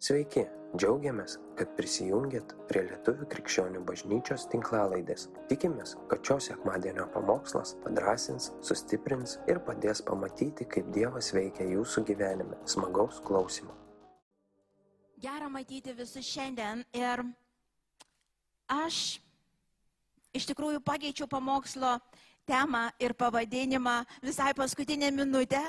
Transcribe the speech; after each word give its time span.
Sveiki, 0.00 0.46
džiaugiamės, 0.80 1.34
kad 1.58 1.74
prisijungiat 1.76 2.54
prie 2.70 2.86
Lietuvų 2.86 3.26
krikščionių 3.34 3.82
bažnyčios 3.84 4.46
tinklalaidės. 4.48 5.26
Tikimės, 5.50 5.90
kad 6.08 6.22
šios 6.24 6.46
sekmadienio 6.48 7.04
pamokslas 7.12 7.74
padrasins, 7.82 8.46
sustiprins 8.64 9.34
ir 9.44 9.60
padės 9.66 10.00
pamatyti, 10.06 10.64
kaip 10.72 10.88
Dievas 10.94 11.28
veikia 11.36 11.66
jūsų 11.68 12.04
gyvenime. 12.08 12.56
Smagaus 12.64 13.18
klausimų. 13.26 13.74
Gera 15.20 15.50
matyti 15.52 15.92
visus 15.92 16.24
šiandien 16.24 16.80
ir 16.96 17.20
aš 18.72 19.20
iš 20.32 20.48
tikrųjų 20.48 20.80
pakeičiau 20.80 21.28
pamokslo 21.28 21.98
temą 22.48 22.86
ir 23.04 23.12
pavadinimą 23.12 23.98
visai 24.24 24.56
paskutinę 24.56 25.12
minutę. 25.12 25.60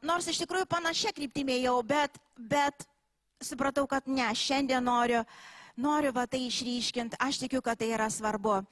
Nors 0.00 0.32
iš 0.32 0.40
tikrųjų 0.46 0.72
panašia 0.72 1.12
kryptimė 1.12 1.60
jau, 1.60 1.76
bet, 1.84 2.16
bet 2.40 2.88
supratau, 3.44 3.86
kad 3.90 4.06
ne, 4.10 4.26
šiandien 4.34 4.84
noriu, 4.84 5.24
noriu 5.76 6.12
va 6.16 6.26
tai 6.30 6.44
išryškinti, 6.48 7.20
aš 7.20 7.44
tikiu, 7.44 7.62
kad 7.64 7.78
tai 7.80 7.92
yra 7.94 8.08
svarbu. 8.10 8.62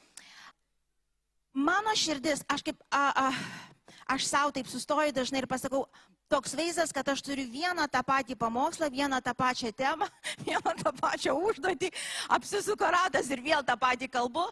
Mano 1.52 1.92
širdis, 1.98 2.44
aš 2.48 2.64
kaip, 2.64 2.80
a, 2.88 3.04
a, 3.12 3.92
aš 4.14 4.26
savo 4.30 4.54
taip 4.56 4.70
sustoju 4.72 5.12
dažnai 5.12 5.42
ir 5.42 5.48
pasakau, 5.50 5.84
toks 6.32 6.54
vaizdas, 6.56 6.92
kad 6.96 7.08
aš 7.12 7.20
turiu 7.20 7.44
vieną 7.52 7.84
tą 7.92 8.00
patį 8.08 8.38
pamokslą, 8.40 8.88
vieną 8.92 9.20
tą 9.20 9.34
pačią 9.36 9.72
temą, 9.76 10.08
vieną 10.46 10.76
tą 10.80 10.92
pačią 10.96 11.36
užduotį, 11.36 11.92
apsisuko 12.32 12.88
ratas 12.88 13.28
ir 13.30 13.44
vėl 13.44 13.64
tą 13.66 13.76
patį 13.76 14.08
kalbu. 14.08 14.46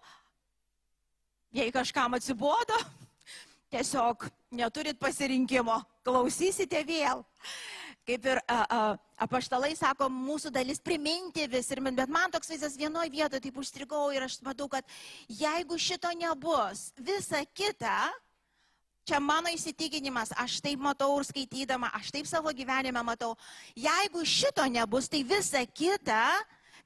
Jei 1.57 1.73
kažkam 1.75 2.15
atsibodo, 2.15 2.77
tiesiog 3.73 4.29
neturit 4.55 5.01
pasirinkimo, 5.01 5.81
klausysite 6.07 6.85
vėl 6.87 7.25
kaip 8.11 8.27
ir 8.27 8.41
a, 8.43 8.59
a, 8.59 8.79
apaštalai 9.23 9.71
sako, 9.79 10.09
mūsų 10.11 10.51
dalis 10.55 10.81
priminti 10.83 11.47
vis, 11.51 11.69
ir, 11.71 11.83
bet 11.95 12.11
man 12.11 12.33
toks 12.35 12.51
vaizdas 12.51 12.79
vienoje 12.79 13.13
vietoje 13.13 13.45
taip 13.45 13.61
užstrigau 13.63 14.09
ir 14.15 14.27
aš 14.27 14.41
matau, 14.47 14.67
kad 14.73 14.87
jeigu 15.29 15.79
šito 15.79 16.11
nebus, 16.19 16.91
visa 16.99 17.45
kita, 17.55 18.11
čia 19.07 19.21
mano 19.23 19.53
įsitikinimas, 19.55 20.35
aš 20.39 20.59
taip 20.65 20.83
matau 20.83 21.13
ir 21.21 21.29
skaitydama, 21.29 21.93
aš 22.01 22.11
taip 22.15 22.27
savo 22.31 22.51
gyvenime 22.57 23.03
matau, 23.07 23.37
jeigu 23.79 24.25
šito 24.27 24.67
nebus, 24.67 25.11
tai 25.11 25.23
visa 25.27 25.63
kita, 25.67 26.25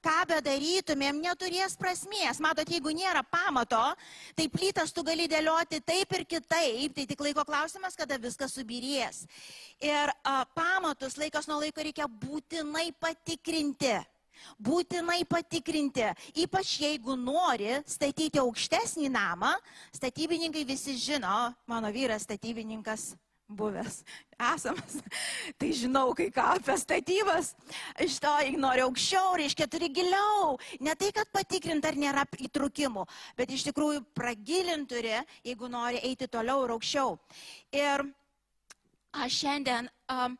ką 0.05 0.17
bedarytumėm, 0.29 1.21
neturės 1.25 1.77
prasmės. 1.81 2.41
Matot, 2.45 2.69
jeigu 2.69 2.93
nėra 2.95 3.25
pamato, 3.25 3.83
tai 4.37 4.49
plytas 4.53 4.93
tu 4.93 5.05
gali 5.07 5.29
dėlioti 5.31 5.81
taip 5.85 6.13
ir 6.19 6.27
kitaip, 6.29 6.95
tai 6.97 7.07
tik 7.09 7.25
laiko 7.25 7.45
klausimas, 7.49 7.97
kada 7.97 8.21
viskas 8.21 8.55
subirės. 8.57 9.25
Ir 9.83 10.13
a, 10.23 10.43
pamatus 10.57 11.17
laikas 11.21 11.49
nuo 11.49 11.61
laiko 11.63 11.85
reikia 11.85 12.09
būtinai 12.09 12.91
patikrinti. 13.01 13.97
Būtinai 14.61 15.23
patikrinti, 15.31 16.05
ypač 16.43 16.75
jeigu 16.83 17.15
nori 17.17 17.79
statyti 17.89 18.43
aukštesnį 18.43 19.09
namą, 19.15 19.55
statybininkai 19.95 20.67
visi 20.69 20.99
žino, 21.01 21.55
mano 21.71 21.93
vyras 21.95 22.27
statybininkas 22.27 23.13
buvęs, 23.49 24.03
esamas, 24.55 24.97
tai 25.59 25.71
žinau 25.77 26.15
kai 26.17 26.31
ką 26.33 26.45
apie 26.57 26.77
statybas. 26.81 27.53
Iš 28.01 28.19
to 28.23 28.33
noriu 28.61 28.89
aukščiau, 28.89 29.37
reiškia, 29.41 29.69
turi 29.71 29.91
giliau. 29.93 30.57
Ne 30.81 30.95
tai, 30.97 31.13
kad 31.15 31.31
patikrint, 31.35 31.85
ar 31.85 31.99
nėra 31.99 32.25
įtrukimų, 32.49 33.05
bet 33.37 33.53
iš 33.53 33.67
tikrųjų 33.69 34.05
pragilint 34.17 34.89
turi, 34.91 35.17
jeigu 35.45 35.69
nori 35.69 36.01
eiti 36.03 36.29
toliau 36.29 36.65
ir 36.65 36.75
aukščiau. 36.77 37.19
Ir 37.77 38.07
aš 39.15 39.41
šiandien 39.45 39.89
um, 40.11 40.39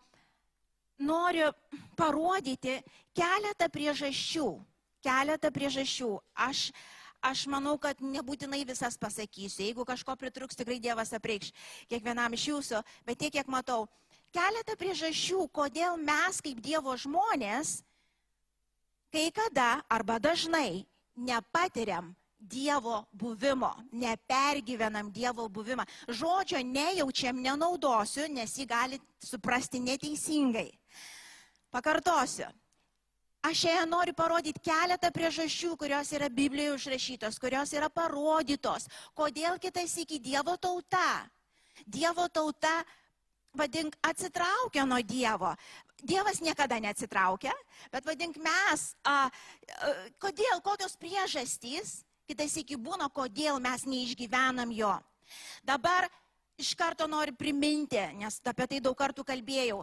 noriu 1.05 1.53
parodyti 1.99 2.81
keletą 3.15 3.69
priežasčių. 3.71 4.49
Keletą 5.05 5.51
priežasčių. 5.53 6.11
Aš 6.49 6.71
aš 7.25 7.47
manau, 7.51 7.75
kad 7.81 8.01
nebūtinai 8.05 8.63
visas 8.69 8.99
pasakysiu. 9.01 9.65
Jeigu 9.65 9.87
kažko 9.89 10.17
pritruks, 10.21 10.59
tikrai 10.59 10.77
Dievas 10.83 11.15
apreikš 11.17 11.53
kiekvienam 11.89 12.37
iš 12.37 12.49
jūsų. 12.51 12.83
Bet 13.09 13.23
tiek, 13.23 13.33
kiek 13.39 13.49
matau, 13.51 13.87
keletą 14.35 14.77
priežasčių, 14.79 15.47
kodėl 15.55 15.97
mes 16.01 16.43
kaip 16.45 16.61
Dievo 16.65 16.97
žmonės, 17.01 17.79
kai 19.15 19.31
kada 19.35 19.79
arba 19.89 20.19
dažnai 20.21 20.85
nepatiriam 21.17 22.13
Dievo 22.45 23.07
buvimo, 23.13 23.73
nepergyvenam 23.93 25.09
Dievo 25.09 25.49
buvimą. 25.49 25.87
Žodžio 26.13 26.61
nejaučiam, 26.61 27.39
nenaudosiu, 27.41 28.27
nes 28.29 28.53
jį 28.59 28.67
gali 28.69 28.99
suprasti 29.17 29.81
neteisingai. 29.81 30.69
Pakartosiu. 31.73 32.51
Aš 33.45 33.59
šiandien 33.61 33.91
noriu 33.93 34.15
parodyti 34.17 34.63
keletą 34.65 35.11
priežasčių, 35.13 35.75
kurios 35.77 36.09
yra 36.17 36.31
Biblijoje 36.33 36.79
užrašytos, 36.79 37.37
kurios 37.37 37.75
yra 37.77 37.91
parodytos, 37.93 38.89
kodėl 39.13 39.59
kitas 39.61 39.99
iki 40.01 40.17
Dievo 40.17 40.55
tauta. 40.57 41.27
Dievo 41.85 42.25
tauta, 42.33 42.73
vadink, 43.53 43.99
atsitraukia 44.01 44.87
nuo 44.89 45.03
Dievo. 45.05 45.53
Dievas 46.01 46.41
niekada 46.41 46.81
neatsitraukia, 46.81 47.53
bet 47.93 48.09
vadink 48.09 48.41
mes, 48.41 48.89
a, 49.05 49.29
a, 49.29 49.95
kodėl, 50.25 50.65
kokios 50.65 50.97
priežastys, 50.97 51.99
kitas 52.25 52.57
iki 52.57 52.81
būna, 52.81 53.13
kodėl 53.13 53.61
mes 53.61 53.85
neišgyvenam 53.85 54.73
jo. 54.73 54.97
Dabar 55.69 56.09
iš 56.57 56.73
karto 56.81 57.05
noriu 57.05 57.37
priminti, 57.37 58.01
nes 58.17 58.41
apie 58.41 58.73
tai 58.73 58.81
daug 58.81 58.97
kartų 58.97 59.21
kalbėjau. 59.27 59.83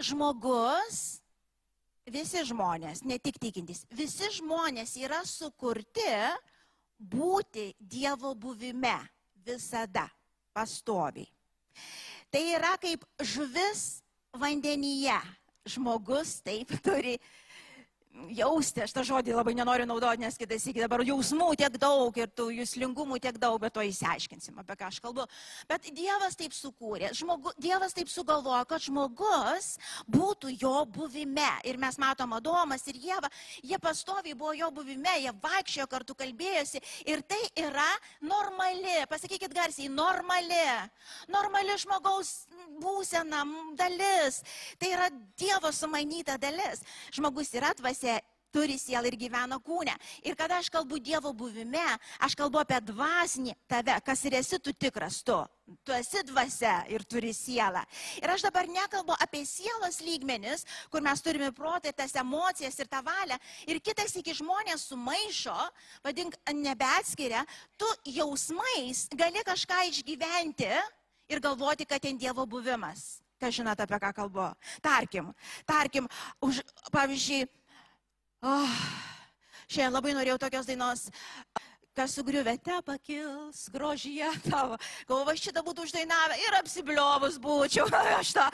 Žmogus 0.00 1.19
visi 2.08 2.44
žmonės, 2.48 3.02
ne 3.04 3.18
tik 3.18 3.38
tikintys, 3.42 3.84
visi 3.90 4.30
žmonės 4.38 4.96
yra 5.00 5.20
sukurti 5.26 6.06
būti 7.00 7.74
Dievo 7.80 8.34
buvime 8.34 8.96
visada, 9.44 10.06
pastoviai. 10.52 11.28
Tai 12.30 12.42
yra 12.54 12.76
kaip 12.80 13.04
žuvis 13.18 14.02
vandenyje. 14.36 15.18
Žmogus 15.70 16.38
taip 16.44 16.72
turi 16.84 17.18
jausti, 18.34 18.82
aš 18.84 18.92
tą 18.94 19.04
žodį 19.06 19.34
labai 19.34 19.54
nenoriu 19.54 19.86
naudoti, 19.88 20.22
nes 20.24 20.36
kitas 20.38 20.64
iki 20.68 20.82
dabar 20.82 21.02
jausmų 21.06 21.52
tiek 21.58 21.76
daug 21.80 22.16
ir 22.18 22.30
tų 22.34 22.48
jūslingumų 22.58 23.20
tiek 23.22 23.38
daug, 23.40 23.58
bet 23.62 23.74
to 23.74 23.84
įsiaiškinsim, 23.86 24.58
apie 24.60 24.76
ką 24.78 24.88
aš 24.90 24.98
kalbu. 25.04 25.26
Bet 25.70 25.88
Dievas 25.94 26.36
taip 26.38 26.54
sukūrė, 26.56 27.12
žmogu, 27.16 27.54
Dievas 27.60 27.94
taip 27.96 28.10
sugalvojo, 28.10 28.64
kad 28.70 28.82
žmogus 28.82 29.72
būtų 30.10 30.54
jo 30.58 30.74
buvime. 30.90 31.50
Ir 31.68 31.78
mes 31.80 31.98
matom 32.02 32.34
Adomas 32.36 32.86
ir 32.90 32.98
Jėva, 33.00 33.30
jie 33.62 33.78
pastoviai 33.82 34.34
buvo 34.34 34.54
jo 34.58 34.70
buvime, 34.74 35.14
jie 35.22 35.34
vaikščiojo 35.42 35.88
kartu, 35.90 36.18
kalbėjosi. 36.18 36.82
Ir 37.10 37.22
tai 37.22 37.40
yra 37.62 37.88
normali, 38.22 39.00
pasakykit 39.10 39.54
garsiai, 39.54 39.90
normali, 39.92 40.60
normali 41.30 41.78
žmogaus 41.78 42.34
būsena, 42.80 43.44
dalis. 43.78 44.42
Tai 44.82 44.92
yra 44.96 45.08
Dievo 45.40 45.70
sumanyta 45.72 46.36
dalis. 46.40 46.82
Žmogus 47.14 47.54
yra 47.56 47.72
dvasia 47.78 47.99
turi 48.52 48.76
sielą 48.78 49.08
ir 49.10 49.16
gyvena 49.18 49.58
kūne. 49.62 49.94
Ir 50.26 50.36
kada 50.38 50.58
aš 50.60 50.70
kalbu 50.72 50.98
Dievo 51.02 51.32
buvime, 51.36 51.86
aš 52.22 52.34
kalbu 52.38 52.60
apie 52.60 52.80
dvasinį 52.90 53.54
tave, 53.70 53.96
kas 54.04 54.24
ir 54.26 54.36
esi 54.40 54.58
tu 54.58 54.74
tikras 54.74 55.22
tu. 55.26 55.38
Tu 55.86 55.94
esi 55.94 56.24
dvasia 56.26 56.80
ir 56.90 57.04
turi 57.06 57.30
sielą. 57.34 57.84
Ir 58.18 58.32
aš 58.32 58.42
dabar 58.48 58.66
nekalbu 58.66 59.14
apie 59.22 59.44
sielos 59.46 60.00
lygmenis, 60.02 60.66
kur 60.90 61.02
mes 61.04 61.22
turime 61.22 61.52
protą 61.54 61.92
ir 61.92 61.94
tas 61.94 62.16
emocijas 62.18 62.78
ir 62.82 62.90
tą 62.90 63.04
valią. 63.06 63.38
Ir 63.70 63.78
kitas 63.78 64.16
iki 64.18 64.34
žmonės 64.34 64.88
sumaišo, 64.90 65.56
vadink, 66.02 66.34
nebeatskiria, 66.50 67.44
tu 67.78 67.86
jausmais 68.18 69.06
gali 69.14 69.46
kažką 69.46 69.84
išgyventi 69.92 70.72
ir 71.30 71.42
galvoti, 71.42 71.86
kad 71.86 72.02
ten 72.02 72.18
Dievo 72.18 72.46
buvimas. 72.50 73.20
Ką 73.40 73.48
žinot, 73.54 73.78
apie 73.80 73.96
ką 74.02 74.10
kalbu? 74.12 74.50
Tarkim, 74.84 75.30
tarkim, 75.64 76.10
už, 76.44 76.58
pavyzdžiui, 76.92 77.46
Oh, 78.40 78.76
šiandien 79.68 79.92
labai 79.92 80.14
norėjau 80.16 80.38
tokios 80.40 80.64
dainos, 80.64 81.02
kas 81.92 82.14
sugriuvete 82.16 82.78
pakils 82.86 83.66
grožyje 83.74 84.30
tavo. 84.46 84.78
Galvoju, 85.10 85.42
šitą 85.42 85.60
būtų 85.66 85.84
uždainavę 85.84 86.38
ir 86.40 86.56
apsibliovus 86.56 87.36
būčiau. 87.42 87.84
Aš 88.20 88.30
tą, 88.38 88.46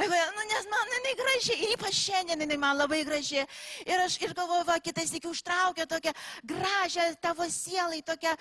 nu, 0.00 0.46
nes 0.48 0.70
man 0.72 0.94
jinai 0.94 1.12
graži, 1.18 1.58
ir 1.58 1.74
ypač 1.74 1.98
šiandien 2.06 2.46
jinai 2.46 2.56
man 2.62 2.80
labai 2.80 3.02
graži. 3.04 3.44
Ir 3.84 4.06
aš 4.06 4.16
ir 4.24 4.32
galvoju, 4.32 4.64
va, 4.70 4.78
kitais 4.80 5.12
iki 5.12 5.28
užtraukia 5.28 5.84
tokią 5.92 6.14
gražią 6.54 7.10
tavo 7.20 7.44
sielai, 7.52 8.00
tokią 8.00 8.32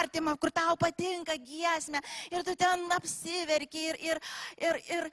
artimą, 0.00 0.34
kur 0.42 0.50
tau 0.58 0.74
patinka 0.80 1.38
giesmė. 1.38 2.02
Ir 2.34 2.42
tu 2.42 2.58
ten 2.58 2.82
apsiverki 2.98 3.86
ir, 3.92 4.02
ir, 4.10 4.22
ir, 4.58 4.82
ir, 4.98 5.08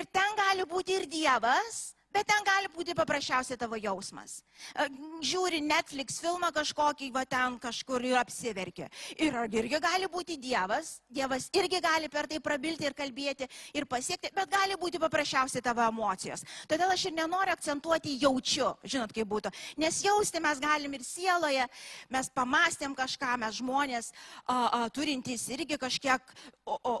ir 0.00 0.10
ten 0.10 0.36
gali 0.42 0.66
būti 0.66 0.98
ir 0.98 1.06
Dievas 1.14 1.92
Bet 2.10 2.26
ten 2.26 2.42
gali 2.42 2.66
būti 2.74 2.94
paprasčiausiai 2.98 3.58
tavo 3.58 3.78
jausmas. 3.78 4.40
E, 4.74 4.88
Žiūri 5.22 5.60
Netflix 5.62 6.18
filmą 6.22 6.50
kažkokį, 6.54 7.10
va 7.14 7.22
ten 7.28 7.58
kažkur 7.62 8.02
ir 8.08 8.18
apsiverkia. 8.18 8.88
Ir 9.14 9.36
irgi 9.60 9.78
gali 9.82 10.08
būti 10.10 10.38
Dievas, 10.40 10.96
Dievas 11.06 11.46
irgi 11.54 11.78
gali 11.84 12.10
per 12.10 12.26
tai 12.30 12.40
prabilti 12.42 12.88
ir 12.88 12.96
kalbėti 12.98 13.46
ir 13.74 13.86
pasiekti, 13.86 14.32
bet 14.34 14.50
gali 14.50 14.78
būti 14.80 14.98
paprasčiausiai 15.02 15.62
tavo 15.62 15.86
emocijos. 15.86 16.42
Todėl 16.70 16.90
aš 16.90 17.06
ir 17.10 17.16
nenoriu 17.16 17.54
akcentuoti 17.54 18.16
jaučiu, 18.24 18.72
žinot 18.82 19.14
kaip 19.14 19.30
būtų. 19.30 19.54
Nes 19.78 20.02
jausti 20.02 20.42
mes 20.42 20.58
galim 20.62 20.98
ir 20.98 21.06
sieloje, 21.06 21.66
mes 22.10 22.32
pamastėm 22.34 22.98
kažką, 22.98 23.36
mes 23.44 23.62
žmonės 23.62 24.10
a, 24.10 24.54
a, 24.54 24.84
turintys 24.90 25.46
irgi 25.54 25.78
kažkiek... 25.78 26.34
O, 26.66 26.76
o, 26.82 26.94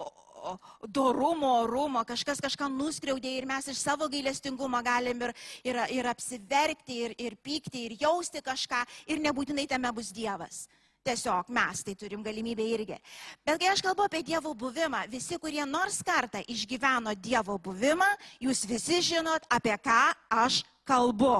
dorumo, 0.88 1.52
orumo, 1.64 2.02
kažkas 2.08 2.42
kažką 2.42 2.68
nuskriaudė 2.72 3.36
ir 3.38 3.48
mes 3.48 3.70
iš 3.72 3.80
savo 3.82 4.08
gailestingumo 4.10 4.82
galim 4.84 5.22
ir, 5.28 5.34
ir, 5.64 5.80
ir 6.00 6.10
apsiverkti, 6.10 7.00
ir, 7.06 7.16
ir 7.18 7.38
pykti, 7.40 7.86
ir 7.86 7.96
jausti 8.00 8.42
kažką, 8.44 8.84
ir 9.10 9.22
nebūtinai 9.24 9.68
tame 9.70 9.92
bus 9.96 10.12
Dievas. 10.14 10.66
Tiesiog 11.00 11.48
mes 11.48 11.80
tai 11.80 11.94
turim 11.96 12.20
galimybę 12.20 12.64
irgi. 12.74 12.98
Bet 13.46 13.56
kai 13.60 13.70
aš 13.72 13.80
kalbu 13.84 14.04
apie 14.04 14.20
Dievo 14.26 14.52
buvimą, 14.52 15.06
visi, 15.08 15.38
kurie 15.40 15.64
nors 15.64 16.02
kartą 16.04 16.42
išgyveno 16.44 17.14
Dievo 17.16 17.56
buvimą, 17.56 18.08
jūs 18.44 18.66
visi 18.68 19.00
žinot, 19.12 19.48
apie 19.48 19.78
ką 19.80 20.02
aš 20.42 20.60
kalbu. 20.84 21.38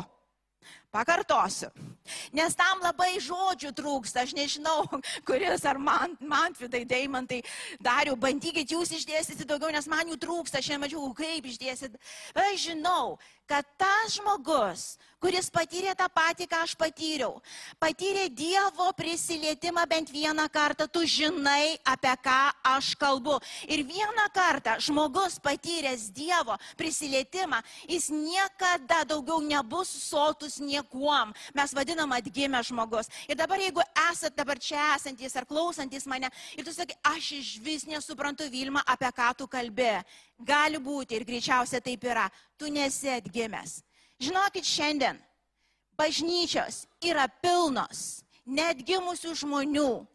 Pakartosiu. 0.90 1.70
Nes 2.34 2.56
tam 2.58 2.80
labai 2.82 3.20
žodžių 3.22 3.70
trūksta. 3.78 4.24
Aš 4.24 4.34
nežinau, 4.34 4.82
kuris 5.28 5.64
ar 5.68 5.78
man, 5.78 6.16
Mantvidai, 6.18 6.82
Deimantai, 6.88 7.42
Dariu, 7.82 8.16
bandykit 8.18 8.74
jūs 8.74 8.90
išdėstyti 8.98 9.46
daugiau, 9.46 9.70
nes 9.74 9.86
man 9.90 10.10
jų 10.10 10.18
trūksta. 10.18 10.58
Aš 10.58 10.72
nemačiau, 10.74 11.12
kaip 11.14 11.46
išdėstyti. 11.46 12.00
Aš 12.34 12.66
žinau, 12.66 13.18
kad 13.50 13.66
tas 13.78 14.14
žmogus, 14.14 14.94
kuris 15.18 15.48
patyrė 15.50 15.90
tą 15.98 16.06
patį, 16.14 16.46
ką 16.46 16.60
aš 16.62 16.76
patyriau, 16.78 17.40
patyrė 17.82 18.28
Dievo 18.30 18.86
prisilietimą 18.94 19.82
bent 19.90 20.12
vieną 20.14 20.46
kartą, 20.54 20.86
tu 20.86 21.02
žinai, 21.02 21.74
apie 21.82 22.12
ką 22.22 22.38
aš 22.76 22.92
kalbu. 23.00 23.40
Ir 23.66 23.82
vieną 23.88 24.28
kartą 24.34 24.76
žmogus 24.78 25.40
patyręs 25.42 26.06
Dievo 26.14 26.54
prisilietimą, 26.78 27.58
jis 27.90 28.06
niekada 28.14 29.02
daugiau 29.02 29.42
nebus 29.42 29.90
sotus 29.90 30.60
niekuom. 30.80 31.32
Mes 31.54 31.74
vadinam 31.74 32.12
atgimę 32.12 32.62
žmogus. 32.64 33.08
Ir 33.28 33.36
dabar 33.36 33.58
jeigu 33.58 33.82
esat 34.10 34.34
dabar 34.36 34.58
čia 34.58 34.96
esantis 34.96 35.36
ar 35.36 35.46
klausantis 35.46 36.06
mane 36.06 36.30
ir 36.56 36.64
tu 36.64 36.72
sakai, 36.72 36.96
aš 37.04 37.32
iš 37.32 37.58
vis 37.60 37.86
nesuprantu 37.86 38.48
Vilma, 38.50 38.82
apie 38.86 39.10
ką 39.12 39.36
tu 39.36 39.46
kalbė. 39.46 40.02
Gali 40.38 40.78
būti 40.78 41.16
ir 41.16 41.24
greičiausia 41.24 41.80
taip 41.80 42.04
yra. 42.04 42.30
Tu 42.56 42.70
nesi 42.70 43.08
atgimęs. 43.08 43.82
Žinokit, 44.20 44.64
šiandien 44.64 45.20
bažnyčios 45.96 46.86
yra 47.04 47.28
pilnos 47.28 48.22
netgimusių 48.46 49.34
žmonių. 49.36 50.06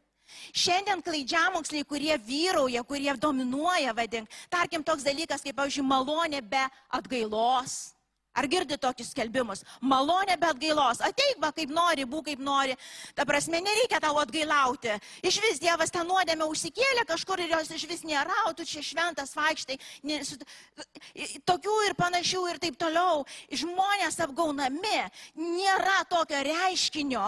Šiandien 0.58 1.04
klaidžiamoksliai, 1.06 1.86
kurie 1.86 2.16
vyrauja, 2.18 2.82
kurie 2.84 3.14
dominuoja, 3.14 3.94
vadink, 3.94 4.30
tarkim 4.50 4.82
toks 4.84 5.06
dalykas 5.06 5.46
kaip, 5.46 5.54
pavyzdžiui, 5.54 5.86
malonė 5.86 6.42
be 6.42 6.64
atgailos 6.90 7.95
Ar 8.36 8.48
girdi 8.52 8.78
tokius 8.82 9.14
skelbimus? 9.14 9.64
Malonė 9.82 10.36
be 10.40 10.50
atgailos. 10.52 11.00
Ateik, 11.06 11.40
va, 11.40 11.54
kaip 11.56 11.72
nori, 11.72 12.06
būk 12.10 12.28
kaip 12.30 12.44
nori. 12.44 12.76
Ta 13.16 13.26
prasme, 13.28 13.62
nereikia 13.64 14.02
tau 14.04 14.20
atgailauti. 14.20 14.98
Iš 15.24 15.40
vis 15.46 15.62
Dievas 15.64 15.94
tą 15.94 16.04
nuodėmę 16.08 16.48
užsikėlė 16.52 17.06
kažkur 17.08 17.46
ir 17.46 17.56
jos 17.56 17.72
iš 17.78 17.88
vis 17.90 18.04
nėra, 18.08 18.44
o 18.50 18.54
tu 18.58 18.68
čia 18.68 18.84
šventas 18.84 19.36
vaikštai. 19.38 19.80
Tokių 21.48 21.80
ir 21.88 21.98
panašių 21.98 22.46
ir 22.52 22.62
taip 22.68 22.80
toliau. 22.82 23.26
Žmonės 23.50 24.20
apgaunami. 24.28 25.02
Nėra 25.40 26.02
tokio 26.12 26.44
reiškinio 26.46 27.28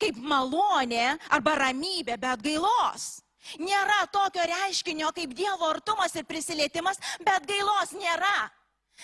kaip 0.00 0.18
malonė 0.20 1.16
arba 1.32 1.56
ramybė 1.60 2.18
be 2.20 2.28
atgailos. 2.34 3.06
Nėra 3.62 4.06
tokio 4.12 4.42
reiškinio 4.50 5.12
kaip 5.14 5.34
Dievo 5.38 5.70
artumas 5.70 6.14
ir 6.18 6.26
prisilietimas, 6.26 6.98
bet 7.22 7.46
gailos 7.46 7.94
nėra. 7.94 8.50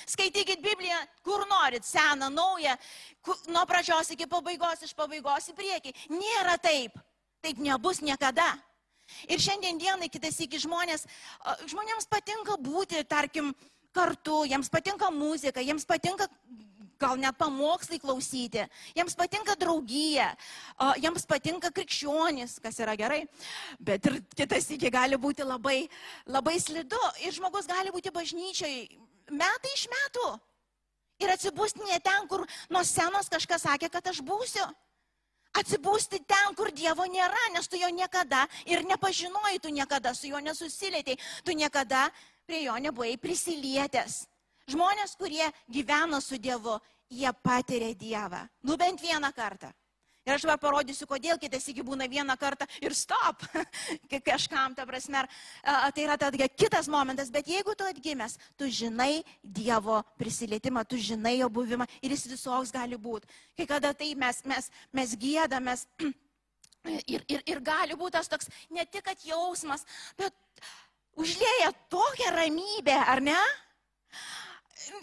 Skaitykit 0.09 0.62
Bibliją, 0.65 0.99
kur 1.25 1.44
norit, 1.49 1.87
seną, 1.87 2.31
naują, 2.33 2.77
nuo 3.53 3.65
pradžios 3.69 4.11
iki 4.15 4.27
pabaigos, 4.27 4.85
iš 4.87 4.94
pabaigos 4.97 5.50
į 5.53 5.56
priekį. 5.59 5.94
Nėra 6.15 6.56
taip. 6.62 6.97
Taip 7.43 7.59
nebus 7.59 8.00
niekada. 8.00 8.47
Ir 9.29 9.43
šiandien 9.43 9.81
dienai 9.81 10.09
kitas 10.09 10.39
iki 10.41 10.61
žmonės, 10.62 11.05
žmonėms 11.69 12.06
patinka 12.09 12.56
būti, 12.62 13.03
tarkim, 13.05 13.50
kartu, 13.93 14.43
jiems 14.49 14.71
patinka 14.73 15.11
muzika, 15.12 15.61
jiems 15.61 15.85
patinka 15.89 16.29
gal 17.02 17.19
net 17.20 17.37
pamokslai 17.38 17.99
klausyti, 18.02 18.64
jiems 18.96 19.16
patinka 19.19 19.56
draugija, 19.58 20.31
jiems 21.02 21.26
patinka 21.28 21.72
krikščionis, 21.75 22.58
kas 22.62 22.78
yra 22.82 22.94
gerai, 22.99 23.25
bet 23.81 24.06
ir 24.08 24.20
kitas 24.37 24.70
iki 24.75 24.90
gali 24.93 25.19
būti 25.20 25.46
labai, 25.46 25.82
labai 26.31 26.56
slidu 26.62 27.00
ir 27.26 27.34
žmogus 27.34 27.69
gali 27.70 27.93
būti 27.94 28.14
bažnyčiai 28.14 28.87
metai 29.32 29.75
iš 29.76 29.88
metų. 29.90 30.31
Ir 31.22 31.31
atsibūsti 31.31 31.84
ne 31.87 32.00
ten, 32.02 32.25
kur 32.26 32.43
nuo 32.72 32.82
senos 32.87 33.28
kažkas 33.31 33.62
sakė, 33.69 33.93
kad 33.93 34.08
aš 34.10 34.22
būsiu. 34.26 34.64
Atsibūsti 35.52 36.22
ten, 36.25 36.54
kur 36.56 36.72
Dievo 36.72 37.04
nėra, 37.06 37.50
nes 37.52 37.69
tu 37.69 37.76
jo 37.76 37.90
niekada 37.93 38.46
ir 38.64 38.82
nepažinojai, 38.88 39.60
tu 39.60 39.69
niekada 39.69 40.14
su 40.16 40.31
juo 40.31 40.40
nesusilėtėjai, 40.40 41.20
tu 41.44 41.52
niekada 41.52 42.06
prie 42.49 42.64
jo 42.64 42.75
nebuvai 42.81 43.19
prisilietęs. 43.20 44.22
Žmonės, 44.73 45.17
kurie 45.21 45.47
gyvena 45.71 46.21
su 46.25 46.39
Dievu, 46.41 46.79
jie 47.13 47.31
patiria 47.45 47.93
Dievą. 47.95 48.47
Nu 48.65 48.77
bent 48.81 49.01
vieną 49.01 49.33
kartą. 49.37 49.73
Ir 50.23 50.37
aš 50.37 50.45
va 50.47 50.55
parodysiu, 50.61 51.07
kodėl 51.11 51.39
kitas 51.43 51.65
iki 51.73 51.83
būna 51.83 52.07
vieną 52.07 52.37
kartą 52.39 52.69
ir 52.79 52.95
stop. 52.95 53.43
Kažkam, 54.29 54.77
ta 54.79 54.87
prasme, 54.87 55.19
ar, 55.19 55.29
tai 55.91 56.05
yra 56.05 56.15
tada 56.21 56.47
kitas 56.47 56.87
momentas, 56.91 57.31
bet 57.35 57.51
jeigu 57.51 57.75
tu 57.75 57.87
atgimęs, 57.89 58.39
tu 58.57 58.71
žinai 58.71 59.25
Dievo 59.43 59.99
prisilietimą, 60.23 60.85
tu 60.87 61.01
žinai 61.01 61.41
jo 61.41 61.51
buvimą 61.51 61.89
ir 62.01 62.15
jis 62.15 62.29
visoks 62.37 62.71
gali 62.75 62.95
būti. 62.95 63.27
Kai 63.59 63.67
kada 63.67 63.91
tai 63.99 64.13
mes, 64.15 64.39
mes, 64.47 64.71
mes 64.95 65.17
gėdamės 65.19 65.89
ir, 67.17 67.27
ir, 67.27 67.43
ir 67.43 67.65
gali 67.67 67.99
būti 67.99 68.21
tas 68.21 68.31
toks 68.31 68.51
ne 68.71 68.87
tik 68.87 69.11
jausmas, 69.27 69.83
bet 70.15 70.63
užlėja 71.19 71.75
tokią 71.91 72.31
ramybę, 72.39 72.95
ar 72.95 73.27
ne? 73.27 73.41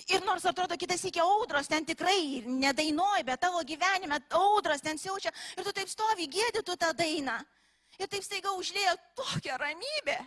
Ir 0.09 0.23
nors 0.25 0.45
atrodo 0.49 0.75
kitas 0.79 1.03
iki 1.07 1.21
audros, 1.23 1.67
ten 1.69 1.85
tikrai 1.85 2.41
nedainuoji, 2.45 3.25
bet 3.27 3.41
tavo 3.43 3.61
gyvenime 3.67 4.17
audros 4.39 4.81
ten 4.81 4.97
siaučia 4.97 5.31
ir 5.55 5.63
tu 5.63 5.73
taip 5.75 5.89
stovi, 5.91 6.27
gėdi 6.27 6.63
tu 6.65 6.75
tą 6.75 6.91
dainą. 6.97 7.37
Ir 7.99 8.07
taip 8.07 8.23
staiga 8.23 8.51
užlėjo 8.55 8.95
tokią 9.19 9.57
ramybę. 9.59 10.17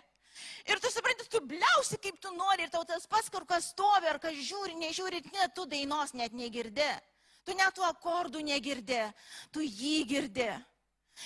Ir 0.68 0.80
tu 0.80 0.90
supranti, 0.92 1.28
tu 1.28 1.40
bliausi 1.44 1.98
kaip 2.00 2.18
tu 2.20 2.32
nori 2.36 2.66
ir 2.66 2.72
tau 2.72 2.84
tas 2.88 3.06
pats, 3.06 3.28
kur 3.32 3.44
kas 3.48 3.72
stovi, 3.72 4.08
ar 4.08 4.18
kas 4.22 4.36
žiūri, 4.36 4.76
nežiūri, 4.80 5.22
net 5.32 5.54
tu 5.56 5.66
dainos 5.66 6.14
net 6.14 6.36
negirdi. 6.36 6.88
Tu 7.42 7.56
net 7.58 7.74
tų 7.74 7.84
akordų 7.88 8.42
negirdi, 8.46 9.00
tu 9.52 9.64
jį 9.64 9.96
girdi. 10.06 10.50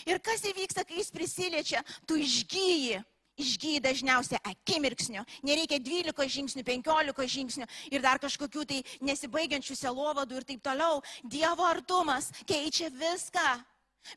Ir 0.09 0.19
kas 0.25 0.43
įvyksta, 0.49 0.87
kai 0.89 1.03
jis 1.03 1.13
prisiliečia, 1.15 1.83
tu 2.09 2.17
išgyji 2.19 3.03
išgyji 3.37 3.81
dažniausiai 3.85 4.41
akimirksniu. 4.51 5.25
Nereikia 5.47 5.79
12 5.83 6.29
žingsnių, 6.37 6.65
15 6.67 7.31
žingsnių 7.37 7.69
ir 7.93 8.05
dar 8.05 8.21
kažkokių 8.23 8.67
tai 8.67 8.83
nesibaigiančių 9.05 9.77
selovadų 9.77 10.41
ir 10.41 10.49
taip 10.53 10.63
toliau. 10.65 11.03
Dievo 11.23 11.67
artumas 11.69 12.33
keičia 12.49 12.91
viską. 12.91 13.49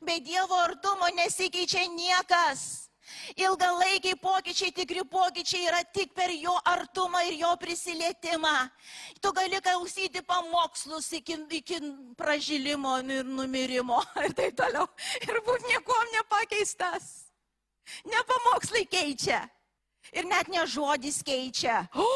Be 0.06 0.20
Dievo 0.22 0.54
artumo 0.54 1.08
nesikeičia 1.16 1.88
niekas. 1.90 2.90
Ilgalaikiai 3.34 4.14
pokyčiai, 4.22 4.70
tikri 4.74 5.02
pokyčiai 5.02 5.66
yra 5.66 5.80
tik 5.94 6.12
per 6.14 6.30
jo 6.30 6.54
artumą 6.66 7.22
ir 7.26 7.40
jo 7.40 7.50
prisilietimą. 7.58 8.54
Tu 9.20 9.32
gali 9.34 9.60
klausyti 9.64 10.22
pamokslus 10.22 11.10
iki, 11.18 11.40
iki 11.58 11.80
pražilimo 12.16 12.98
ir 13.02 13.26
numirimo 13.26 13.98
ir 14.26 14.36
taip 14.38 14.54
toliau. 14.62 14.86
Ir 15.26 15.42
būti 15.46 15.72
niekom 15.72 16.14
nepakeistas. 16.18 17.29
Ne 18.08 18.24
pamokslai 18.28 18.84
keičia. 18.88 19.44
Ir 20.12 20.26
net 20.26 20.48
ne 20.48 20.64
žodis 20.66 21.20
keičia. 21.26 21.84
O, 21.94 22.06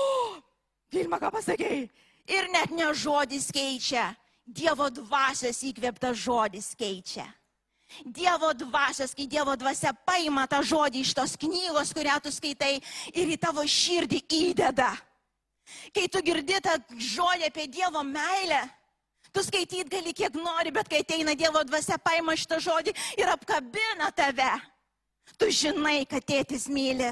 Vilma, 0.94 1.20
ką 1.22 1.30
pasakėjai? 1.34 1.86
Ir 2.30 2.50
net 2.52 2.72
ne 2.72 2.90
žodis 2.96 3.50
keičia. 3.52 4.12
Dievo 4.44 4.90
dvasios 4.92 5.62
įkvėptas 5.64 6.18
žodis 6.20 6.74
keičia. 6.76 7.24
Dievo 8.04 8.52
dvasios, 8.56 9.14
kai 9.14 9.26
Dievo 9.30 9.54
dvasia 9.56 9.92
paima 10.06 10.46
tą 10.50 10.60
žodį 10.64 11.04
iš 11.04 11.12
tos 11.16 11.36
knygos, 11.40 11.92
kurią 11.94 12.16
tu 12.24 12.32
skaitai 12.32 12.78
ir 13.12 13.32
į 13.32 13.38
tavo 13.40 13.64
širdį 13.64 14.20
įdeda. 14.24 14.90
Kai 15.94 16.08
tu 16.12 16.20
girdi 16.24 16.58
tą 16.64 16.76
žodį 16.90 17.48
apie 17.48 17.66
Dievo 17.72 18.02
meilę, 18.04 18.60
tu 19.32 19.44
skaityt 19.44 19.88
gali 19.92 20.12
kiek 20.12 20.34
nori, 20.36 20.72
bet 20.74 20.88
kai 20.88 21.00
ateina 21.04 21.36
Dievo 21.38 21.62
dvasia, 21.64 21.98
paima 21.98 22.36
šitą 22.36 22.60
žodį 22.60 22.94
ir 23.20 23.30
apkabina 23.32 24.10
tave. 24.16 24.52
Tu 25.38 25.50
žinai, 25.50 26.04
kad 26.08 26.24
tėtis 26.24 26.68
myli. 26.70 27.10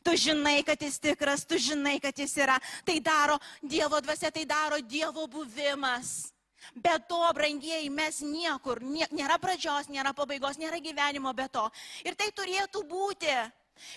Tu 0.00 0.16
žinai, 0.16 0.62
kad 0.64 0.80
jis 0.80 0.98
tikras, 1.02 1.44
tu 1.44 1.58
žinai, 1.60 1.98
kad 2.00 2.16
jis 2.16 2.34
yra. 2.40 2.58
Tai 2.86 2.96
daro 3.00 3.38
Dievo 3.60 4.00
dvasia, 4.00 4.30
tai 4.30 4.44
daro 4.48 4.80
Dievo 4.80 5.26
buvimas. 5.28 6.32
Be 6.74 6.94
to, 7.08 7.20
brangieji, 7.34 7.90
mes 7.90 8.20
niekur, 8.22 8.80
nie, 8.86 9.06
nėra 9.10 9.36
pradžios, 9.42 9.90
nėra 9.90 10.14
pabaigos, 10.14 10.60
nėra 10.62 10.78
gyvenimo 10.80 11.32
be 11.34 11.48
to. 11.50 11.64
Ir 12.06 12.14
tai 12.14 12.30
turėtų 12.30 12.84
būti 12.86 13.34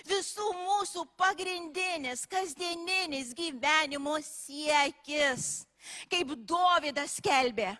visų 0.08 0.50
mūsų 0.64 1.06
pagrindinis, 1.16 2.26
kasdieninis 2.26 3.32
gyvenimo 3.38 4.18
siekis. 4.26 5.64
Kaip 6.12 6.32
Dovydas 6.48 7.16
skelbė, 7.20 7.72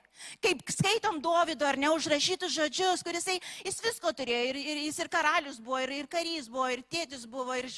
kaip 0.44 0.62
skaitom 0.72 1.20
Dovydo 1.22 1.66
ar 1.68 1.78
neužrašytus 1.80 2.54
žodžius, 2.54 3.04
kuris 3.06 3.28
jis 3.30 3.80
visko 3.84 4.12
turėjo, 4.16 4.42
ir, 4.52 4.60
ir 4.60 4.82
jis 4.86 5.00
ir 5.02 5.10
karalius 5.12 5.58
buvo, 5.62 5.80
ir, 5.84 5.94
ir 6.02 6.10
karys 6.10 6.50
buvo, 6.50 6.68
ir 6.72 6.84
tėtis 6.90 7.26
buvo, 7.30 7.56
ir, 7.58 7.68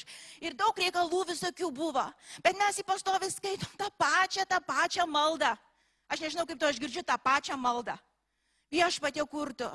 ir 0.41 0.57
daug 0.57 0.77
reikalų 0.77 1.25
visokių 1.33 1.71
buvo. 1.75 2.05
Bet 2.45 2.57
mes 2.59 2.81
į 2.81 2.87
pastovį 2.87 3.31
skaitom 3.33 3.75
tą 3.79 3.89
pačią, 3.99 4.47
tą 4.49 4.61
pačią 4.65 5.07
maldą. 5.09 5.55
Aš 6.09 6.25
nežinau, 6.25 6.47
kaip 6.49 6.57
to 6.59 6.69
aš 6.69 6.81
girdžiu 6.81 7.05
tą 7.05 7.19
pačią 7.21 7.57
maldą. 7.59 7.97
Viešpatė 8.73 9.25
kurtų. 9.29 9.69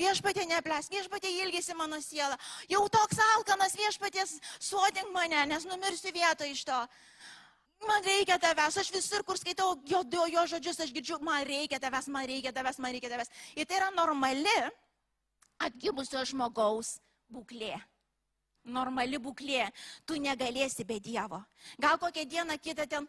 Viešpatė 0.00 0.46
neples, 0.48 0.88
viešpatė 0.88 1.30
ilgisi 1.42 1.74
mano 1.76 1.98
sielą. 2.00 2.38
Jau 2.70 2.80
toks 2.90 3.18
alkanas 3.34 3.76
viešpatės 3.76 4.38
suodink 4.56 5.12
mane, 5.12 5.44
nes 5.50 5.66
numirsiu 5.68 6.14
vietoj 6.14 6.48
iš 6.54 6.64
to. 6.64 6.78
Man 7.88 8.04
reikia 8.06 8.38
tavęs, 8.38 8.76
aš 8.78 8.92
visur, 8.94 9.24
kur 9.26 9.38
skaitau 9.38 9.74
jo, 9.88 10.02
jo, 10.06 10.26
jo 10.30 10.44
žodžius, 10.54 10.80
aš 10.84 10.92
girdžiu, 10.94 11.18
man 11.24 11.42
reikia 11.46 11.80
tavęs, 11.82 12.06
man 12.14 12.26
reikia 12.30 12.52
tavęs, 12.54 12.78
man 12.82 12.94
reikia 12.94 13.10
tavęs. 13.10 13.32
Ir 13.58 13.66
tai 13.66 13.80
yra 13.80 13.88
normali 13.94 14.54
atgimusio 15.62 16.22
žmogaus 16.30 16.96
būklė. 17.32 17.74
Normali 18.70 19.18
būklė. 19.18 19.66
Tu 20.06 20.20
negalėsi 20.22 20.86
be 20.86 21.00
Dievo. 21.02 21.42
Gal 21.82 21.98
kokią 21.98 22.26
dieną 22.30 22.58
kitą 22.62 22.86
ten 22.86 23.08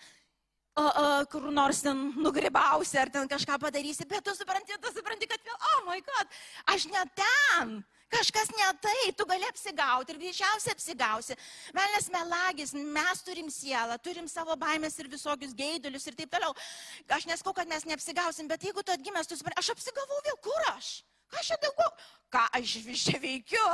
o, 0.76 0.84
o, 0.84 1.26
kur 1.30 1.50
nors 1.54 1.82
ten 1.86 2.00
nugribausi 2.18 2.98
ar 2.98 3.12
ten 3.14 3.30
kažką 3.30 3.60
padarysi, 3.62 4.08
bet 4.10 4.26
tu 4.26 4.34
supranti, 4.38 4.78
tu 4.82 4.94
supranti, 4.96 5.30
kad 5.30 5.42
vėl, 5.46 5.58
oh 5.72 5.84
my 5.90 6.00
god, 6.02 6.40
aš 6.74 6.88
ne 6.90 7.04
ten. 7.20 7.76
Kažkas 8.14 8.52
ne 8.54 8.68
tai, 8.82 9.12
tu 9.18 9.26
gali 9.26 9.46
apsigauti 9.48 10.14
ir 10.14 10.20
greičiausiai 10.22 10.74
apsigausi. 10.76 11.38
Velnės 11.74 12.10
melagis, 12.14 12.74
mes 12.76 13.24
turim 13.26 13.50
sielą, 13.50 13.98
turim 14.06 14.28
savo 14.30 14.54
baimės 14.60 15.00
ir 15.02 15.10
visokius 15.10 15.56
geidulius 15.58 16.06
ir 16.08 16.18
taip 16.20 16.30
toliau. 16.34 16.54
Aš 17.18 17.26
neskau, 17.30 17.56
kad 17.58 17.70
mes 17.70 17.88
neapsigausim, 17.90 18.50
bet 18.52 18.68
jeigu 18.68 18.84
tu 18.86 18.94
atgimęs, 18.94 19.30
tu 19.30 19.40
supranti, 19.40 19.64
aš 19.64 19.74
apsigavau 19.74 20.20
vėl, 20.28 20.38
kur 20.46 20.70
aš? 20.76 20.92
Ką 21.34 21.42
aš 21.42 21.50
čia 21.50 21.58
daugiau? 21.64 21.90
Ką 22.34 22.44
aš 22.60 22.76
vis 22.86 23.08
čia 23.08 23.18
veikiu? 23.24 23.66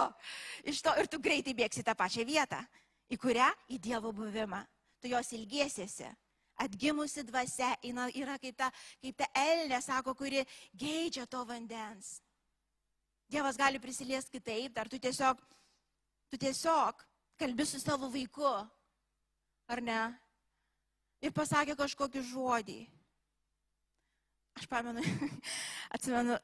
Iš 0.72 0.82
to 0.88 0.96
ir 1.02 1.12
tu 1.12 1.20
greitai 1.20 1.58
bėgsi 1.58 1.84
tą 1.84 1.98
pačią 2.00 2.24
vietą, 2.28 2.62
į 3.12 3.20
kurią? 3.20 3.52
Į 3.76 3.82
Dievo 3.90 4.16
buvimą. 4.16 4.64
Tu 5.04 5.12
jos 5.12 5.36
ilgėsiesi 5.36 6.08
atgimusi 6.60 7.24
dvasia 7.24 7.76
yra 7.84 8.38
kaip 8.38 8.58
ta, 8.58 8.68
kaip 9.02 9.16
ta 9.16 9.28
elnė, 9.32 9.80
sako, 9.82 10.14
kuri 10.14 10.44
geidžia 10.76 11.26
to 11.26 11.46
vandens. 11.48 12.20
Dievas 13.30 13.58
gali 13.58 13.80
prisiliesti 13.82 14.40
kitaip, 14.40 14.78
ar 14.82 14.90
tu 14.90 14.98
tiesiog, 14.98 15.42
tu 16.30 16.38
tiesiog 16.42 17.04
kalbi 17.40 17.66
su 17.66 17.80
savo 17.80 18.10
vaiku, 18.10 18.50
ar 19.70 19.82
ne? 19.86 20.00
Ir 21.22 21.36
pasakė 21.36 21.76
kažkokį 21.78 22.24
žodį. 22.32 22.80
Aš 24.60 24.66
pamenu, 24.68 25.04
atsimenu, 25.96 26.40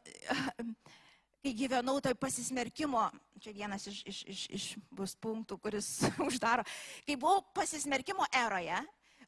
kai 1.43 1.55
gyvenau 1.57 1.97
toj 2.03 2.15
pasismerkimo, 2.21 3.07
čia 3.41 3.55
vienas 3.55 3.89
iš, 3.91 4.03
iš, 4.05 4.21
iš, 4.31 4.45
iš 4.59 4.69
bus 4.93 5.17
punktų, 5.19 5.57
kuris 5.65 5.89
uždaro, 6.27 6.63
kai 7.07 7.17
buvau 7.17 7.41
pasismerkimo 7.57 8.29
eroje, 8.45 8.77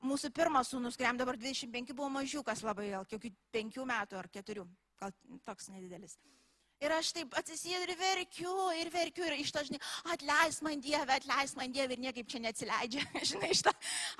mūsų 0.05 0.31
pirmas 0.35 0.71
sūnus, 0.71 0.95
kuriam 0.99 1.17
dabar 1.19 1.39
25 1.41 1.97
buvo 1.97 2.13
mažiukas 2.21 2.61
labai, 2.63 2.91
gal 2.93 3.09
kokių 3.09 3.33
5 3.57 3.85
metų 3.91 4.21
ar 4.21 4.29
4, 4.39 4.67
gal 5.01 5.15
toks 5.47 5.71
nedidelis. 5.73 6.19
Ir 6.77 6.93
aš 6.93 7.09
taip 7.15 7.33
atsisėdu 7.39 7.87
ir 7.87 7.93
verkiu, 7.97 8.51
ir 8.77 8.91
verkiu, 8.93 9.23
ir 9.25 9.39
iš 9.41 9.49
to, 9.53 9.63
žinai, 9.65 9.79
atleis 10.13 10.59
man 10.61 10.81
Dievę, 10.83 11.15
atleis 11.15 11.55
man 11.57 11.71
Dievę, 11.73 11.95
ir 11.95 12.03
niekaip 12.03 12.29
čia 12.29 12.41
neatsileidžia, 12.43 13.05
žinai, 13.31 13.49
iš 13.55 13.63
to, 13.65 13.73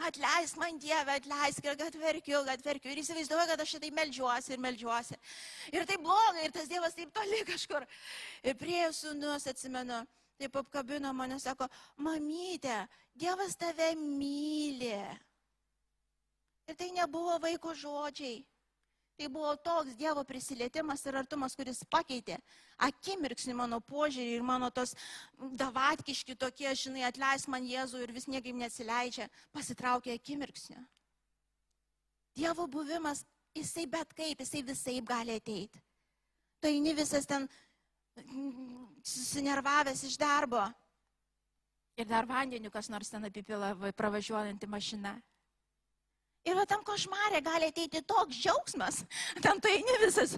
atleis 0.07 0.55
man 0.57 0.79
Dievę, 0.81 1.19
atleis, 1.21 1.59
ir 1.61 1.77
kad 1.77 1.99
verkiu, 2.01 2.39
kad 2.47 2.65
verkiu, 2.65 2.89
ir 2.89 3.03
įsivaizduoju, 3.03 3.45
kad 3.51 3.61
aš 3.61 3.75
šitai 3.75 3.93
melžiuosi 3.99 4.55
ir 4.55 4.63
melžiuosi. 4.65 5.19
Ir 5.69 5.85
tai 5.85 5.99
blogai, 6.01 6.47
ir 6.47 6.57
tas 6.57 6.71
Dievas 6.71 6.97
taip 6.97 7.13
toli 7.13 7.43
kažkur. 7.51 7.85
Ir 8.41 8.57
prie 8.57 8.81
sūnus 8.89 9.45
atsimenu, 9.53 10.01
taip 10.41 10.57
apkabino 10.57 11.13
mane, 11.13 11.37
sako, 11.43 11.69
mamytė, 12.01 12.87
Dievas 13.13 13.53
tave 13.61 13.93
myli. 14.01 14.97
Ir 16.67 16.75
tai 16.81 16.89
nebuvo 16.97 17.37
vaiko 17.45 17.77
žodžiai. 17.77 18.41
Tai 19.17 19.27
buvo 19.33 19.55
toks 19.57 19.95
Dievo 19.97 20.21
prisilietimas 20.29 21.01
ir 21.09 21.15
artumas, 21.17 21.55
kuris 21.57 21.79
pakeitė 21.89 22.37
akimirksnį 22.85 23.55
mano 23.57 23.79
požiūrį 23.81 24.35
ir 24.37 24.43
mano 24.45 24.69
tos 24.69 24.93
davatkiški 25.57 26.35
tokie, 26.37 26.69
žinai, 26.77 27.07
atleis 27.07 27.47
man 27.49 27.65
Jėzų 27.65 28.03
ir 28.03 28.13
vis 28.13 28.27
niekaip 28.29 28.55
nesileidžia, 28.59 29.25
pasitraukė 29.57 30.13
akimirksnį. 30.13 30.77
Dievo 32.37 32.67
buvimas, 32.69 33.23
jisai 33.57 33.87
bet 33.89 34.13
kaip, 34.13 34.43
jisai 34.45 34.61
visai 34.67 34.99
gali 35.01 35.39
ateiti. 35.41 35.81
Tai 36.61 36.69
eini 36.75 36.93
visas 36.97 37.25
ten 37.25 37.47
susinervavęs 39.01 40.03
iš 40.05 40.19
darbo. 40.21 40.61
Ir 41.97 42.05
dar 42.05 42.29
vandeniu 42.29 42.69
kas 42.69 42.91
nors 42.93 43.09
ten 43.09 43.25
apipila 43.25 43.73
pravažiuojanti 43.97 44.69
mašina. 44.69 45.15
Ir 46.47 46.55
va 46.55 46.63
tam 46.69 46.83
košmarė 46.87 47.41
gali 47.43 47.67
ateiti 47.67 47.99
toks 48.07 48.37
džiaugsmas. 48.39 49.01
Ten 49.43 49.59
tu 49.59 49.67
eini 49.71 49.97
visas 49.99 50.37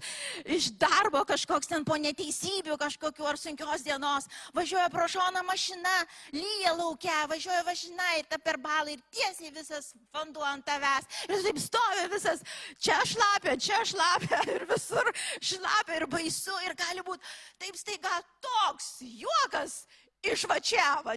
iš 0.58 0.72
darbo 0.82 1.22
kažkoks 1.30 1.70
ten 1.70 1.86
po 1.86 2.00
neteisybių 2.01 2.78
kažkokiu 2.82 3.28
ar 3.30 3.38
sunkios 3.38 3.86
dienos. 3.86 4.25
Važiuoja 4.58 4.89
pro 4.94 5.06
šoną 5.12 5.44
mašina, 5.46 5.96
lyja 6.34 6.74
laukia, 6.80 7.28
važiuoja 7.30 7.62
mašina 7.68 8.10
ir 8.18 8.25
ta 8.32 8.42
per 8.42 8.58
balą 8.63 8.96
ir 8.96 9.06
tiesiai 9.13 9.54
visas 9.54 9.94
vanduo 10.16 10.46
ant 10.50 10.66
tavęs. 10.66 11.10
Ir 11.30 11.46
taip 11.46 11.62
stovi 11.62 12.10
visas, 12.16 12.44
čia 12.82 12.98
šlapia, 13.06 13.58
čia 13.62 13.84
šlapia 13.94 14.42
ir 14.56 14.66
visur 14.70 15.13
šlapia 15.38 16.01
ir 16.01 16.10
baisu 16.10 16.58
ir 16.66 16.78
gali 16.80 17.06
būti 17.06 17.38
taip 17.62 17.78
staiga 17.78 18.18
toks 18.42 18.96
juokas 19.06 19.84
iš 20.26 20.46
va 20.50 20.60
čia, 20.60 20.88
va 21.06 21.16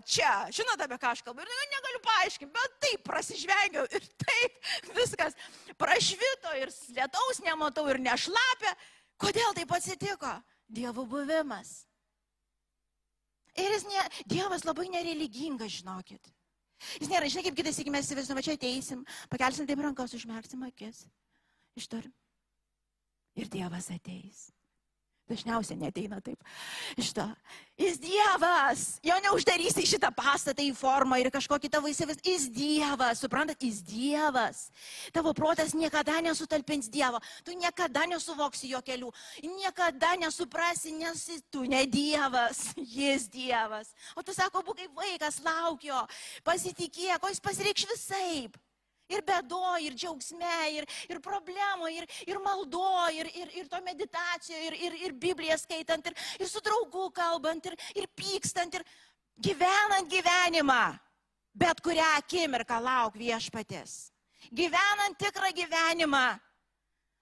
žinote, 0.55 0.87
apie 0.87 0.99
ką 1.01 1.13
aš 1.13 1.23
kalbu, 1.27 1.43
ir 1.43 1.51
nu, 1.51 1.61
negaliu 1.75 2.03
paaiškinti, 2.07 2.53
bet 2.55 2.77
taip 2.85 3.05
prasižvengiau 3.07 3.87
ir 3.91 4.09
taip 4.25 4.59
viskas 4.97 5.39
prašvito 5.79 6.55
ir 6.61 6.71
lietaus 6.95 7.43
nematau 7.45 7.89
ir 7.91 8.01
nešlapia. 8.03 8.75
Kodėl 9.23 9.55
taip 9.55 9.73
atsitiko? 9.75 10.33
Dievo 10.73 11.05
buvimas. 11.07 11.83
Ir 13.59 13.75
jis 13.75 13.85
ne, 13.85 14.05
Dievas 14.31 14.65
labai 14.65 14.89
nereligingas, 14.89 15.75
žinokit. 15.83 16.31
Jis 16.99 17.11
nėra, 17.11 17.29
žinai, 17.31 17.45
kaip 17.47 17.59
kitas, 17.59 17.77
sakykime, 17.77 17.99
mes 17.99 18.09
įsivaizduojame, 18.09 18.43
čia 18.47 18.57
ateisim, 18.57 19.05
pakelsim 19.31 19.69
taip 19.69 19.83
rankas, 19.85 20.15
užmerksim 20.17 20.65
akis. 20.67 21.05
Išturim. 21.79 22.15
Ir 23.39 23.53
Dievas 23.53 23.91
ateis. 23.93 24.49
Dažniausiai 25.33 25.79
neteina 25.81 26.21
taip. 26.21 26.41
Šitą. 27.01 27.31
Jis 27.81 27.97
Dievas. 28.03 28.83
Jo 29.03 29.17
neuždarysi 29.25 29.87
šitą 29.89 30.11
pastatą 30.15 30.65
į 30.65 30.75
formą 30.77 31.17
ir 31.23 31.31
kažkokį 31.33 31.71
tavo 31.73 31.89
įsivaizduojimą. 31.89 32.29
Jis 32.29 32.49
Dievas. 32.53 33.23
Suprantat, 33.25 33.65
jis 33.65 33.81
Dievas. 33.87 34.65
Tavo 35.15 35.33
protas 35.35 35.73
niekada 35.75 36.21
nesutalpins 36.25 36.91
Dievo. 36.93 37.21
Tu 37.47 37.57
niekada 37.57 38.05
nesuvoksi 38.11 38.75
jo 38.75 38.83
kelių. 38.85 39.09
Niekada 39.43 40.15
nesuprasi, 40.21 40.93
nes 41.01 41.25
tu 41.51 41.65
ne 41.65 41.87
Dievas. 41.87 42.73
Jis 42.97 43.29
Dievas. 43.33 43.95
O 44.17 44.23
tu 44.23 44.37
sako, 44.37 44.63
būk 44.67 44.85
kaip 44.85 45.01
vaikas, 45.01 45.41
laukio. 45.45 46.05
Pasitikėk, 46.45 47.25
o 47.25 47.33
jis 47.33 47.41
pasireikš 47.41 47.89
visaip 47.95 48.61
ir 49.13 49.25
bedo, 49.27 49.63
ir 49.83 49.97
džiaugsme, 49.97 50.57
ir, 50.79 50.89
ir 51.11 51.21
problemų, 51.25 51.91
ir, 51.93 52.09
ir 52.27 52.41
maldo, 52.43 52.85
ir, 53.15 53.31
ir, 53.37 53.55
ir 53.61 53.71
to 53.71 53.81
meditacijoje, 53.85 54.67
ir, 54.69 54.79
ir, 54.89 54.99
ir 55.07 55.17
Bibliją 55.25 55.59
skaitant, 55.61 56.11
ir, 56.11 56.19
ir 56.41 56.51
su 56.51 56.63
draugu 56.65 57.11
kalbant, 57.15 57.71
ir, 57.71 57.77
ir 57.95 58.09
pykstant, 58.17 58.79
ir 58.79 58.87
gyvenant 59.43 60.11
gyvenimą. 60.11 60.85
Bet 61.53 61.83
kurią 61.85 62.15
akimirką 62.17 62.79
lauk 62.81 63.19
viešpatės. 63.21 64.09
Gyvenant 64.57 65.19
tikrą 65.21 65.53
gyvenimą. 65.53 66.25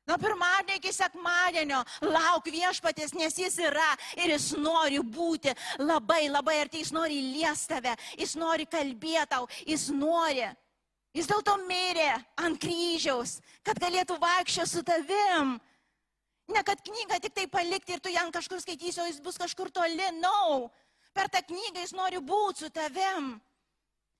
Nuo 0.06 0.16
pirmadienio 0.18 0.78
iki 0.78 0.92
sekmadienio 0.94 1.82
lauk 2.02 2.46
viešpatės, 2.50 3.12
nes 3.14 3.36
jis 3.38 3.58
yra 3.62 3.90
ir 4.18 4.32
jis 4.32 4.48
nori 4.58 4.98
būti 5.02 5.52
labai, 5.78 6.24
labai 6.30 6.56
arti, 6.64 6.80
jis 6.82 6.90
nori 6.94 7.20
liesti 7.34 7.74
tave, 7.74 7.92
jis 8.18 8.34
nori 8.40 8.66
kalbėti 8.70 9.28
tau, 9.30 9.46
jis 9.66 9.86
nori 9.94 10.48
Jis 11.16 11.26
dėl 11.26 11.42
to 11.42 11.56
mirė 11.66 12.12
ant 12.38 12.58
kryžiaus, 12.62 13.40
kad 13.66 13.80
galėtų 13.82 14.18
vaikščioti 14.22 14.70
su 14.70 14.82
tavim. 14.86 15.56
Ne 16.50 16.62
kad 16.66 16.82
knygą 16.86 17.18
tik 17.22 17.34
tai 17.34 17.46
palikti 17.50 17.94
ir 17.94 18.02
tu 18.02 18.10
ją 18.10 18.24
kažkur 18.34 18.62
skaitysi, 18.62 19.00
o 19.02 19.06
jis 19.08 19.20
bus 19.22 19.38
kažkur 19.38 19.70
toli. 19.74 20.10
No. 20.18 20.70
Per 21.14 21.30
tą 21.30 21.42
knygą 21.46 21.82
jis 21.82 21.94
nori 21.98 22.22
būti 22.22 22.64
su 22.64 22.70
tavim. 22.74 23.34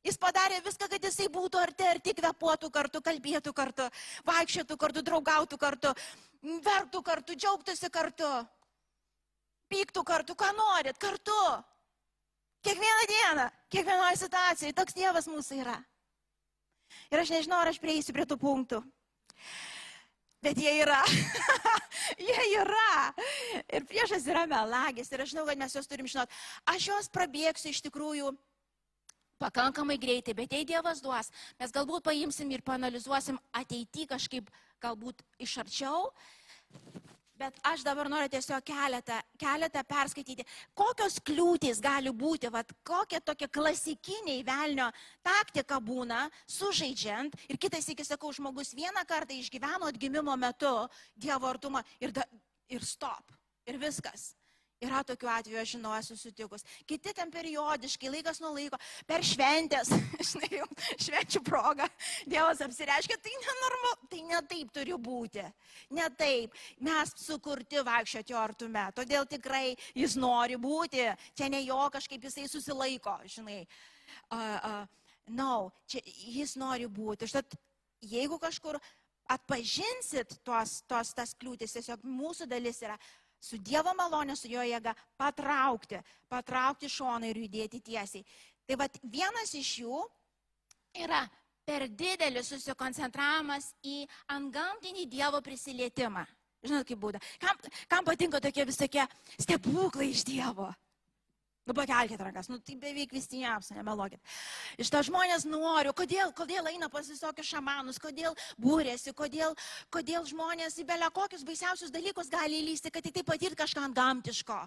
Jis 0.03 0.17
padarė 0.17 0.63
viską, 0.65 0.89
kad 0.89 1.05
jisai 1.05 1.29
būtų 1.29 1.61
arti, 1.61 1.85
arti 1.85 2.15
kvepuotų 2.17 2.71
kartu, 2.73 3.03
kalbėtų 3.05 3.53
kartu, 3.53 3.85
vaikščiotų 4.25 4.77
kartu, 4.81 5.03
draugautų 5.05 5.59
kartu, 5.61 5.93
verktų 6.65 7.03
kartu, 7.05 7.37
džiaugtųsi 7.37 7.91
kartu, 7.93 8.31
pyktų 9.69 10.05
kartu, 10.09 10.35
ką 10.35 10.55
norit, 10.57 10.97
kartu. 10.99 11.37
Kiekvieną 12.65 13.05
dieną, 13.09 13.45
kiekvienoje 13.73 14.17
situacijoje 14.21 14.77
toks 14.77 14.97
Dievas 14.97 15.29
mūsų 15.29 15.61
yra. 15.63 15.77
Ir 17.11 17.23
aš 17.23 17.33
nežinau, 17.35 17.61
ar 17.61 17.71
aš 17.73 17.81
prieisiu 17.83 18.15
prie 18.17 18.27
tų 18.29 18.39
punktų. 18.41 18.83
Bet 20.41 20.57
jie 20.57 20.73
yra. 20.81 21.01
jie 22.29 22.45
yra. 22.57 22.93
Ir 23.69 23.85
priešas 23.89 24.25
yra 24.31 24.47
melagis. 24.49 25.11
Ir 25.13 25.25
aš 25.25 25.35
žinau, 25.35 25.45
kad 25.49 25.61
mes 25.61 25.75
juos 25.77 25.91
turim 25.91 26.09
žinot. 26.09 26.33
Aš 26.73 26.89
juos 26.89 27.11
prabėgsiu 27.13 27.75
iš 27.75 27.83
tikrųjų 27.85 28.33
pakankamai 29.41 29.97
greitai, 30.01 30.35
bet 30.37 30.53
jei 30.53 30.67
Dievas 30.69 31.01
duos, 31.01 31.31
mes 31.61 31.73
galbūt 31.73 32.05
paimsim 32.05 32.51
ir 32.53 32.65
panalizuosim 32.65 33.41
ateitį 33.57 34.05
kažkaip 34.13 34.51
galbūt 34.85 35.25
iš 35.41 35.57
arčiau. 35.63 36.11
Bet 37.41 37.57
aš 37.65 37.81
dabar 37.87 38.11
noriu 38.13 38.29
tiesiog 38.29 38.61
keletą, 38.69 39.17
keletą 39.41 39.81
perskaityti, 39.89 40.45
kokios 40.77 41.15
kliūtys 41.25 41.79
gali 41.81 42.13
būti, 42.13 42.51
vat, 42.53 42.75
kokia 42.85 43.23
tokia 43.25 43.49
klasikiniai 43.49 44.43
velnio 44.45 44.91
taktika 45.25 45.79
būna, 45.81 46.27
sužaidžiant. 46.45 47.39
Ir 47.49 47.57
kitas 47.63 47.89
iki 47.89 48.05
sakau, 48.05 48.35
žmogus 48.37 48.75
vieną 48.77 49.07
kartą 49.09 49.39
išgyveno 49.39 49.89
atgimimo 49.89 50.37
metu 50.37 50.75
Dievo 51.17 51.49
artumą 51.49 51.81
ir, 52.01 52.13
da, 52.13 52.29
ir 52.69 52.85
stop. 52.85 53.33
Ir 53.65 53.81
viskas. 53.81 54.35
Yra 54.81 55.03
tokių 55.05 55.29
atvejų, 55.29 55.59
aš 55.61 55.73
žinau, 55.75 55.91
esu 55.93 56.15
sutikus. 56.17 56.63
Kiti 56.89 57.13
ten 57.13 57.29
periodiškai, 57.33 58.09
laikas 58.15 58.39
nuo 58.41 58.55
laiko, 58.55 58.79
per 59.05 59.21
šventės, 59.29 59.91
žinai, 60.31 60.63
švenčių 61.05 61.43
progą, 61.45 61.85
Dievas 62.25 62.63
apsireiškia, 62.65 63.19
tai 63.21 63.35
nenormalu, 63.43 64.09
tai 64.09 64.21
ne 64.31 64.41
taip 64.49 64.71
turi 64.73 64.97
būti. 64.97 65.45
Ne 65.99 66.07
taip. 66.17 66.57
Mes 66.87 67.13
sukurti 67.21 67.83
vaikščioti 67.85 68.37
artume, 68.41 68.87
todėl 68.97 69.29
tikrai 69.29 69.75
jis 69.93 70.17
nori 70.17 70.57
būti. 70.61 71.11
Čia 71.37 71.51
ne 71.53 71.61
jo 71.67 71.83
kažkaip 71.93 72.25
jisai 72.25 72.49
susilaiko, 72.49 73.19
žinai. 73.29 73.61
Uh, 74.33 74.41
uh, 74.41 75.13
no, 75.37 75.53
čia 75.85 76.01
jis 76.09 76.57
nori 76.57 76.89
būti. 76.89 77.29
Štat, 77.29 77.53
jeigu 78.01 78.41
kažkur 78.41 78.81
atpažinsit 79.31 80.41
tos, 80.47 80.81
tos 80.91 81.13
tas 81.15 81.35
kliūtis, 81.39 81.77
tiesiog 81.77 82.03
mūsų 82.03 82.49
dalis 82.51 82.81
yra 82.83 82.97
su 83.41 83.59
Dievo 83.59 83.95
malonė, 83.97 84.37
su 84.37 84.51
jo 84.51 84.63
jėga 84.65 84.95
patraukti, 85.19 86.01
patraukti 86.29 86.91
šoną 86.93 87.31
ir 87.31 87.41
judėti 87.45 87.81
tiesiai. 87.81 88.25
Tai 88.69 88.77
vad 88.85 88.99
vienas 89.03 89.55
iš 89.57 89.71
jų 89.83 90.03
yra 91.03 91.25
per 91.67 91.87
didelis 91.89 92.51
susikoncentravimas 92.53 93.73
į 93.87 94.05
antgamtinį 94.37 95.07
Dievo 95.11 95.41
prisilietimą. 95.45 96.27
Žinot, 96.61 96.85
kaip 96.89 97.01
būda. 97.01 97.21
Kam, 97.41 97.57
kam 97.89 98.05
patinka 98.05 98.41
tokie 98.43 98.67
visokie 98.69 99.07
stebuklai 99.41 100.11
iš 100.13 100.27
Dievo? 100.29 100.69
Nu, 101.71 101.75
pakelkite 101.75 102.25
rankas, 102.27 102.49
nu, 102.51 102.57
tai 102.59 102.75
beveik 102.75 103.13
visiems, 103.15 103.69
nemelokit. 103.71 104.19
Iš 104.83 104.89
to 104.91 105.05
žmonės 105.07 105.45
nori, 105.47 105.93
kodėl, 105.95 106.33
kodėl 106.35 106.67
eina 106.67 106.89
pas 106.91 107.07
visokius 107.07 107.47
šamanus, 107.47 108.01
kodėl 108.03 108.35
būrėsi, 108.59 109.15
kodėl, 109.15 109.55
kodėl 109.95 110.27
žmonės 110.27 110.81
į 110.83 110.89
belę 110.89 111.13
kokius 111.15 111.47
baisiausius 111.47 111.95
dalykus 111.95 112.33
gali 112.33 112.59
įlysti, 112.65 112.91
kad 112.91 113.07
tik 113.07 113.15
tai 113.15 113.23
patirti 113.29 113.61
kažką 113.63 113.87
gamtiško. 113.95 114.59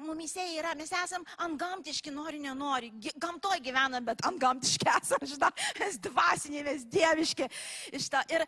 Mumise 0.00 0.40
yra, 0.56 0.72
mes 0.74 0.88
esam 0.96 1.24
antgamtiški, 1.44 2.10
nori, 2.14 2.38
nenori. 2.40 2.88
Gamtoje 3.20 3.60
gyvename, 3.60 4.00
bet 4.06 4.22
antgamtiški 4.24 4.88
esame, 4.96 5.28
žinai, 5.28 5.50
mes 5.78 5.98
dvasiniai, 6.06 6.64
mes 6.64 6.86
dieviški. 6.88 7.48
Šitą. 7.92 8.22
Ir, 8.32 8.46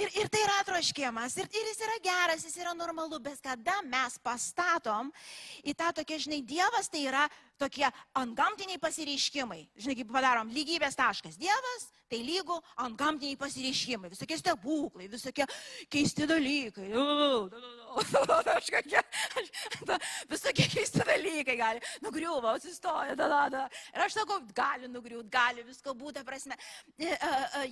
ir, 0.00 0.14
ir 0.22 0.30
tai 0.32 0.40
yra 0.46 0.62
troškimas, 0.70 1.36
ir, 1.36 1.50
ir 1.52 1.68
jis 1.70 1.82
yra 1.84 1.98
geras, 2.06 2.46
jis 2.48 2.56
yra 2.64 2.72
normalu, 2.78 3.20
bet 3.22 3.42
kada 3.44 3.76
mes 3.84 4.16
pastatom 4.24 5.12
į 5.68 5.76
tą 5.76 5.92
tokia, 6.00 6.22
žinai, 6.24 6.40
Dievas 6.46 6.88
tai 6.88 7.04
yra 7.10 7.26
tokie 7.60 7.86
antgamtiniai 8.16 8.80
pasireiškimai. 8.80 9.62
Žinai, 9.76 9.98
kaip 10.00 10.10
padarom, 10.12 10.50
lygybės 10.52 10.96
taškas. 10.96 11.36
Dievas 11.40 11.90
tai 12.10 12.20
lygu 12.24 12.56
antgamtiniai 12.84 13.38
pasireiškimai, 13.40 14.10
visokie 14.12 14.38
stebuklai, 14.40 15.08
visokie 15.12 15.46
keisti 15.92 16.28
dalykai. 16.28 16.88
Visokie 20.30 20.66
keisti 20.68 21.00
dalykai 21.06 21.56
gali. 21.56 21.80
Nugriuvo, 22.04 22.48
atsistoja, 22.52 23.14
da, 23.16 23.28
da, 23.28 23.48
da. 23.52 23.62
Ir 23.94 24.00
aš 24.04 24.12
sakau, 24.18 24.40
gali 24.56 24.86
nugriūti, 24.90 25.30
gali 25.32 25.64
visko 25.66 25.94
būti, 25.96 26.24
prasme. 26.26 26.54
E, 26.98 27.06
e, 27.06 27.12
e, 27.12 27.14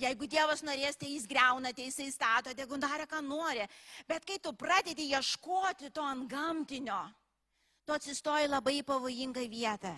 jeigu 0.05 0.29
Dievas 0.29 0.63
norės, 0.65 0.97
tai 0.99 1.09
jis 1.13 1.27
greuna, 1.29 1.73
tai 1.75 1.85
jisai 1.89 2.09
stato, 2.13 2.53
tegu 2.57 2.75
darė, 2.81 3.05
ką 3.09 3.19
nori. 3.25 3.65
Bet 4.09 4.21
kai 4.25 4.37
tu 4.41 4.49
pradedi 4.57 5.03
ieškoti 5.13 5.87
to 5.93 6.01
antgamtinio, 6.05 7.01
tu 7.85 7.91
atsistoji 7.95 8.47
labai 8.49 8.81
pavojingą 8.87 9.43
vietą. 9.51 9.93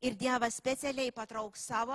Ir 0.00 0.14
Dievas 0.16 0.56
specialiai 0.56 1.12
patrauks 1.12 1.60
savo 1.68 1.92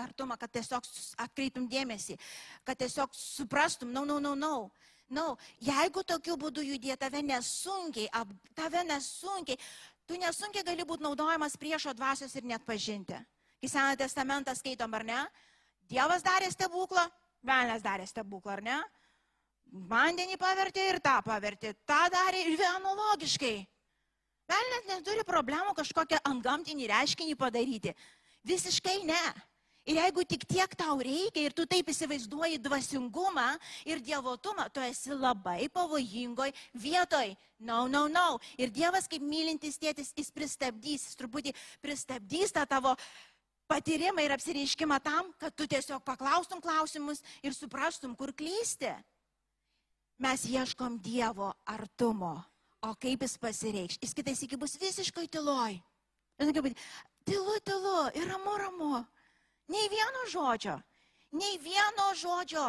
artumą, 0.00 0.38
kad 0.40 0.48
tiesiog 0.54 0.82
atkreiptum 1.20 1.66
dėmesį, 1.68 2.16
kad 2.64 2.76
tiesiog 2.80 3.12
suprastum, 3.12 3.92
na, 3.92 4.00
no, 4.00 4.16
na, 4.16 4.20
no, 4.30 4.30
na, 4.30 4.30
no, 4.30 4.34
na. 4.34 4.48
No, 4.48 4.56
jeigu 5.60 6.02
tokiu 6.08 6.36
būdu 6.40 6.64
judė 6.64 6.96
tave 6.96 7.22
nesunkiai, 7.22 8.08
ap, 8.12 8.30
tave 8.56 8.84
nesunkiai, 8.88 9.58
tu 10.06 10.18
nesunkiai 10.20 10.64
gali 10.66 10.86
būti 10.88 11.04
naudojamas 11.04 11.56
priešo 11.60 11.94
dvasios 11.96 12.34
ir 12.36 12.48
net 12.48 12.64
pažinti. 12.64 13.18
Kai 13.62 13.70
Seną 13.70 13.96
testamentą 13.96 14.54
skaitom, 14.58 14.94
ar 14.94 15.04
ne? 15.06 15.20
Dievas 15.90 16.24
darė 16.24 16.48
stebuklą, 16.50 17.04
Velnas 17.42 17.82
darė 17.82 18.06
stebuklą, 18.06 18.56
ar 18.56 18.62
ne? 18.62 18.78
Vandenį 19.72 20.36
pavertė 20.40 20.88
ir 20.90 20.98
tą 21.00 21.16
pavertė. 21.24 21.72
Ta 21.86 22.04
darė 22.12 22.42
ir 22.52 22.60
analogiškai. 22.68 23.54
Velnet 24.50 24.90
neturi 24.90 25.24
problemų 25.24 25.72
kažkokią 25.78 26.20
antgamtinį 26.28 26.90
reiškinį 26.90 27.36
padaryti. 27.40 27.94
Visiškai 28.44 28.98
ne. 29.08 29.22
Ir 29.82 29.98
jeigu 29.98 30.22
tik 30.22 30.44
tiek 30.46 30.74
tau 30.78 30.94
reikia 31.02 31.42
ir 31.48 31.54
tu 31.58 31.64
taip 31.66 31.88
įsivaizduoji 31.90 32.60
dvasingumą 32.62 33.48
ir 33.90 33.98
dievotumą, 33.98 34.68
tu 34.70 34.78
esi 34.84 35.10
labai 35.10 35.66
pavojingoj 35.74 36.52
vietoj. 36.70 37.32
No, 37.58 37.88
no, 37.90 38.06
no. 38.06 38.38
Ir 38.58 38.70
Dievas 38.70 39.08
kaip 39.10 39.22
mylintis 39.26 39.80
tėtis, 39.82 40.12
jis 40.14 40.30
pristabdys, 40.34 41.08
jis 41.08 41.18
truputį 41.18 41.54
pristabdys 41.82 42.54
tą 42.54 42.62
tavo 42.70 42.94
patyrimą 43.70 44.22
ir 44.22 44.34
apsireiškimą 44.36 45.00
tam, 45.02 45.32
kad 45.38 45.54
tu 45.58 45.66
tiesiog 45.66 46.04
paklaustum 46.06 46.62
klausimus 46.62 47.22
ir 47.42 47.54
suprastum, 47.54 48.14
kur 48.14 48.30
klysti. 48.30 48.92
Mes 50.22 50.44
ieškom 50.46 51.00
Dievo 51.02 51.50
artumo. 51.66 52.36
O 52.86 52.94
kaip 52.98 53.22
jis 53.26 53.34
pasireikš? 53.38 53.98
Jis 54.02 54.14
kitais 54.14 54.42
iki 54.46 54.58
bus 54.58 54.76
visiškai 54.78 55.26
tyloj. 55.30 55.74
Tylu, 56.38 57.58
tylu 57.66 57.98
ir 58.18 58.30
ramu, 58.30 58.54
ramu. 58.58 59.02
Nei 59.70 59.88
vieno 59.88 60.26
žodžio, 60.30 60.74
nei 61.38 61.58
vieno 61.62 62.08
žodžio, 62.18 62.64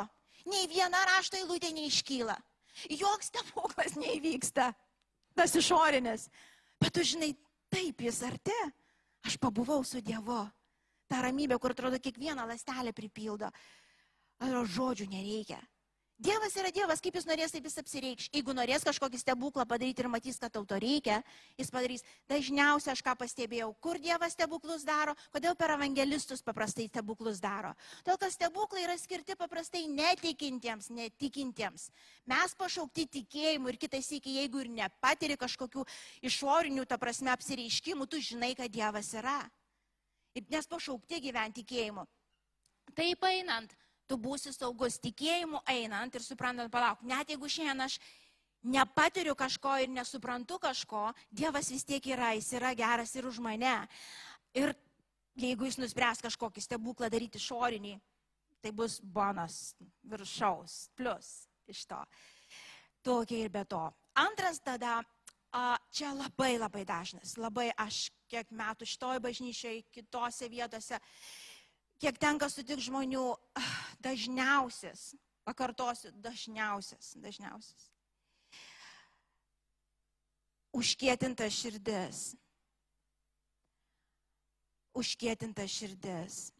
nei 0.46 0.68
viena 0.70 1.02
rašto 1.10 1.40
eilutė 1.40 1.74
neiškyla. 1.74 2.36
Joks 2.90 3.30
stebuklas 3.32 3.98
neįvyksta. 3.98 4.72
Tas 5.34 5.56
išorinis. 5.58 6.28
Bet 6.82 6.94
tu 6.94 7.04
žinai, 7.06 7.34
taip 7.74 8.02
jis 8.02 8.22
arti. 8.26 8.56
Aš 9.26 9.38
pabuvau 9.42 9.84
su 9.88 10.02
Dievu. 10.04 10.42
Ta 11.10 11.22
ramybė, 11.24 11.58
kur 11.62 11.74
atrodo 11.74 12.00
kiekvieną 12.02 12.46
lastelę 12.50 12.94
pripildo. 12.94 13.50
Ar 14.44 14.66
žodžių 14.68 15.08
nereikia. 15.12 15.60
Dievas 16.22 16.54
yra 16.56 16.70
Dievas, 16.70 17.02
kaip 17.02 17.16
jis 17.18 17.26
norės, 17.26 17.52
taip 17.52 17.66
jis 17.66 17.80
apsireikš. 17.82 18.28
Jeigu 18.36 18.54
norės 18.54 18.86
kažkokį 18.86 19.18
stebuklą 19.18 19.66
padaryti 19.66 20.04
ir 20.04 20.10
matys, 20.14 20.38
kad 20.40 20.54
tau 20.54 20.62
to 20.70 20.78
reikia, 20.78 21.24
jis 21.58 21.72
padarys. 21.74 22.06
Dažniausiai 22.30 22.94
aš 22.94 23.02
ką 23.04 23.16
pastebėjau, 23.18 23.72
kur 23.82 23.98
Dievas 23.98 24.38
stebuklus 24.38 24.86
daro, 24.86 25.16
kodėl 25.34 25.58
per 25.58 25.74
evangelistus 25.74 26.46
paprastai 26.46 26.86
stebuklus 26.92 27.42
daro. 27.42 27.74
Todėl, 28.06 28.22
kad 28.22 28.36
stebuklai 28.36 28.86
yra 28.86 28.98
skirti 29.02 29.36
paprastai 29.40 29.88
netikintiems, 29.90 30.92
netikintiems. 30.94 31.90
Mes 32.30 32.56
pašaukti 32.62 33.10
tikėjimu 33.18 33.74
ir 33.74 33.82
kitais 33.82 34.14
iki, 34.14 34.38
jeigu 34.38 34.62
ir 34.62 34.70
nepatiri 34.70 35.40
kažkokių 35.42 35.88
išorinių, 36.30 36.86
ta 36.86 37.02
prasme, 37.02 37.34
apsireiškimų, 37.34 38.08
tu 38.08 38.22
žinai, 38.22 38.54
kad 38.60 38.70
Dievas 38.72 39.16
yra. 39.18 39.42
Ir 40.38 40.46
nes 40.50 40.70
pašaukti 40.70 41.20
gyventi 41.26 41.66
tikėjimu. 41.66 42.06
Taip 42.94 43.26
einant, 43.26 43.74
tu 44.08 44.18
būsi 44.20 44.54
saugus 44.54 45.00
tikėjimu 45.04 45.62
einant 45.70 46.16
ir 46.16 46.24
suprantant, 46.26 46.72
palauk, 46.72 47.02
net 47.08 47.30
jeigu 47.30 47.50
šiandien 47.50 47.86
aš 47.86 48.00
nepatiriu 48.64 49.36
kažko 49.36 49.76
ir 49.84 49.92
nesuprantu 49.92 50.60
kažko, 50.62 51.12
Dievas 51.32 51.72
vis 51.72 51.84
tiek 51.84 52.06
yra, 52.08 52.34
jis 52.38 52.54
yra 52.60 52.74
geras 52.76 53.16
ir 53.16 53.28
už 53.28 53.40
mane. 53.44 53.76
Ir 54.56 54.74
jeigu 55.40 55.68
jis 55.68 55.80
nuspręs 55.82 56.24
kažkokį 56.24 56.64
stebuklą 56.64 57.10
daryti 57.12 57.42
šorinį, 57.42 57.98
tai 58.64 58.72
bus 58.72 59.00
bonus 59.04 59.74
viršaus, 60.08 60.88
plus 60.96 61.34
iš 61.68 61.84
to. 61.90 62.00
Tokia 63.04 63.44
ir 63.44 63.52
be 63.52 63.66
to. 63.68 63.82
Antras 64.16 64.62
tada, 64.64 65.02
čia 65.92 66.14
labai 66.16 66.56
labai 66.58 66.86
dažnas, 66.88 67.36
labai 67.38 67.72
aš 67.78 68.08
kiek 68.32 68.50
metų 68.54 68.88
šitoj 68.88 69.20
bažnyčiai, 69.22 69.84
kitose 69.92 70.48
vietose 70.50 71.00
kiek 72.02 72.18
tenka 72.20 72.50
sutikti 72.50 72.88
žmonių, 72.88 73.26
ah, 73.60 73.74
dažniausias, 74.04 75.14
pakartosiu, 75.48 76.12
dažniausias, 76.24 77.14
dažniausias. 77.24 77.90
Užkietinta 80.74 81.50
širdis. 81.54 82.34
Užkietinta 84.98 85.68
širdis. 85.70 86.52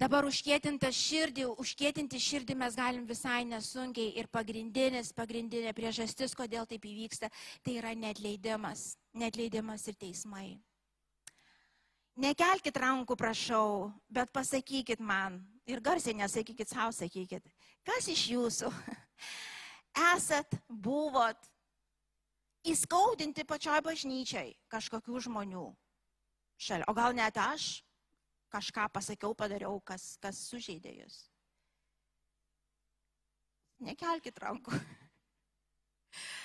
Dabar 0.00 0.24
užkėtinti 0.24 0.88
širdį, 0.96 1.44
užkėtinti 1.60 2.16
širdį 2.24 2.54
mes 2.56 2.76
galim 2.78 3.02
visai 3.04 3.42
nesunkiai 3.44 4.14
ir 4.16 4.30
pagrindinis, 4.32 5.10
pagrindinė 5.12 5.74
priežastis, 5.76 6.32
kodėl 6.32 6.64
taip 6.70 6.86
įvyksta, 6.88 7.28
tai 7.60 7.76
yra 7.82 7.92
netleidimas, 7.92 8.94
netleidimas 9.12 9.84
ir 9.92 10.00
teismai. 10.00 10.54
Nekelkite 12.18 12.80
rankų, 12.82 13.14
prašau, 13.16 13.90
bet 14.10 14.32
pasakykit 14.34 15.00
man 15.00 15.38
ir 15.70 15.80
garsiai 15.80 16.16
nesakykit 16.18 16.68
savo, 16.68 16.90
sakykit, 16.92 17.46
kas 17.86 18.08
iš 18.10 18.26
jūsų 18.32 18.70
esat, 20.14 20.58
buvot 20.68 21.50
įskaudinti 22.66 23.46
pačioj 23.48 23.80
bažnyčiai 23.86 24.56
kažkokių 24.72 25.22
žmonių 25.28 25.68
šalia, 26.60 26.88
o 26.90 26.96
gal 26.96 27.14
net 27.16 27.38
aš 27.40 27.80
kažką 28.50 28.88
pasakiau, 28.92 29.34
padariau, 29.38 29.78
kas, 29.86 30.16
kas 30.20 30.42
sužeidė 30.50 30.96
jūs. 30.98 31.22
Nekelkit 33.86 34.36
rankų. 34.42 34.74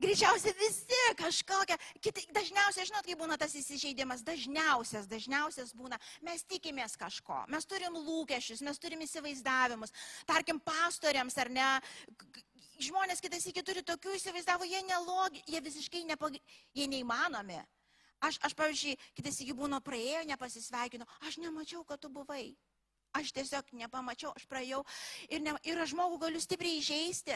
Greičiausiai 0.00 0.54
visi 0.56 1.00
kažkokia, 1.18 1.76
kiti, 2.00 2.22
dažniausiai, 2.32 2.86
žinot, 2.88 3.04
kai 3.04 3.16
būna 3.20 3.36
tas 3.40 3.52
įsižeidimas, 3.58 4.22
dažniausias, 4.24 5.08
dažniausias 5.10 5.74
būna, 5.76 5.98
mes 6.24 6.44
tikimės 6.48 6.96
kažko, 6.96 7.42
mes 7.52 7.68
turim 7.68 7.98
lūkesčius, 7.98 8.62
mes 8.64 8.80
turim 8.80 9.04
įsivaizdavimus, 9.04 9.92
tarkim, 10.30 10.60
pastoriams 10.64 11.36
ar 11.44 11.52
ne, 11.52 11.68
žmonės 12.80 13.20
kitas 13.20 13.44
iki 13.50 13.64
turi 13.66 13.84
tokių 13.84 14.16
įsivaizdavimų, 14.16 14.70
jie 14.72 14.80
nelogi, 14.88 15.44
jie 15.52 15.60
visiškai 15.68 16.06
nepag... 16.08 16.40
jie 16.72 16.88
neįmanomi. 16.88 17.60
Aš, 18.24 18.40
aš 18.44 18.56
pavyzdžiui, 18.56 18.96
kitas 19.16 19.40
iki 19.44 19.52
būno 19.56 19.82
praėjo, 19.84 20.24
nepasisveikino, 20.28 21.08
aš 21.28 21.38
nemačiau, 21.44 21.84
kad 21.88 22.00
tu 22.00 22.08
buvai. 22.12 22.54
Aš 23.16 23.32
tiesiog 23.34 23.72
nepamačiau, 23.74 24.30
aš 24.38 24.44
praėjau 24.46 24.84
ir, 25.26 25.40
ne, 25.42 25.56
ir 25.66 25.80
aš 25.82 25.90
žmogų 25.96 26.20
galiu 26.22 26.40
stipriai 26.42 26.78
įžeisti 26.78 27.34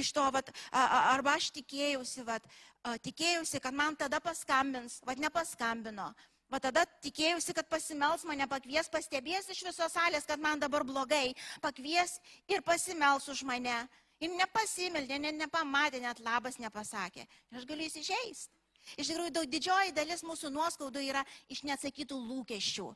iš 0.00 0.14
to, 0.16 0.24
vat, 0.32 0.48
a, 0.70 0.80
a, 0.80 1.00
arba 1.12 1.34
aš 1.36 1.50
tikėjausi, 1.58 2.24
vat, 2.24 2.46
a, 2.80 2.94
tikėjausi, 2.96 3.60
kad 3.60 3.76
man 3.76 3.98
tada 4.00 4.22
paskambins, 4.24 5.02
vat 5.04 5.20
nepaskambino. 5.20 6.08
Va 6.50 6.58
tada 6.58 6.82
tikėjausi, 7.04 7.54
kad 7.54 7.68
pasimels 7.70 8.24
mane, 8.26 8.46
pakvies, 8.50 8.88
pastebės 8.90 9.52
iš 9.52 9.60
visos 9.68 9.92
salės, 9.94 10.24
kad 10.26 10.40
man 10.42 10.58
dabar 10.58 10.82
blogai, 10.88 11.34
pakvies 11.62 12.16
ir 12.50 12.64
pasimels 12.66 13.28
už 13.30 13.44
mane. 13.46 13.76
Ir 14.20 14.32
nepasimeldė, 14.36 15.20
net 15.20 15.36
nepamatė, 15.38 16.00
net 16.02 16.18
labas 16.20 16.58
nepasakė. 16.60 17.22
Ir 17.24 17.60
aš 17.60 17.68
galiu 17.68 17.86
įsižeisti. 17.86 18.52
Iš 18.96 19.12
tikrųjų, 19.12 19.32
daug 19.36 19.46
didžioji 19.48 19.94
dalis 19.96 20.24
mūsų 20.26 20.50
nuoskaudų 20.52 21.04
yra 21.04 21.22
iš 21.52 21.62
neatsakytų 21.68 22.18
lūkesčių. 22.18 22.88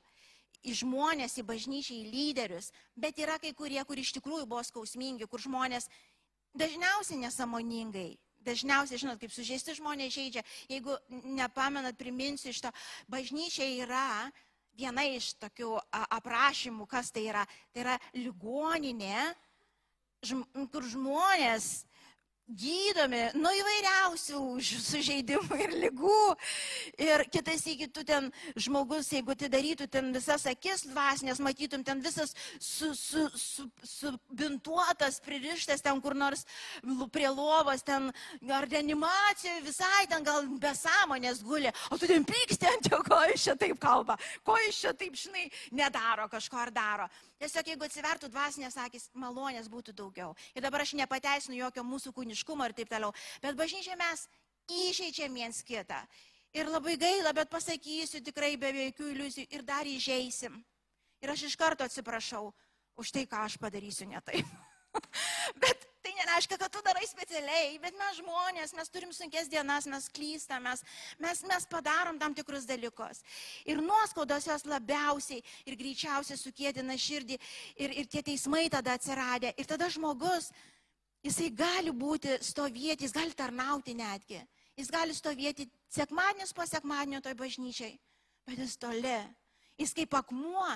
Į 0.64 0.74
žmonės, 0.81 1.37
į 1.40 1.44
bažnyčią, 1.48 1.94
į 2.00 2.11
lyderius. 2.12 2.70
Bet 2.96 3.18
yra 3.20 3.37
kai 3.42 3.53
kurie, 3.57 3.81
kur 3.85 4.00
iš 4.00 4.14
tikrųjų 4.16 4.46
buvo 4.48 4.62
skausmingi, 4.64 5.29
kur 5.29 5.42
žmonės 5.44 5.90
dažniausiai 6.57 7.20
nesamoningai. 7.20 8.14
Dažniausiai, 8.44 9.00
žinot, 9.00 9.20
kaip 9.20 9.33
sužeisti 9.33 9.77
žmonės 9.79 10.12
žaidžia. 10.12 10.42
Jeigu 10.68 10.96
nepamenat, 11.09 11.96
priminsiu 11.96 12.50
iš 12.53 12.61
to, 12.66 12.72
bažnyčia 13.09 13.64
yra 13.85 14.29
viena 14.77 15.05
iš 15.09 15.33
tokių 15.40 15.79
aprašymų, 16.18 16.87
kas 16.90 17.12
tai 17.14 17.29
yra. 17.31 17.44
Tai 17.72 17.85
yra 17.87 17.96
ligoninė, 18.16 19.33
kur 20.72 20.87
žmonės 20.88 21.85
gydomi 22.48 23.30
nuo 23.40 23.50
įvairiausių 23.57 24.61
sužeidimų 24.61 25.57
ir 25.64 25.70
lygų. 25.87 26.37
Ir 27.00 27.24
kitais 27.33 27.64
iki 27.72 27.88
tu 27.88 28.04
ten 28.04 28.33
žmogus, 28.57 29.12
jeigu 29.14 29.30
atidarytų 29.33 29.87
ten 29.88 30.12
visas 30.14 30.46
akis 30.50 30.85
dvasinės, 30.90 31.40
matytum 31.40 31.85
ten 31.85 32.00
visas 32.04 32.35
subintuotas, 32.61 35.14
su, 35.16 35.20
su 35.20 35.24
pririštas 35.24 35.83
ten 35.85 36.00
kur 36.04 36.14
nors 36.14 36.44
prie 37.12 37.28
lovos, 37.33 37.83
ten 37.83 38.12
ar 38.52 38.68
reanimacijoje 38.68 39.62
visai 39.64 40.07
ten 40.11 40.24
gal 40.24 40.46
be 40.61 40.74
sąmonės 40.76 41.42
guli, 41.44 41.72
o 41.90 41.98
tu 41.98 42.07
ten 42.11 42.24
pyksti 42.28 42.66
ant 42.68 42.90
jo, 42.92 42.98
ko 43.09 43.24
iš 43.33 43.42
čia 43.48 43.54
taip 43.57 43.78
kalba, 43.80 44.16
ko 44.44 44.57
iš 44.68 44.80
čia 44.85 44.92
taip, 44.92 45.16
žinai, 45.16 45.50
nedaro 45.72 46.28
kažko 46.28 46.57
ar 46.61 46.70
daro. 46.74 47.09
Tiesiog 47.40 47.66
jeigu 47.72 47.85
atsivertų 47.85 48.28
dvasinės 48.30 48.76
akis, 48.85 49.11
malonės 49.18 49.68
būtų 49.68 49.92
daugiau. 49.96 50.35
Ir 50.54 50.62
dabar 50.64 50.80
aš 50.85 50.92
nepateisinu 50.96 51.57
jokio 51.59 51.83
mūsų 51.85 52.12
kūniškumo 52.14 52.34
ir 52.42 52.75
taip 52.75 52.88
toliau. 52.88 53.12
Bet 53.42 53.57
bažnyčia 53.57 53.97
mes 53.97 54.29
įžeidžiam 54.68 55.35
viens 55.35 55.62
kitą. 55.62 56.01
Ir 56.55 56.66
labai 56.70 56.97
gaila, 56.97 57.33
bet 57.35 57.51
pasakysiu 57.51 58.23
tikrai 58.23 58.57
be 58.57 58.70
jokių 58.70 59.09
iliuzijų 59.11 59.47
ir 59.51 59.62
dar 59.62 59.87
įžeisim. 59.87 60.64
Ir 61.23 61.31
aš 61.31 61.49
iš 61.49 61.57
karto 61.57 61.85
atsiprašau 61.85 62.53
už 62.97 63.11
tai, 63.11 63.27
ką 63.27 63.47
aš 63.49 63.59
padarysiu 63.59 64.07
ne 64.07 64.20
taip. 64.23 64.47
bet 65.62 65.83
tai 66.05 66.12
nereiškia, 66.14 66.59
kad 66.61 66.70
tu 66.70 66.83
darai 66.85 67.07
specialiai, 67.09 67.79
bet 67.83 67.97
mes 67.99 68.18
žmonės, 68.20 68.75
mes 68.77 68.92
turim 68.92 69.12
sunkes 69.16 69.49
dienas, 69.51 69.88
mes 69.90 70.07
klystam, 70.12 70.62
mes, 70.68 70.85
mes, 71.18 71.40
mes 71.49 71.66
padarom 71.70 72.20
tam 72.20 72.37
tikrus 72.37 72.68
dalykus. 72.68 73.25
Ir 73.66 73.81
nuoskaudos 73.83 74.47
jos 74.51 74.66
labiausiai 74.68 75.42
ir 75.64 75.79
greičiausiai 75.81 76.38
sukėdina 76.38 76.94
širdį 77.01 77.40
ir, 77.81 77.97
ir 78.03 78.11
tie 78.12 78.23
teismai 78.23 78.66
tada 78.70 78.99
atsiradė. 78.99 79.55
Ir 79.57 79.70
tada 79.70 79.88
žmogus, 79.90 80.53
jisai 81.24 81.48
gali 81.50 81.92
būti 81.94 82.37
stovėti, 82.44 83.06
jis 83.06 83.14
gali 83.14 83.34
tarnauti 83.37 83.94
netgi. 83.96 84.42
Jis 84.76 84.90
gali 84.90 85.14
stovėti 85.14 85.68
sekmadienis 85.92 86.52
po 86.52 86.66
sekmadienio 86.66 87.22
toj 87.22 87.37
bažnyčiai, 87.38 87.94
bet 88.46 88.60
jis 88.60 88.76
toli. 88.80 89.18
Jis 89.78 89.94
kaip 89.94 90.14
akmuo, 90.14 90.66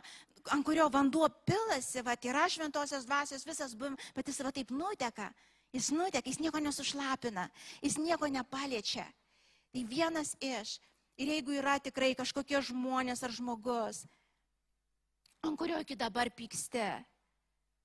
ant 0.51 0.67
kurio 0.67 0.89
vanduo 0.91 1.29
pilasi, 1.47 2.03
va, 2.07 2.17
yra 2.19 2.49
šventosios 2.51 3.07
dvasios 3.07 3.47
visas 3.47 3.75
bum, 3.79 3.95
bet 4.15 4.31
jis 4.31 4.41
va 4.43 4.53
taip 4.55 4.73
nuteka. 4.75 5.31
Jis 5.75 5.91
nuteka, 5.93 6.25
jis 6.27 6.41
nieko 6.41 6.63
nesušlapina, 6.65 7.49
jis 7.85 7.99
nieko 8.01 8.31
nepaliečia. 8.33 9.05
Tai 9.75 9.83
vienas 9.85 10.33
iš. 10.41 10.79
Ir 11.19 11.33
jeigu 11.35 11.57
yra 11.59 11.77
tikrai 11.83 12.13
kažkokie 12.15 12.61
žmonės 12.63 13.25
ar 13.27 13.33
žmogus, 13.35 14.05
ant 15.43 15.59
kurio 15.59 15.81
iki 15.83 15.97
dabar 15.99 16.31
pyksti, 16.31 16.85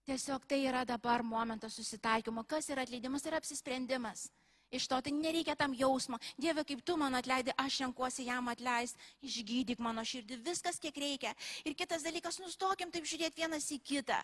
tiesiog 0.08 0.48
tai 0.48 0.63
yra 0.68 0.86
dabar 0.86 1.24
momentas 1.24 1.76
susitaikymo. 1.80 2.44
Kas 2.48 2.70
yra 2.70 2.86
atleidimas? 2.88 3.24
Tai 3.24 3.34
yra 3.34 3.44
apsisprendimas 3.44 4.30
iš 4.74 4.88
to, 4.89 4.98
tai 5.02 5.13
nereikia 5.13 5.56
tam 5.56 5.74
jausmo. 5.78 6.18
Dieve, 6.38 6.63
kaip 6.66 6.82
tu 6.86 6.98
man 6.98 7.13
atleidai, 7.18 7.54
aš 7.62 7.80
renkuosi 7.84 8.26
jam 8.28 8.50
atleisti, 8.50 8.98
išgydyk 9.22 9.82
mano 9.84 10.02
širdį, 10.08 10.39
viskas 10.48 10.82
kiek 10.82 10.98
reikia. 10.98 11.34
Ir 11.66 11.78
kitas 11.78 12.06
dalykas, 12.06 12.42
nustokim 12.42 12.92
taip 12.94 13.06
žiūrėti 13.10 13.44
vienas 13.44 13.70
į 13.74 13.80
kitą. 13.86 14.18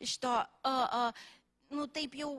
Iš 0.00 0.16
to, 0.24 0.32
uh, 0.64 0.86
uh, 0.88 1.28
nu 1.76 1.86
taip 1.92 2.16
jau 2.16 2.38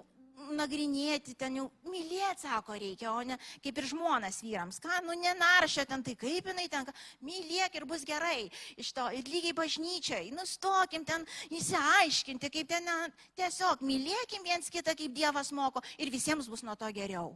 nagrinėti, 0.57 1.35
ten 1.39 1.59
jau 1.59 1.67
mylėti, 1.87 2.43
sako, 2.45 2.77
reikia, 2.81 3.11
o 3.13 3.21
ne 3.27 3.37
kaip 3.63 3.77
ir 3.77 3.89
žmonas 3.91 4.41
vyrams. 4.43 4.81
Ką, 4.83 5.01
nu 5.05 5.15
nenaršia 5.19 5.85
ten, 5.89 6.03
tai 6.05 6.15
kaip 6.19 6.49
jinai 6.51 6.67
ten, 6.71 6.89
mylėk 7.25 7.77
ir 7.79 7.87
bus 7.89 8.05
gerai. 8.07 8.49
Iš 8.81 8.93
to, 8.97 9.07
ir 9.15 9.29
lygiai 9.29 9.55
bažnyčiai, 9.57 10.33
nustokim 10.35 11.05
ten 11.07 11.27
įsiaiškinti, 11.49 12.51
kaip 12.57 12.73
ten, 12.73 12.91
tiesiog 13.39 13.85
mylėkim 13.85 14.43
viens 14.47 14.69
kitą, 14.73 14.97
kaip 14.97 15.15
Dievas 15.15 15.53
moko 15.55 15.83
ir 15.97 16.11
visiems 16.13 16.49
bus 16.51 16.65
nuo 16.65 16.75
to 16.79 16.89
geriau 16.95 17.35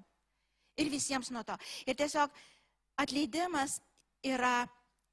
ir 0.78 0.90
visiems 0.92 1.32
nuo 1.32 1.44
to. 1.44 1.56
Ir 1.88 1.96
tiesiog 1.98 2.32
atleidimas 3.00 3.80
yra 4.26 4.66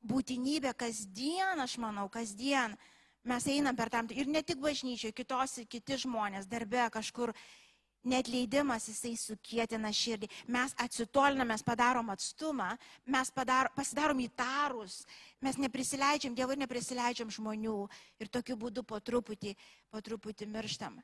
būtinybė 0.02 0.74
kasdien, 0.78 1.60
aš 1.62 1.78
manau, 1.82 2.08
kasdien 2.10 2.74
mes 3.22 3.46
einam 3.46 3.76
per 3.78 3.90
tam, 3.90 4.08
ir 4.10 4.26
ne 4.26 4.42
tik 4.42 4.58
bažnyčioje, 4.62 5.14
kitos, 5.14 5.60
kiti 5.70 5.98
žmonės, 6.02 6.48
darbe 6.50 6.88
kažkur, 6.90 7.30
netleidimas 8.04 8.88
jisai 8.90 9.14
sukėtina 9.18 9.92
širdį. 9.94 10.28
Mes 10.50 10.74
atsitolinam, 10.82 11.48
mes 11.52 11.64
padarom 11.66 12.10
atstumą, 12.14 12.72
mes 13.06 13.30
padar, 13.34 13.70
pasidarom 13.76 14.20
įtarus, 14.24 15.02
mes 15.40 15.58
neprisileidžiam 15.62 16.34
Dievo 16.34 16.54
ir 16.56 16.62
neprisileidžiam 16.64 17.30
žmonių 17.30 17.76
ir 18.22 18.30
tokiu 18.32 18.58
būdu 18.58 18.84
po 18.86 19.00
truputį, 19.00 19.56
po 19.90 20.02
truputį 20.02 20.48
mirštam. 20.50 20.98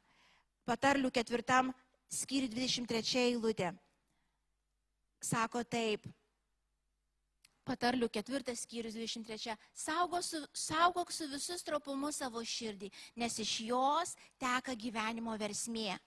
Patarlių 0.69 1.11
ketvirtam 1.15 1.73
skyriui 2.13 2.51
23 2.53 3.29
eilutė 3.29 3.73
sako 5.25 5.63
taip. 5.65 6.07
Patarlių 7.69 8.09
ketvirtas 8.09 8.63
skyrius 8.65 8.95
23. 8.97 9.57
Saugok 9.77 10.25
su, 10.25 10.41
saugok 10.57 11.11
su 11.13 11.27
visus 11.29 11.65
tropumu 11.67 12.09
savo 12.17 12.41
širdį, 12.41 12.89
nes 13.21 13.37
iš 13.45 13.59
jos 13.69 14.15
teka 14.41 14.73
gyvenimo 14.73 15.35
versmė. 15.37 15.99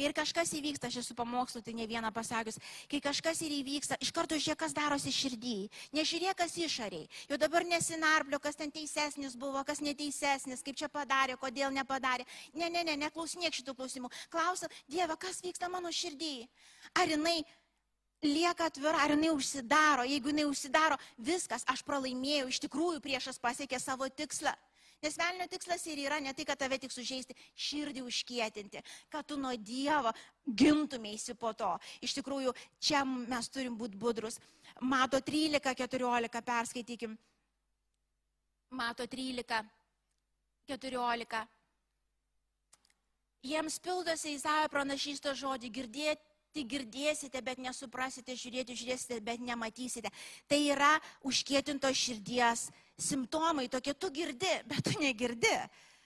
Ir 0.00 0.14
kažkas 0.16 0.54
įvyksta, 0.56 0.88
aš 0.88 1.02
esu 1.02 1.14
pamokslu, 1.16 1.60
tai 1.60 1.74
ne 1.76 1.84
vieną 1.84 2.08
pasakius, 2.16 2.56
kai 2.88 3.00
kažkas 3.04 3.42
ir 3.44 3.52
įvyksta, 3.58 3.98
iš 4.00 4.12
karto 4.16 4.38
žiūrėk, 4.40 4.62
kas 4.64 4.72
darosi 4.72 5.12
širdį. 5.12 5.56
Nežiūrėk, 5.92 6.38
kas 6.38 6.56
išoriai. 6.56 7.04
Jau 7.28 7.36
dabar 7.36 7.66
nesinarplio, 7.68 8.40
kas 8.40 8.56
ten 8.56 8.72
teisesnis 8.72 9.36
buvo, 9.36 9.60
kas 9.68 9.84
neteisesnis, 9.84 10.64
kaip 10.64 10.80
čia 10.80 10.88
padarė, 10.88 11.36
kodėl 11.36 11.74
nepadarė. 11.76 12.24
Ne, 12.56 12.72
ne, 12.72 12.86
ne, 12.88 12.96
neklausinėk 13.04 13.60
šitų 13.60 13.76
klausimų. 13.76 14.12
Klausia, 14.32 14.72
Dieve, 14.88 15.18
kas 15.20 15.44
vyksta 15.44 15.68
mano 15.68 15.92
širdį. 15.92 16.48
Ar 16.96 17.12
jinai 17.12 17.42
lieka 18.22 18.70
atvira, 18.70 18.96
ar 19.04 19.12
jinai 19.12 19.36
užsidaro. 19.36 20.08
Jeigu 20.08 20.32
jinai 20.32 20.48
užsidaro, 20.48 20.96
viskas, 21.18 21.66
aš 21.68 21.84
pralaimėjau, 21.84 22.48
iš 22.48 22.64
tikrųjų 22.64 23.02
priešas 23.04 23.42
pasiekė 23.42 23.82
savo 23.82 24.08
tikslą. 24.08 24.54
Nes 25.02 25.16
velnio 25.18 25.48
tikslas 25.50 25.82
ir 25.90 25.98
yra 26.04 26.20
ne 26.22 26.30
tai, 26.34 26.44
kad 26.46 26.58
tave 26.58 26.78
tik 26.78 26.92
sužeisti, 26.94 27.34
širdį 27.58 28.02
užkietinti, 28.06 28.82
kad 29.10 29.26
tu 29.26 29.36
nuo 29.40 29.56
Dievo 29.58 30.12
gintumėsi 30.46 31.34
po 31.38 31.52
to. 31.58 31.78
Iš 32.06 32.14
tikrųjų, 32.20 32.52
čia 32.78 33.04
mes 33.06 33.48
turim 33.50 33.76
būti 33.78 33.96
budrus. 33.98 34.38
Mato 34.80 35.18
13-14 35.18 36.42
perskaitykim. 36.46 37.18
Mato 38.70 39.06
13-14. 39.10 41.46
Jiems 43.42 43.78
pildosi 43.82 44.38
Izaijo 44.38 44.68
pranašysto 44.70 45.34
žodį 45.34 45.68
girdėti 45.80 46.32
tai 46.52 46.66
girdėsite, 46.68 47.40
bet 47.40 47.56
nesuprasite, 47.64 48.36
žiūrėti, 48.36 48.76
žiūrėsite, 48.76 49.20
bet 49.24 49.40
nematysite. 49.40 50.10
Tai 50.48 50.58
yra 50.60 51.00
užkėtintos 51.24 51.96
širdies 51.96 52.68
simptomai 53.02 53.68
tokie, 53.72 53.94
tu 53.94 54.10
girdi, 54.14 54.52
bet 54.70 54.84
tu 54.86 54.98
negirdi. 55.00 55.56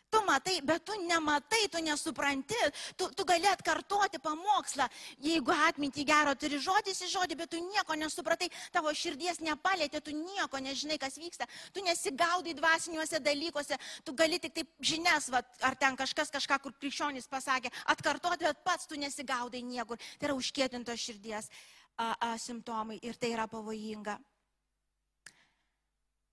Tu 0.06 0.20
matai, 0.22 0.60
bet 0.62 0.84
tu 0.86 0.94
nematai, 1.02 1.66
tu 1.68 1.80
nesupranti, 1.82 2.54
tu, 2.96 3.08
tu 3.10 3.24
gali 3.26 3.46
atkartoti 3.50 4.20
pamokslą, 4.22 4.86
jeigu 5.18 5.50
atmintį 5.50 6.04
gero 6.06 6.34
turi 6.38 6.60
žodis 6.62 7.02
į 7.02 7.08
žodį, 7.10 7.38
bet 7.40 7.50
tu 7.50 7.58
nieko 7.58 7.96
nesupratai, 7.98 8.46
tavo 8.72 8.92
širdies 8.94 9.42
nepalėtė, 9.42 10.00
tu 10.06 10.14
nieko 10.14 10.60
nežinai, 10.62 11.00
kas 11.02 11.18
vyksta, 11.18 11.48
tu 11.74 11.82
nesigaudai 11.82 12.54
dvasiniuose 12.54 13.18
dalykuose, 13.18 13.80
tu 14.06 14.14
gali 14.14 14.38
tik 14.38 14.54
taip 14.60 14.70
žinias, 14.78 15.26
va, 15.34 15.42
ar 15.66 15.74
ten 15.74 15.98
kažkas 15.98 16.30
kažką, 16.38 16.60
kur 16.62 16.76
krikščionis 16.78 17.26
pasakė, 17.26 17.74
atkartoti, 17.90 18.46
bet 18.46 18.62
pats 18.62 18.86
tu 18.86 18.94
nesigaudai 19.02 19.64
niekur. 19.66 19.98
Tai 20.20 20.30
yra 20.30 20.38
užkėtintos 20.38 21.02
širdies 21.02 21.50
a, 21.98 22.14
a, 22.14 22.32
simptomai 22.38 23.00
ir 23.02 23.18
tai 23.18 23.34
yra 23.34 23.50
pavojinga. 23.50 24.20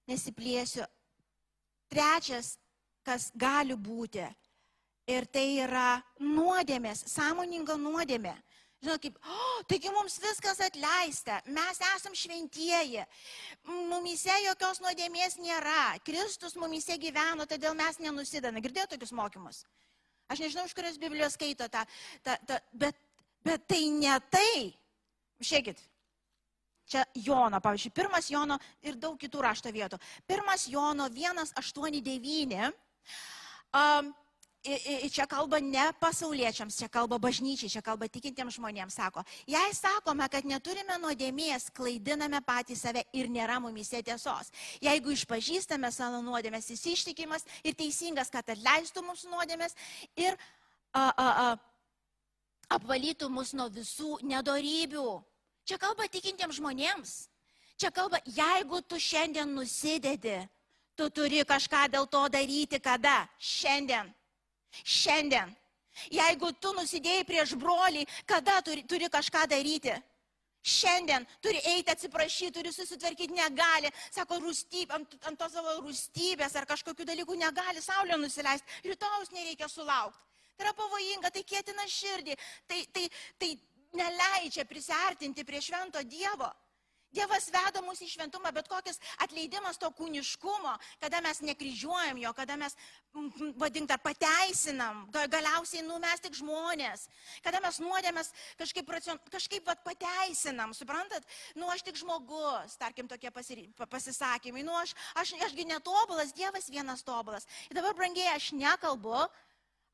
Nesiplėsiu. 0.10 0.86
Trečias 1.92 2.56
kas 3.06 3.30
gali 3.36 3.76
būti. 3.76 4.24
Ir 5.12 5.28
tai 5.28 5.46
yra 5.66 6.00
nuodėmės, 6.24 7.04
sąmoninga 7.12 7.76
nuodėmė. 7.76 8.34
Žinot, 8.84 9.00
kaip, 9.04 9.18
oh, 9.32 9.60
taigi 9.72 9.92
mums 9.96 10.18
viskas 10.20 10.60
atleista, 10.64 11.38
mes 11.48 11.80
esam 11.94 12.16
šventieji, 12.20 13.04
mumise 13.88 14.34
jokios 14.44 14.82
nuodėmės 14.84 15.38
nėra, 15.40 15.96
Kristus 16.04 16.58
mumise 16.60 16.98
gyveno, 17.00 17.48
todėl 17.48 17.78
mes 17.80 18.00
nenusidame. 18.04 18.64
Girdėjote 18.64 18.98
tokius 18.98 19.16
mokymus? 19.16 19.62
Aš 20.32 20.44
nežinau, 20.44 20.66
iš 20.68 20.76
kurios 20.76 21.00
Biblijos 21.00 21.38
skaito 21.38 21.70
tą, 21.72 21.86
tą, 22.28 22.36
tą 22.48 22.60
bet, 22.84 23.00
bet 23.48 23.64
tai 23.72 23.86
ne 23.92 24.18
tai. 24.32 24.52
Žiūrėkit, 25.44 25.80
čia 26.90 27.06
Jono, 27.16 27.60
pavyzdžiui, 27.64 27.94
pirmas 27.96 28.30
Jono 28.32 28.60
ir 28.84 28.96
daug 29.00 29.18
kitų 29.20 29.42
rašto 29.42 29.72
vietų. 29.74 30.00
Pirmas 30.28 30.68
Jono 30.72 31.10
189 31.10 32.74
Um, 33.74 34.14
čia 35.10 35.26
kalba 35.26 35.58
ne 35.58 35.90
pasauliečiams, 35.98 36.78
čia 36.78 36.88
kalba 36.88 37.18
bažnyčiai, 37.18 37.74
čia 37.74 37.82
kalba 37.82 38.06
tikintiems 38.06 38.54
žmonėms, 38.56 38.94
sako, 38.94 39.24
jei 39.50 39.74
sakome, 39.74 40.28
kad 40.30 40.46
neturime 40.46 41.00
nuodėmės, 41.02 41.72
klaidiname 41.74 42.38
patį 42.46 42.78
save 42.78 43.02
ir 43.18 43.32
nėra 43.34 43.58
mumise 43.60 44.04
tiesos. 44.06 44.54
Jeigu 44.78 45.18
išpažįstame 45.18 45.90
savo 45.92 46.22
nuodėmės, 46.22 46.70
jis 46.70 46.86
ištikimas 46.94 47.50
ir 47.66 47.74
teisingas, 47.74 48.30
kad 48.30 48.54
atleistų 48.54 49.02
mūsų 49.02 49.34
nuodėmės 49.34 49.74
ir 50.14 50.38
a, 50.94 51.10
a, 51.10 51.28
a, 51.28 51.48
apvalytų 52.78 53.34
mus 53.34 53.58
nuo 53.58 53.68
visų 53.74 54.20
nedorybių. 54.22 55.10
Čia 55.64 55.78
kalba 55.80 56.10
tikintiems 56.12 56.60
žmonėms. 56.60 57.14
Čia 57.80 57.90
kalba, 57.92 58.20
jeigu 58.28 58.82
tu 58.86 59.00
šiandien 59.00 59.50
nusidedi, 59.56 60.42
Tu 60.94 61.10
turi 61.10 61.42
kažką 61.42 61.88
dėl 61.90 62.06
to 62.06 62.22
daryti 62.30 62.78
kada? 62.80 63.24
Šiandien. 63.42 64.12
Šiandien. 64.84 65.54
Jeigu 66.14 66.52
tu 66.62 66.74
nusidėjai 66.78 67.26
prieš 67.26 67.54
brolį, 67.58 68.06
kada 68.30 68.60
turi, 68.66 68.84
turi 68.90 69.10
kažką 69.10 69.46
daryti? 69.50 69.94
Šiandien 70.64 71.26
turi 71.44 71.60
eiti 71.74 71.92
atsiprašyti, 71.92 72.54
turi 72.56 72.72
susitvarkyti, 72.72 73.36
negali, 73.36 73.90
sako, 74.14 74.38
rūstybė, 74.46 74.96
ant, 74.96 75.18
ant 75.28 75.40
to 75.40 75.50
savo 75.52 75.74
rūstybės 75.82 76.56
ar 76.56 76.70
kažkokių 76.70 77.10
dalykų 77.10 77.36
negali 77.42 77.82
saulė 77.84 78.16
nusileisti, 78.22 78.80
rytojus 78.86 79.34
nereikia 79.36 79.68
sulaukti. 79.68 80.22
Tai 80.54 80.68
yra 80.68 80.74
pavojinga, 80.78 81.34
tai 81.34 81.44
kėtina 81.44 81.84
širdį, 81.90 82.38
tai, 82.70 82.80
tai, 82.94 83.08
tai 83.42 83.50
neleidžia 83.98 84.66
prisartinti 84.70 85.46
prie 85.48 85.62
švento 85.62 86.04
Dievo. 86.04 86.52
Dievas 87.14 87.46
veda 87.54 87.82
mus 87.86 88.00
į 88.02 88.08
šventumą, 88.10 88.50
bet 88.56 88.66
kokis 88.70 88.98
atleidimas 89.22 89.78
to 89.78 89.90
kūniškumo, 89.94 90.72
kada 91.02 91.20
mes 91.22 91.44
nekryžiuojam 91.46 92.18
jo, 92.18 92.32
kada 92.34 92.56
mes, 92.58 92.74
vadink, 93.62 93.92
ar 93.94 94.02
pateisinam, 94.02 95.04
galiausiai, 95.14 95.84
nu, 95.86 96.00
mes 96.02 96.24
tik 96.24 96.34
žmonės, 96.40 97.06
kada 97.46 97.62
mes 97.62 97.78
nuodėmės 97.84 98.34
kažkaip, 98.58 98.90
kažkaip 99.30 99.70
vat, 99.70 99.84
pateisinam, 99.86 100.74
suprantat, 100.74 101.28
nu, 101.54 101.70
aš 101.70 101.86
tik 101.86 102.02
žmogus, 102.02 102.80
tarkim, 102.82 103.10
tokie 103.12 103.30
pasisakymai, 103.94 104.66
nu, 104.66 104.74
aš, 104.82 104.98
aš, 105.14 105.38
ašgi 105.50 105.70
netobulas, 105.70 106.34
Dievas 106.34 106.72
vienas 106.74 107.06
tobulas. 107.06 107.46
Ir 107.70 107.78
dabar, 107.78 107.94
brangiai, 107.94 108.34
aš 108.34 108.56
nekalbu, 108.58 109.28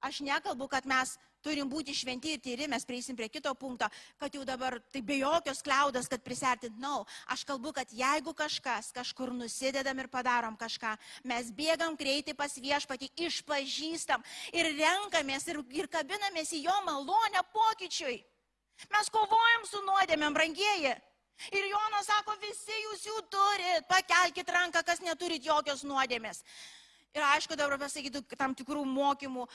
aš 0.08 0.24
nekalbu, 0.24 0.72
kad 0.72 0.88
mes 0.88 1.18
turim 1.44 1.70
būti 1.72 1.96
šventi 1.96 2.34
ir 2.36 2.42
tyri, 2.44 2.68
mes 2.72 2.86
prieisim 2.88 3.18
prie 3.18 3.30
kito 3.32 3.52
punkto, 3.56 3.90
kad 4.20 4.34
jau 4.36 4.46
dabar 4.48 4.80
tai 4.94 5.02
be 5.06 5.20
jokios 5.22 5.62
kliaudas, 5.66 6.10
kad 6.12 6.24
prisertint, 6.26 6.78
na, 6.78 7.00
no. 7.00 7.06
aš 7.28 7.46
kalbu, 7.48 7.74
kad 7.76 7.92
jeigu 7.94 8.34
kažkas 8.34 8.92
kažkur 8.96 9.34
nusidedam 9.36 10.00
ir 10.00 10.10
padarom 10.12 10.58
kažką, 10.60 10.96
mes 11.24 11.52
bėgam 11.56 11.98
greitai 12.00 12.36
pas 12.38 12.56
viešpatį, 12.56 13.12
išpažįstam 13.28 14.26
ir 14.54 14.74
renkamės 14.80 15.48
ir, 15.52 15.62
ir 15.76 15.92
kabinamės 15.92 16.56
į 16.58 16.66
jo 16.66 16.80
malonę 16.88 17.46
pokyčiui. 17.54 18.20
Mes 18.94 19.12
kovojam 19.12 19.66
su 19.68 19.82
nuodėmėm, 19.84 20.36
brangieji. 20.36 20.96
Ir 21.56 21.66
Jonas 21.72 22.08
sako, 22.08 22.36
visi 22.42 22.76
jūs 22.84 23.06
jų 23.08 23.22
turit, 23.32 23.86
pakelkite 23.88 24.52
ranką, 24.52 24.84
kas 24.84 25.00
neturit 25.04 25.46
jokios 25.46 25.86
nuodėmės. 25.88 26.44
Ir 27.10 27.24
aišku, 27.26 27.56
dabar 27.58 27.80
pasakytų 27.82 28.22
tam 28.38 28.54
tikrų 28.54 28.84
mokymų 28.86 29.48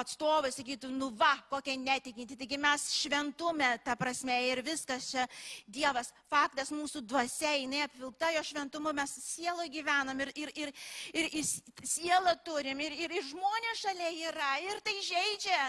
atstovai, 0.00 0.48
sakytų, 0.54 0.88
nu 0.96 1.10
va, 1.12 1.34
kokie 1.50 1.74
netikinti. 1.76 2.38
Taigi 2.40 2.56
mes 2.60 2.86
šventume, 2.96 3.68
ta 3.84 3.92
prasme, 4.00 4.38
ir 4.48 4.62
viskas 4.64 5.10
čia 5.12 5.26
Dievas. 5.68 6.08
Faktas, 6.32 6.72
mūsų 6.72 7.04
dvasia, 7.04 7.52
jinai 7.60 7.84
apvilkta 7.84 8.32
jo 8.32 8.46
šventumu, 8.48 8.94
mes 8.96 9.12
sielo 9.20 9.68
gyvenam 9.68 10.24
ir, 10.24 10.32
ir, 10.40 10.54
ir, 10.56 10.74
ir, 11.12 11.30
ir 11.42 11.84
sielą 11.84 12.36
turim, 12.48 12.80
ir, 12.80 12.96
ir, 12.96 13.12
ir 13.18 13.28
žmonės 13.28 13.84
šalia 13.84 14.10
yra, 14.30 14.50
ir 14.64 14.80
tai 14.86 14.96
žaidžia, 15.04 15.62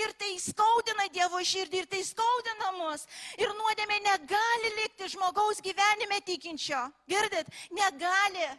ir 0.00 0.16
tai 0.16 0.34
skaudina 0.40 1.10
Dievo 1.12 1.44
širdį, 1.44 1.84
ir 1.84 1.90
tai 1.92 2.04
skaudina 2.08 2.76
mus. 2.80 3.04
Ir 3.36 3.52
nuodėmė 3.52 4.00
negali 4.08 4.76
likti 4.80 5.12
žmogaus 5.12 5.60
gyvenime 5.60 6.24
tikinčio. 6.24 6.86
Girdit, 7.10 7.52
negali. 7.76 8.54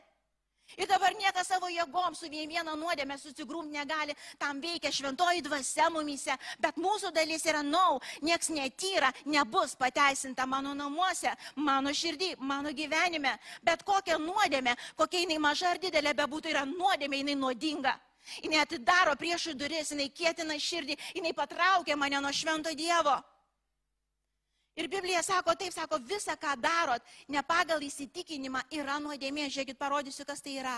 Ir 0.77 0.87
dabar 0.89 1.13
niekas 1.13 1.47
savo 1.47 1.69
jėgom 1.69 2.15
su 2.17 2.27
viena 2.29 2.73
nuodėmė 2.75 3.15
susigrūmti 3.21 3.77
negali, 3.77 4.15
tam 4.37 4.59
veikia 4.59 4.91
šventoji 4.91 5.43
dvasia 5.45 5.89
mumise, 5.93 6.35
bet 6.59 6.75
mūsų 6.75 7.11
dalis 7.13 7.45
yra 7.45 7.61
nau, 7.63 7.99
nieks 8.21 8.49
netyra, 8.49 9.11
nebus 9.25 9.75
pateisinta 9.75 10.45
mano 10.45 10.73
namuose, 10.73 11.31
mano 11.55 11.93
širdį, 11.93 12.35
mano 12.39 12.73
gyvenime. 12.73 13.37
Bet 13.63 13.83
kokia 13.83 14.17
nuodėmė, 14.17 14.75
kokia 14.97 15.21
jinai 15.23 15.37
maža 15.39 15.75
ar 15.75 15.79
didelė 15.79 16.15
bebūtų, 16.17 16.51
yra 16.51 16.65
nuodėmė, 16.65 17.21
jinai 17.21 17.37
nuodinga. 17.39 17.95
Jinai 18.41 18.63
atidaro 18.63 19.13
priešų 19.21 19.53
duris, 19.53 19.93
jinai 19.93 20.09
kėtina 20.09 20.57
širdį, 20.57 20.97
jinai 21.13 21.33
patraukia 21.37 21.95
mane 21.95 22.19
nuo 22.19 22.33
švento 22.33 22.73
Dievo. 22.73 23.19
Ir 24.75 24.89
Biblija 24.91 25.23
sako 25.23 25.55
taip, 25.55 25.71
sako, 25.73 26.01
visa, 26.03 26.35
ką 26.35 26.55
darot, 26.59 27.03
ne 27.31 27.39
pagal 27.47 27.83
įsitikinimą 27.85 28.65
yra 28.75 28.97
nuodėmė. 28.99 29.47
Žiūrėkit, 29.47 29.79
parodysiu, 29.79 30.25
kas 30.27 30.43
tai 30.43 30.57
yra. 30.59 30.75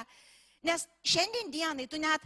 Nes 0.67 0.85
šiandien 1.01 1.49
dienai 1.53 1.87
tu 1.89 1.97
net, 2.01 2.21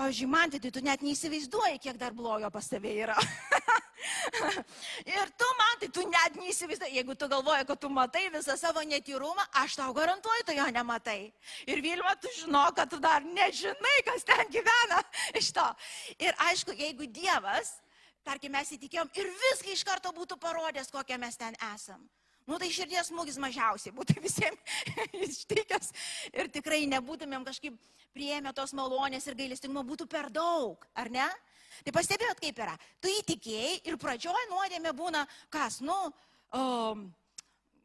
pavyzdžiui, 0.00 0.30
man 0.30 0.54
tai 0.54 0.60
tu 0.64 0.80
net 0.84 1.04
neįsivaizduoji, 1.04 1.82
kiek 1.84 2.00
dar 2.00 2.16
blogio 2.16 2.48
pas 2.54 2.68
tave 2.68 2.94
yra. 2.96 3.16
ir 5.14 5.30
tu 5.36 5.50
man 5.60 5.78
tai 5.84 5.90
tu 5.92 6.06
net 6.08 6.40
neįsivaizduoji, 6.40 6.96
jeigu 6.96 7.16
tu 7.20 7.28
galvoji, 7.28 7.68
kad 7.68 7.84
tu 7.84 7.92
matai 7.92 8.24
visą 8.32 8.56
savo 8.56 8.80
netyrumą, 8.88 9.44
aš 9.60 9.76
tau 9.82 9.92
garantuoju, 9.92 10.48
tu 10.48 10.56
jo 10.56 10.68
nematai. 10.72 11.20
Ir 11.68 11.84
Vilma, 11.84 12.16
tu 12.16 12.32
žino, 12.40 12.64
kad 12.76 12.88
tu 12.88 13.04
dar 13.04 13.20
nežinai, 13.20 13.98
kas 14.08 14.24
ten 14.24 14.48
gyvena 14.48 15.04
iš 15.36 15.52
to. 15.52 15.70
Ir 16.16 16.32
aišku, 16.48 16.72
jeigu 16.72 17.12
Dievas 17.12 17.83
tarkim, 18.24 18.52
mes 18.54 18.74
įtikėjom 18.76 19.10
ir 19.20 19.30
viską 19.40 19.72
iš 19.74 19.84
karto 19.86 20.12
būtų 20.16 20.38
parodęs, 20.40 20.92
kokie 20.92 21.18
mes 21.20 21.36
ten 21.40 21.56
esam. 21.74 22.02
Nu 22.44 22.58
tai 22.60 22.68
širdies 22.72 23.08
smūgis 23.08 23.38
mažiausiai 23.40 23.94
būtų 23.96 24.18
visiems 24.26 24.60
ištikęs 25.24 25.90
ir 26.34 26.50
tikrai 26.52 26.84
nebūtumėm 26.90 27.46
kažkaip 27.46 27.76
prieėmę 28.14 28.52
tos 28.54 28.74
malonės 28.76 29.26
ir 29.26 29.36
gailestingumo, 29.38 29.84
būtų 29.88 30.06
per 30.10 30.30
daug, 30.32 30.84
ar 30.94 31.10
ne? 31.10 31.26
Tai 31.82 31.94
pastebėjot, 31.96 32.38
kaip 32.38 32.60
yra. 32.62 32.74
Tu 33.02 33.10
įtikėjai 33.20 33.80
ir 33.88 33.96
pradžioj 33.98 34.48
nuodėmė 34.52 34.92
būna 34.94 35.24
kas, 35.50 35.80
nu, 35.82 35.96
um, 36.54 37.08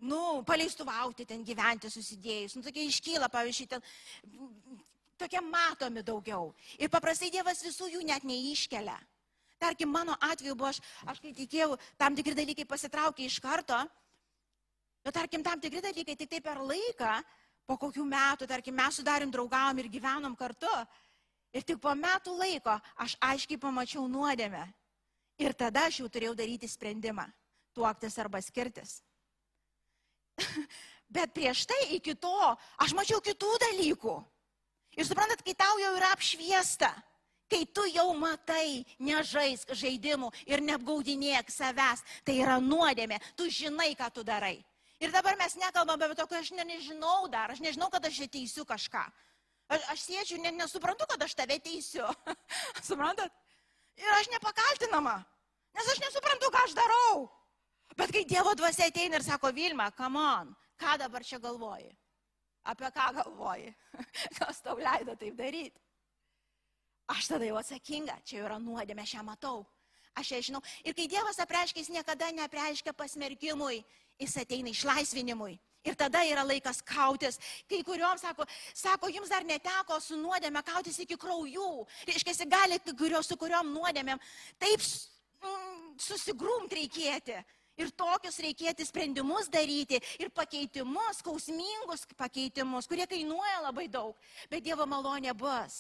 nu, 0.06 0.22
paleistuvauti 0.46 1.26
ten 1.26 1.42
gyventi 1.48 1.90
susidėjus. 1.90 2.60
Nu, 2.60 2.66
tokie 2.68 2.86
iškyla, 2.86 3.32
pavyzdžiui, 3.34 3.70
ten 3.72 3.82
tokie 5.20 5.42
matomi 5.44 6.04
daugiau. 6.06 6.54
Ir 6.78 6.92
paprastai 6.94 7.32
Dievas 7.34 7.64
visų 7.66 7.90
jų 7.96 8.06
net 8.08 8.28
neiškelia. 8.28 9.00
Tarkim, 9.60 9.92
mano 9.92 10.16
atveju 10.24 10.56
buvo, 10.56 10.70
aš, 10.72 10.80
aš 11.04 11.20
kai 11.20 11.34
tikėjau, 11.36 11.76
tam 12.00 12.16
tikri 12.16 12.36
dalykai 12.38 12.64
pasitraukė 12.68 13.26
iš 13.28 13.42
karto, 13.44 13.80
bet 15.04 15.16
tarkim, 15.18 15.44
tam 15.44 15.60
tikri 15.60 15.84
dalykai 15.84 16.16
tik 16.16 16.32
tai 16.32 16.40
per 16.44 16.62
laiką, 16.64 17.18
po 17.68 17.76
kokių 17.78 18.06
metų, 18.08 18.48
tarkim, 18.50 18.78
mes 18.80 18.98
sudarim 18.98 19.30
draugavom 19.32 19.78
ir 19.84 19.92
gyvenom 19.92 20.36
kartu. 20.40 20.72
Ir 21.54 21.66
tik 21.66 21.80
po 21.82 21.92
metų 21.98 22.34
laiko 22.38 22.76
aš 23.02 23.16
aiškiai 23.26 23.60
pamačiau 23.62 24.08
nuodėmę. 24.10 24.64
Ir 25.42 25.56
tada 25.58 25.88
aš 25.90 26.02
jau 26.02 26.10
turėjau 26.12 26.36
daryti 26.38 26.68
sprendimą- 26.70 27.26
tuoktis 27.76 28.18
arba 28.22 28.42
skirtis. 28.42 29.02
Bet 31.16 31.34
prieš 31.34 31.66
tai 31.66 31.80
iki 31.96 32.14
to 32.16 32.34
aš 32.78 32.94
mačiau 32.94 33.22
kitų 33.22 33.50
dalykų. 33.66 34.16
Ir 34.98 35.06
suprantat, 35.06 35.42
kai 35.46 35.54
tau 35.54 35.78
jau 35.82 35.96
yra 35.98 36.12
apšviesta, 36.14 36.90
kai 37.50 37.66
tu 37.66 37.84
jau 37.90 38.12
matai, 38.18 38.86
nežaisk 39.02 39.74
žaidimų 39.74 40.30
ir 40.50 40.62
neapgaudinėk 40.64 41.50
savęs, 41.52 42.04
tai 42.24 42.40
yra 42.44 42.60
nuodėmė, 42.62 43.20
tu 43.36 43.50
žinai, 43.50 43.96
ką 43.98 44.12
tu 44.14 44.24
darai. 44.24 44.60
Ir 45.00 45.14
dabar 45.16 45.38
mes 45.40 45.56
nekalbame 45.56 46.06
apie 46.06 46.18
to, 46.20 46.28
kad 46.28 46.44
aš 46.44 46.52
ne, 46.52 46.66
nežinau 46.68 47.28
dar, 47.32 47.54
aš 47.54 47.62
nežinau, 47.64 47.88
kad 47.92 48.06
aš 48.06 48.20
teisiu 48.28 48.66
kažką. 48.68 49.06
Aš, 49.70 49.86
aš 49.94 50.06
sėdžiu, 50.06 50.40
ne, 50.44 50.52
nesuprantu, 50.58 51.08
kad 51.10 51.24
aš 51.24 51.36
tave 51.40 51.60
teisiu. 51.64 52.08
Suprantat? 52.88 53.32
Ir 54.00 54.12
aš 54.18 54.30
nepakaltinama, 54.34 55.18
nes 55.76 55.92
aš 55.94 56.02
nesuprantu, 56.04 56.52
ką 56.52 56.64
aš 56.68 56.76
darau. 56.78 57.28
Bet 58.00 58.14
kai 58.16 58.24
Dievo 58.28 58.54
dvasia 58.56 58.88
ateina 58.92 59.20
ir 59.20 59.26
sako, 59.26 59.52
Vilma, 59.56 59.90
come 59.96 60.20
on, 60.20 60.54
ką 60.80 60.98
dabar 61.02 61.26
čia 61.26 61.40
galvoji? 61.44 61.90
Apie 62.70 62.92
ką 62.96 63.08
galvoji? 63.18 63.74
Kas 64.38 64.62
tau 64.64 64.78
leido 64.80 65.16
taip 65.20 65.36
daryti? 65.40 65.80
Aš 67.10 67.32
tada 67.32 67.48
jau 67.48 67.58
atsakinga, 67.58 68.20
čia 68.28 68.44
yra 68.44 68.60
nuodėmė, 68.62 69.02
aš 69.02 69.16
ją 69.18 69.24
matau. 69.26 69.64
Aš 70.20 70.34
ją 70.36 70.42
žinau. 70.50 70.62
Ir 70.86 70.94
kai 70.98 71.08
Dievas 71.10 71.40
apreiškia, 71.42 71.82
jis 71.82 71.92
niekada 71.94 72.30
neapreiškia 72.36 72.94
pasmerkimui, 72.98 73.82
jis 74.22 74.38
ateina 74.38 74.70
išlaisvinimui. 74.70 75.58
Ir 75.88 75.96
tada 75.96 76.22
yra 76.28 76.44
laikas 76.44 76.82
kautis. 76.86 77.40
Kai 77.70 77.80
kuriuom 77.88 78.20
sako, 78.20 78.46
sako, 78.76 79.10
jums 79.10 79.32
dar 79.32 79.46
neteko 79.48 79.98
su 80.04 80.18
nuodėmė 80.20 80.62
kautis 80.68 81.00
iki 81.02 81.18
kraujų. 81.18 81.86
Reiškia, 82.10 82.46
gali 82.52 82.82
kurio, 82.92 83.22
su 83.24 83.38
kuriuom 83.40 83.72
nuodėmėm 83.74 84.20
taip 84.60 84.84
mm, 84.84 85.96
susigrūmt 86.04 86.76
reikėti. 86.76 87.40
Ir 87.80 87.94
tokius 87.96 88.42
reikėti 88.44 88.84
sprendimus 88.84 89.48
daryti 89.48 90.02
ir 90.20 90.30
pakeitimus, 90.36 91.22
skausmingus 91.24 92.04
pakeitimus, 92.20 92.90
kurie 92.92 93.08
kainuoja 93.08 93.62
labai 93.70 93.88
daug. 93.88 94.18
Bet 94.52 94.66
Dievo 94.66 94.84
malonė 94.84 95.32
bus. 95.32 95.80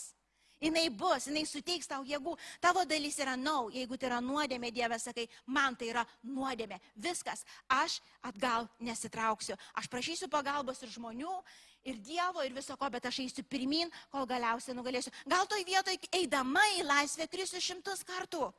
Jis 0.60 0.89
bus, 0.91 1.28
jis 1.32 1.52
suteiks 1.56 1.88
tau 1.88 2.04
jėgų. 2.04 2.36
Tavo 2.60 2.84
dalis 2.86 3.19
yra 3.19 3.38
nau. 3.39 3.69
Jeigu 3.72 3.98
tai 3.98 4.10
yra 4.10 4.19
nuodėmė, 4.19 4.72
Dieve, 4.76 5.00
sakai, 5.00 5.28
man 5.48 5.76
tai 5.80 5.93
yra 5.93 6.06
nuodėmė. 6.24 6.80
Viskas. 6.95 7.45
Aš 7.67 8.02
atgal 8.22 8.67
nesitrauksiu. 8.80 9.56
Aš 9.80 9.88
prašysiu 9.88 10.28
pagalbos 10.28 10.84
ir 10.84 10.91
žmonių, 10.91 11.36
ir 11.88 12.00
Dievo, 12.04 12.43
ir 12.43 12.54
viso 12.54 12.76
ko, 12.76 12.89
bet 12.91 13.08
aš 13.08 13.22
eisiu 13.24 13.45
pirmin, 13.48 13.91
kol 14.12 14.28
galiausiai 14.28 14.76
nugalėsiu. 14.76 15.13
Gal 15.26 15.48
toj 15.48 15.63
vietoj 15.63 15.95
eidama 16.12 16.63
į 16.78 16.84
laisvę 16.88 17.30
krisiu 17.32 17.63
šimtus 17.63 18.04
kartų. 18.04 18.50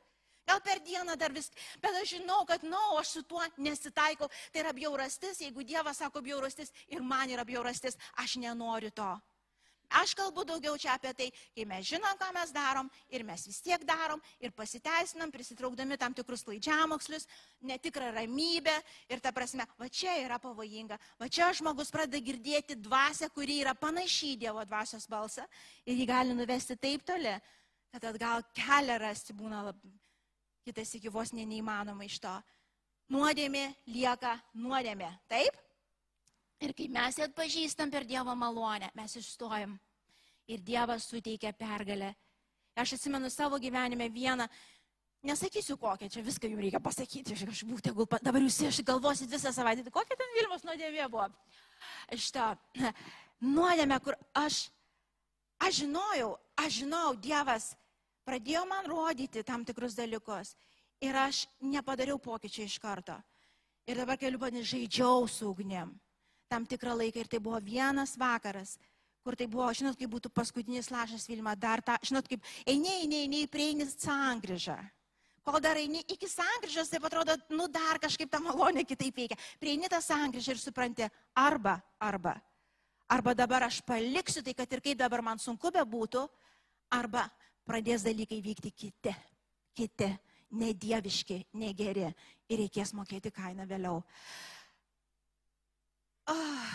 Gal 0.49 0.59
per 0.65 0.81
dieną 0.81 1.13
dar 1.21 1.31
vis, 1.31 1.51
bet 1.83 1.95
aš 2.01 2.15
žinau, 2.15 2.41
kad, 2.49 2.63
na, 2.65 2.73
no, 2.73 2.97
aš 2.99 3.13
su 3.13 3.21
tuo 3.29 3.43
nesitaikau. 3.61 4.27
Tai 4.51 4.63
yra 4.63 4.73
bjaurastis, 4.73 5.43
jeigu 5.45 5.63
Dievas 5.63 6.01
sako 6.01 6.23
bjaurastis 6.25 6.73
ir 6.89 7.05
man 7.05 7.29
yra 7.29 7.45
bjaurastis, 7.45 7.99
aš 8.17 8.39
nenoriu 8.41 8.89
to. 8.89 9.11
Aš 9.99 10.13
kalbu 10.15 10.45
daugiau 10.47 10.77
čia 10.79 10.93
apie 10.95 11.11
tai, 11.17 11.27
kai 11.55 11.65
mes 11.67 11.83
žinom, 11.89 12.15
ką 12.19 12.29
mes 12.35 12.51
darom 12.55 12.87
ir 13.11 13.25
mes 13.27 13.43
vis 13.47 13.59
tiek 13.63 13.83
darom 13.83 14.21
ir 14.39 14.53
pasiteisinam, 14.55 15.31
prisitraukdami 15.33 15.97
tam 15.99 16.15
tikrus 16.15 16.45
klaidžiamokslius, 16.47 17.27
netikrą 17.67 18.11
ramybę 18.15 18.75
ir 19.11 19.19
ta 19.19 19.33
prasme, 19.35 19.65
va 19.79 19.89
čia 19.91 20.15
yra 20.23 20.39
pavojinga, 20.39 20.99
va 21.19 21.27
čia 21.27 21.49
žmogus 21.57 21.91
pradeda 21.91 22.23
girdėti 22.23 22.77
dvasę, 22.79 23.27
kuri 23.35 23.59
yra 23.65 23.75
panašiai 23.75 24.37
Dievo 24.39 24.63
dvasios 24.65 25.09
balsą 25.11 25.43
ir 25.85 25.99
jį 25.99 26.07
gali 26.07 26.37
nuvesti 26.37 26.77
taip 26.79 27.03
toli, 27.05 27.33
kad 27.91 28.07
atgal 28.13 28.45
kelią 28.55 28.97
rasti 29.01 29.35
būna 29.35 29.65
lab... 29.67 29.83
kitas 30.63 30.93
iki 30.95 31.09
vos 31.09 31.33
ne 31.33 31.43
neįmanoma 31.45 32.05
iš 32.05 32.19
to. 32.23 32.31
Nuodėmė 33.11 33.65
lieka 33.91 34.37
nuodėmė, 34.55 35.09
taip? 35.27 35.57
Ir 36.61 36.75
kai 36.77 36.85
mes 36.93 37.17
ją 37.17 37.25
atpažįstam 37.25 37.89
per 37.89 38.05
Dievo 38.05 38.35
malonę, 38.37 38.91
mes 38.93 39.15
išstojam. 39.17 39.73
Ir 40.45 40.61
Dievas 40.61 41.07
suteikia 41.09 41.53
pergalę. 41.57 42.11
Aš 42.77 42.93
atsimenu 42.97 43.29
savo 43.33 43.57
gyvenime 43.59 44.05
vieną, 44.13 44.45
nesakysiu 45.25 45.77
kokią, 45.81 46.09
čia 46.09 46.21
viską 46.21 46.51
jums 46.51 46.61
reikia 46.61 46.79
pasakyti, 46.79 47.33
aš 47.33 47.45
kažkaip, 47.49 47.81
tegul 47.81 48.07
dabar 48.21 48.45
jūs 48.45 48.59
išgalvosit 48.69 49.31
visą 49.31 49.51
savaitę, 49.53 49.83
tai 49.83 49.93
kokia 49.95 50.17
ten 50.19 50.35
Vilmos 50.37 50.65
nuodėmė 50.67 51.07
buvo. 51.09 51.25
Šitą 52.13 52.51
nuodėmę, 53.57 53.97
kur 54.05 54.15
aš, 54.37 54.67
aš 55.65 55.81
žinojau, 55.81 56.35
aš 56.61 56.77
žinau, 56.83 57.17
Dievas 57.17 57.71
pradėjo 58.29 58.67
man 58.69 58.85
rodyti 58.85 59.43
tam 59.43 59.65
tikrus 59.65 59.97
dalykus 59.97 60.53
ir 61.01 61.17
aš 61.17 61.47
nepadariau 61.57 62.21
pokyčių 62.21 62.69
iš 62.69 62.77
karto. 62.79 63.17
Ir 63.89 63.97
dabar 63.97 64.21
keliu 64.21 64.37
pat 64.37 64.53
žaidžiau 64.61 65.25
su 65.25 65.49
ugnim 65.49 65.97
tam 66.51 66.67
tikrą 66.67 66.97
laiką 66.99 67.23
ir 67.23 67.29
tai 67.31 67.39
buvo 67.39 67.59
vienas 67.63 68.17
vakaras, 68.19 68.75
kur 69.23 69.37
tai 69.39 69.47
buvo, 69.47 69.69
žinot, 69.77 69.95
kaip 69.99 70.11
būtų 70.11 70.31
paskutinis 70.35 70.91
lašas 70.91 71.27
Vilma, 71.29 71.55
dar 71.55 71.83
tą, 71.85 71.95
žinot, 72.03 72.27
kaip 72.27 72.43
eini, 72.65 72.91
eini, 73.03 73.21
eini, 73.25 73.45
prieini 73.47 73.87
sankryžą. 73.87 74.77
Kol 75.45 75.57
dar 75.63 75.79
eini 75.79 76.03
iki 76.11 76.27
sankryžos, 76.29 76.91
tai 76.91 76.99
atrodo, 77.01 77.33
nu 77.49 77.65
dar 77.71 77.97
kažkaip 78.01 78.29
tą 78.29 78.41
malonę 78.43 78.83
kitaip 78.85 79.15
veikia. 79.17 79.37
Prieini 79.61 79.89
tą 79.89 80.01
sankryžą 80.03 80.53
ir 80.53 80.61
supranti, 80.61 81.07
arba, 81.33 81.79
arba, 81.97 82.35
arba 83.09 83.33
dabar 83.37 83.65
aš 83.69 83.79
paliksiu 83.85 84.43
tai, 84.45 84.53
kad 84.57 84.73
ir 84.73 84.83
kaip 84.85 84.99
dabar 84.99 85.23
man 85.25 85.41
sunku 85.41 85.71
bebūtų, 85.73 86.27
arba 86.93 87.25
pradės 87.65 88.05
dalykai 88.05 88.41
vykti 88.43 88.73
kiti, 88.75 89.15
kiti, 89.77 90.09
nedieviški, 90.51 91.45
negeri 91.57 92.09
ir 92.09 92.59
reikės 92.59 92.93
mokėti 92.97 93.31
kainą 93.33 93.65
vėliau. 93.69 94.01
Oh. 96.31 96.71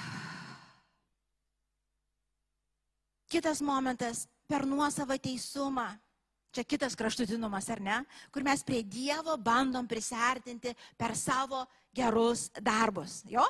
Kitas 3.29 3.61
momentas- 3.61 4.29
per 4.51 4.67
nuosavą 4.67 5.19
teisumą. 5.19 5.89
Čia 6.53 6.65
kitas 6.65 6.95
kraštutinumas, 6.97 7.69
ar 7.71 7.81
ne? 7.81 8.05
Kur 8.33 8.43
mes 8.43 8.63
prie 8.63 8.83
Dievo 8.83 9.37
bandom 9.37 9.87
prisertinti 9.87 10.75
per 10.97 11.17
savo 11.17 11.67
gerus 11.93 12.51
darbus. 12.63 13.23
Jo? 13.29 13.45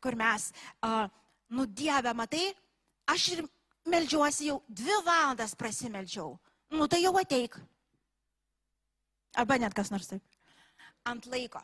Kur 0.00 0.14
mes, 0.14 0.52
uh, 0.82 1.08
nu 1.48 1.66
Dieve, 1.66 2.12
matai, 2.14 2.54
aš 3.06 3.28
ir 3.28 3.48
melžiuosi 3.86 4.46
jau 4.46 4.62
dvi 4.68 5.02
valandas 5.04 5.54
prasimeldžiau. 5.54 6.38
Nu 6.70 6.86
tai 6.86 7.02
jau 7.02 7.16
ateik. 7.18 7.56
Arba 9.34 9.58
net 9.58 9.74
kas 9.74 9.90
nors 9.90 10.06
taip. 10.06 10.22
Ant 11.04 11.26
laiko. 11.26 11.62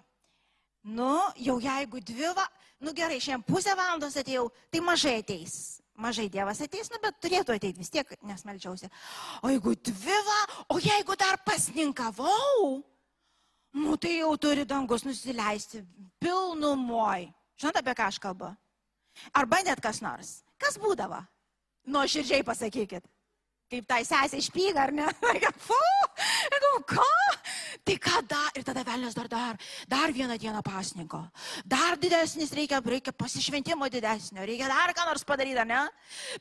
Nu, 0.85 1.17
jau 1.41 1.57
jeigu 1.65 2.01
dvi, 2.05 2.29
va, 2.37 2.45
nu 2.85 2.93
gerai, 2.93 3.17
šiandien 3.23 3.47
pusę 3.49 3.73
valandos 3.73 4.19
atėjau, 4.21 4.51
tai 4.69 4.83
mažai 4.85 5.17
ateis. 5.23 5.55
Mažai 5.97 6.27
Dievas 6.29 6.59
ateis, 6.61 6.91
nu, 6.91 6.99
bet 7.01 7.21
turėtų 7.23 7.55
ateiti 7.55 7.81
vis 7.81 7.93
tiek, 7.95 8.09
nes 8.27 8.43
melčiausi. 8.45 8.91
O 9.47 9.53
jeigu 9.53 9.77
dvi, 9.79 10.19
va, 10.27 10.41
o 10.75 10.81
jeigu 10.83 11.17
dar 11.17 11.39
pasninkavau, 11.47 12.83
nu 13.79 13.97
tai 13.97 14.19
jau 14.19 14.35
turi 14.37 14.67
dangus 14.69 15.07
nusileisti 15.07 15.85
pilnumoj. 16.21 17.31
Žinote, 17.57 17.81
apie 17.81 17.95
ką 17.95 18.11
aš 18.11 18.19
kalbu? 18.21 18.51
Arba 19.33 19.63
net 19.65 19.81
kas 19.81 20.03
nors. 20.05 20.43
Kas 20.59 20.77
būdavo? 20.83 21.23
Nuoširdžiai 21.95 22.45
pasakykit. 22.45 23.07
Kaip 23.73 23.87
tai 23.89 24.03
sesė 24.05 24.39
išpyga, 24.43 24.89
ar 24.89 24.93
ne? 24.95 25.07
Fu, 25.67 25.79
ką? 26.89 27.07
Tai 27.85 27.97
ką 28.01 28.21
dar? 28.29 28.51
Ir 28.57 28.65
tada 28.65 28.85
velnės 28.87 29.17
dar, 29.17 29.29
dar, 29.29 29.57
dar 29.89 30.13
vieną 30.15 30.37
dieną 30.41 30.63
pasninko. 30.65 31.21
Dar 31.69 31.99
didesnis 32.01 32.53
reikia, 32.57 32.81
reikia 32.81 33.13
pasišventimo 33.13 33.89
didesnio, 33.93 34.45
reikia 34.47 34.71
dar 34.73 34.95
ką 34.97 35.09
nors 35.09 35.25
padaryti, 35.25 35.65
ne? 35.69 35.83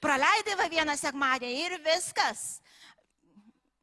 Praleidai 0.04 0.60
va 0.60 0.70
vieną 0.72 0.96
sekmadienį 1.00 1.66
ir 1.66 1.80
viskas. 1.84 2.62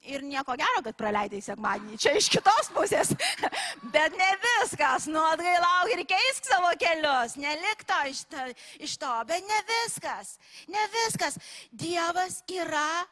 Ir 0.01 0.23
nieko 0.25 0.55
gero, 0.57 0.81
kad 0.81 0.97
praleidai 0.97 1.43
sekmadienį. 1.45 1.99
Čia 2.01 2.15
iš 2.17 2.31
kitos 2.33 2.71
pusės. 2.73 3.13
Bet 3.95 4.17
ne 4.17 4.31
viskas. 4.47 5.05
Nu, 5.13 5.21
atgailauk 5.35 5.93
ir 5.93 6.07
keisk 6.09 6.49
savo 6.49 6.73
kelius. 6.81 7.37
Nelik 7.37 7.85
to 7.85 7.99
iš, 8.09 8.25
to 8.33 8.47
iš 8.81 8.97
to. 9.03 9.13
Bet 9.29 9.45
ne 9.45 9.61
viskas. 9.69 10.39
Ne 10.73 10.87
viskas. 10.95 11.37
Dievas 11.69 12.41
yra 12.49 13.05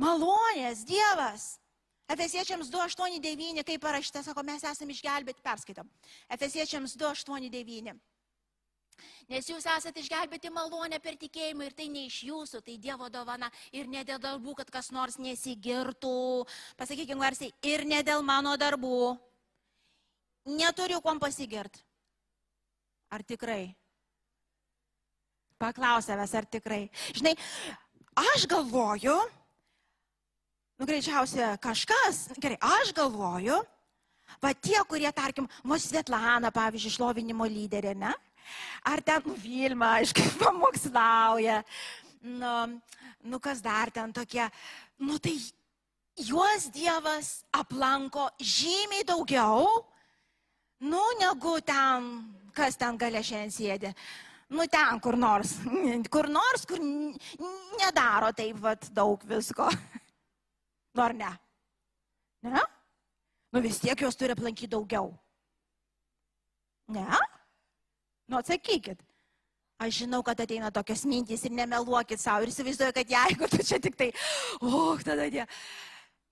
malonės. 0.00 0.86
Dievas. 0.88 1.56
Efesiečiams 2.12 2.68
289, 2.68 3.62
kaip 3.64 3.80
parašyta, 3.80 4.22
sako, 4.26 4.42
mes 4.44 4.64
esame 4.68 4.92
išgelbėti, 4.92 5.44
perskaitom. 5.44 5.88
Efesiečiams 6.34 6.96
289. 7.00 7.94
Nes 9.30 9.48
jūs 9.48 9.64
esate 9.70 10.02
išgelbėti 10.02 10.50
malonę 10.52 10.98
per 11.02 11.16
tikėjimą 11.20 11.68
ir 11.68 11.76
tai 11.78 11.88
ne 11.92 12.04
iš 12.08 12.18
jūsų, 12.26 12.60
tai 12.66 12.76
Dievo 12.82 13.08
dovana 13.12 13.48
ir 13.72 13.88
ne 13.90 14.02
dėl 14.04 14.20
darbų, 14.22 14.56
kad 14.60 14.70
kas 14.74 14.90
nors 14.94 15.16
nesigirtų. 15.22 16.44
Pasakykime 16.76 17.22
garsiai, 17.22 17.52
ir 17.64 17.86
ne 17.88 18.02
dėl 18.04 18.24
mano 18.26 18.54
darbų. 18.60 19.14
Neturiu 20.52 21.00
kuom 21.00 21.22
pasigirti. 21.22 21.80
Ar 23.12 23.22
tikrai? 23.24 23.70
Paklausavęs, 25.62 26.32
ar 26.34 26.48
tikrai. 26.50 26.82
Žinai, 27.14 27.36
aš 28.18 28.48
galvoju, 28.50 29.14
nu 30.82 30.86
greičiausia 30.90 31.54
kažkas, 31.62 32.32
gerai, 32.42 32.56
aš 32.58 32.90
galvoju, 32.96 33.54
va 34.42 34.50
tie, 34.58 34.80
kurie, 34.90 35.06
tarkim, 35.14 35.46
mūsų 35.62 35.92
Svetlana, 35.92 36.50
pavyzdžiui, 36.50 36.90
šlovinimo 36.96 37.46
lyderė, 37.46 37.92
ne? 37.94 38.10
Ar 38.90 38.98
ten 39.06 39.22
Vilma, 39.38 39.92
aišku, 40.00 40.24
pamokslauja. 40.42 41.60
Nu, 42.26 42.80
nu, 43.22 43.38
kas 43.38 43.62
dar 43.62 43.94
ten 43.94 44.10
tokie. 44.10 44.42
Nu, 44.98 45.20
tai 45.22 45.36
juos 46.18 46.66
Dievas 46.74 47.30
aplanko 47.54 48.26
žymiai 48.42 49.06
daugiau, 49.06 49.70
nu, 50.82 51.04
negu 51.22 51.60
ten, 51.62 52.10
kas 52.58 52.74
ten 52.74 52.98
galia 52.98 53.22
šiandien 53.22 53.54
sėdė. 53.54 53.94
Nu, 54.50 54.66
ten 54.66 54.98
kur 54.98 55.14
nors. 55.14 55.54
Kur 56.10 56.26
nors, 56.26 56.66
kur 56.66 56.82
nedaro 57.78 58.34
taip 58.34 58.58
vat, 58.66 58.90
daug 58.90 59.22
visko. 59.30 59.70
Nor 60.94 61.14
ne? 61.16 61.30
Ne? 62.42 62.62
Nu 63.52 63.60
vis 63.60 63.78
tiek 63.80 64.00
jos 64.00 64.16
turi 64.16 64.34
aplankyti 64.34 64.70
daugiau. 64.72 65.12
Ne? 66.92 67.06
Nu 68.28 68.40
atsakykit. 68.40 69.00
Aš 69.82 70.02
žinau, 70.04 70.22
kad 70.22 70.38
ateina 70.40 70.70
tokios 70.70 71.02
mintys 71.08 71.42
ir 71.44 71.54
nemeluokit 71.56 72.20
savo 72.20 72.44
ir 72.44 72.52
įsivaizduoju, 72.52 72.94
kad 72.94 73.14
jeigu 73.16 73.48
tu 73.50 73.64
čia 73.66 73.80
tik 73.82 73.96
tai, 73.98 74.12
oh, 74.62 75.00
tada 75.02 75.26
tie. 75.32 75.46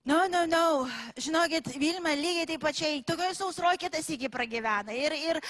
No, 0.03 0.25
no, 0.27 0.45
no. 0.49 0.89
Žinokit, 1.17 1.67
Vilma 1.77 2.15
lygiai 2.17 2.47
taip 2.49 2.63
pačiai, 2.63 3.03
tokioje 3.05 3.35
sausroje 3.37 3.83
kitas 3.83 4.09
iki 4.09 4.31
pragyvena. 4.33 4.95
Ir, 4.97 5.13
ir, 5.13 5.41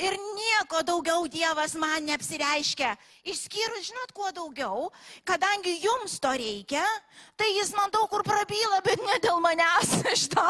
Ir 0.00 0.14
nieko 0.16 0.80
daugiau 0.80 1.26
Dievas 1.28 1.74
man 1.76 2.06
neapsireiškia. 2.08 2.94
Išskyrus, 3.28 3.90
žinot, 3.90 4.14
kuo 4.16 4.30
daugiau, 4.32 4.86
kadangi 5.20 5.74
jums 5.82 6.16
to 6.16 6.30
reikia, 6.32 6.84
tai 7.36 7.50
jis 7.58 7.74
man 7.76 7.92
daug 7.92 8.08
kur 8.08 8.24
prabyla, 8.24 8.80
bet 8.86 9.02
ne 9.04 9.18
dėl 9.20 9.36
manęs 9.44 9.92
šito. 10.22 10.46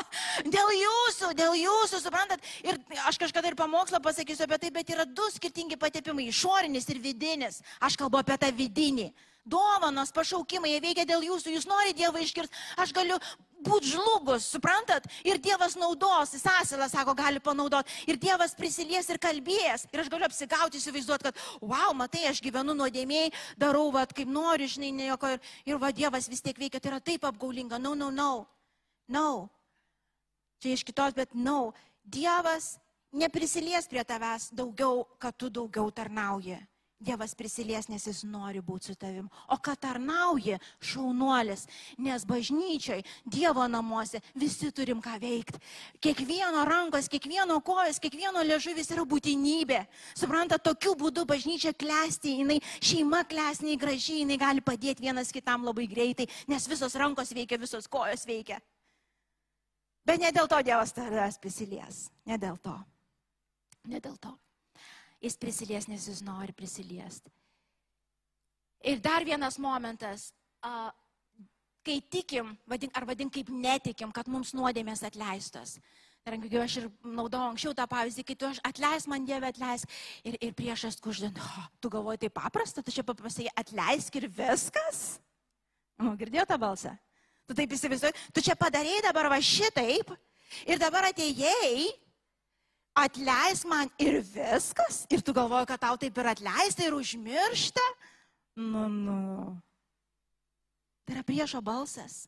Dėl 0.46 0.70
jūsų, 0.78 1.32
dėl 1.34 1.58
jūsų, 1.58 2.00
suprantat. 2.04 2.46
Ir 2.62 2.78
aš 3.02 3.18
kažkada 3.18 3.50
ir 3.50 3.58
pamokslą 3.58 3.98
pasakysiu 4.04 4.46
apie 4.46 4.60
tai, 4.62 4.70
bet 4.78 4.94
yra 4.94 5.08
du 5.10 5.26
skirtingi 5.34 5.74
patepimai- 5.74 6.30
išorinis 6.30 6.86
ir 6.94 7.02
vidinis. 7.02 7.60
Aš 7.82 7.98
kalbu 7.98 8.22
apie 8.22 8.38
tą 8.38 8.54
vidinį. 8.54 9.10
Dovanos, 9.42 10.12
pašaukimai, 10.14 10.70
jie 10.70 10.82
veikia 10.84 11.04
dėl 11.08 11.24
jūsų, 11.26 11.56
jūs 11.56 11.64
norite 11.66 11.96
Dievą 11.98 12.20
išgirsti, 12.22 12.60
aš 12.78 12.92
galiu 12.94 13.16
būti 13.66 13.90
žlugus, 13.90 14.46
suprantat? 14.46 15.08
Ir 15.26 15.40
Dievas 15.42 15.74
naudos, 15.78 16.34
jis 16.36 16.44
asilą, 16.46 16.86
sako, 16.90 17.14
gali 17.18 17.42
panaudoti. 17.42 17.90
Ir 18.06 18.20
Dievas 18.22 18.54
prisilies 18.58 19.10
ir 19.10 19.18
kalbės. 19.22 19.88
Ir 19.90 20.02
aš 20.04 20.10
galiu 20.12 20.28
apsigauti, 20.28 20.78
įsivaizduoti, 20.78 21.26
kad, 21.26 21.42
wow, 21.58 21.90
matai, 21.98 22.28
aš 22.30 22.42
gyvenu 22.44 22.76
nuodėmiai, 22.78 23.32
darau, 23.58 23.88
va, 23.94 24.06
kaip 24.06 24.30
noriu, 24.30 24.70
žinai, 24.70 24.92
nieko. 25.02 25.34
Ir, 25.34 25.54
ir 25.74 25.82
va, 25.82 25.90
Dievas 25.90 26.30
vis 26.30 26.42
tiek 26.44 26.58
veikia, 26.58 26.78
tai 26.78 26.94
yra 26.94 27.02
taip 27.02 27.26
apgaulinga. 27.26 27.82
No, 27.82 27.96
no, 27.98 28.12
no. 28.14 28.32
No. 29.10 29.28
Čia 30.62 30.76
iš 30.78 30.86
kitos, 30.86 31.18
bet 31.18 31.34
no. 31.34 31.72
Dievas 32.06 32.76
neprisilies 33.10 33.90
prie 33.90 34.06
tavęs 34.06 34.52
daugiau, 34.54 35.02
kad 35.18 35.34
tu 35.34 35.50
daugiau 35.50 35.90
tarnauji. 35.90 36.62
Dievas 37.02 37.34
prisilies, 37.34 37.88
nes 37.90 38.04
jis 38.06 38.22
nori 38.28 38.60
būti 38.62 38.92
su 38.92 38.94
tavim. 38.98 39.26
O 39.50 39.56
kad 39.58 39.80
tarnauji, 39.82 40.58
šaunuolis, 40.78 41.66
nes 41.98 42.26
bažnyčiai, 42.28 43.02
Dievo 43.26 43.64
namuose 43.70 44.20
visi 44.38 44.70
turim 44.74 45.00
ką 45.02 45.16
veikti. 45.22 45.58
Kiekvieno 46.02 46.62
rankos, 46.68 47.08
kiekvieno 47.10 47.58
kojas, 47.66 47.98
kiekvieno 48.02 48.44
liežuvis 48.46 48.92
yra 48.94 49.06
būtinybė. 49.08 49.80
Supranta, 50.14 50.60
tokiu 50.62 50.94
būdu 50.98 51.26
bažnyčia 51.28 51.74
klesti, 51.74 52.36
jinai 52.42 52.60
šeima 52.78 53.24
klesti, 53.26 53.66
jinai 53.66 53.80
gražiai, 53.82 54.20
jinai 54.22 54.38
gali 54.38 54.62
padėti 54.64 55.08
vienas 55.08 55.34
kitam 55.34 55.66
labai 55.66 55.88
greitai, 55.90 56.28
nes 56.50 56.68
visos 56.70 56.94
rankos 56.98 57.34
veikia, 57.34 57.58
visos 57.58 57.90
kojos 57.90 58.26
veikia. 58.28 58.60
Bet 60.06 60.22
ne 60.22 60.30
dėl 60.34 60.48
to 60.50 60.62
Dievas 60.66 60.94
tavęs 60.94 61.42
prisilies. 61.42 62.06
Ne 62.26 62.38
dėl 62.38 62.58
to. 62.62 62.78
Ne 63.90 63.98
dėl 64.02 64.16
to 64.22 64.36
jis 65.22 65.38
prisilies, 65.38 65.88
nes 65.88 66.08
jis 66.10 66.22
nori 66.26 66.54
prisiliesti. 66.56 67.30
Ir 68.82 68.98
dar 68.98 69.22
vienas 69.24 69.58
momentas, 69.62 70.32
kai 71.86 72.00
tikim, 72.10 72.56
vadink, 72.66 72.94
ar 72.98 73.06
vadink 73.06 73.34
kaip 73.34 73.50
netikim, 73.54 74.10
kad 74.14 74.30
mums 74.30 74.50
nuodėmės 74.56 75.04
atleistos. 75.06 75.76
Ir 76.22 76.58
aš 76.62 76.76
ir 76.78 76.84
naudojau 77.02 77.50
anksčiau 77.50 77.74
tą 77.74 77.86
pavyzdį, 77.90 78.24
kai 78.26 78.36
tu 78.38 78.50
atleis 78.62 79.08
man 79.10 79.24
Dievę, 79.26 79.50
atleis. 79.50 79.82
Ir, 80.22 80.36
ir 80.38 80.52
priešas 80.54 81.00
kuždant, 81.02 81.38
oh, 81.38 81.64
tu 81.82 81.90
galvoji 81.90 82.22
tai 82.22 82.30
paprasta, 82.30 82.82
tu 82.82 82.94
čia 82.94 83.02
paprastai 83.06 83.48
atleisk 83.58 84.20
ir 84.20 84.28
viskas. 84.30 85.18
Nu, 85.98 86.14
girdėjau 86.18 86.46
tą 86.50 86.58
balsą? 86.62 86.94
Tu 87.50 87.56
taip 87.58 87.74
įsivaizduoji, 87.74 88.14
tu 88.34 88.42
čia 88.42 88.54
padarėjai 88.58 89.02
dabar 89.08 89.28
va 89.32 89.38
šitaip 89.42 90.14
ir 90.70 90.78
dabar 90.78 91.10
atėjai 91.10 91.90
atleis 92.94 93.64
man 93.64 93.90
ir 94.00 94.20
viskas, 94.20 95.04
ir 95.10 95.22
tu 95.24 95.34
galvoji, 95.36 95.68
kad 95.70 95.80
tau 95.80 95.98
taip 96.00 96.18
ir 96.18 96.28
atleista 96.32 96.84
ir 96.84 96.96
užmiršta. 96.96 97.84
Nu, 98.60 98.88
nu. 98.88 99.56
Tai 101.06 101.16
yra 101.16 101.24
priešo 101.26 101.62
balsas. 101.64 102.26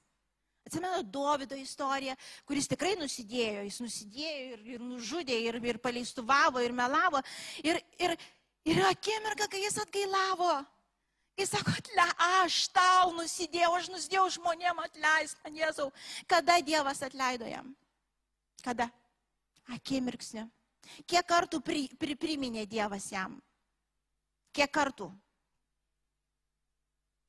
Atsimenu 0.64 1.02
Davido 1.12 1.56
istoriją, 1.60 2.14
kuris 2.48 2.70
tikrai 2.70 2.94
nusidėjo, 2.96 3.66
jis 3.66 3.82
nusidėjo 3.84 4.54
ir, 4.54 4.62
ir 4.76 4.84
nužudė, 4.84 5.36
ir, 5.50 5.58
ir 5.60 5.78
paleistuvavo, 5.82 6.62
ir 6.64 6.72
melavo. 6.72 7.20
Ir, 7.60 7.82
ir, 8.00 8.16
ir 8.64 8.80
akimirka, 8.88 9.50
kai 9.52 9.60
jis 9.66 9.76
atgailavo, 9.84 10.54
kai 11.36 11.46
sako, 11.50 11.76
atle, 11.76 12.08
aš 12.40 12.58
tau 12.72 13.12
nusidėjau, 13.18 13.74
aš 13.76 13.92
nusidėjau 13.92 14.24
žmonėm 14.38 14.80
atleist 14.86 15.36
man 15.44 15.60
Jėzau. 15.60 15.90
Kada 16.32 16.56
Dievas 16.64 17.04
atleido 17.04 17.44
jam? 17.50 17.68
Kada? 18.64 18.88
Akimirksniu. 19.72 20.44
Kiek 21.08 21.24
kartų 21.26 21.60
pri, 21.64 21.86
pri, 21.96 22.16
priminė 22.20 22.66
Dievas 22.68 23.08
jam? 23.12 23.38
Kiek 24.54 24.70
kartų? 24.70 25.08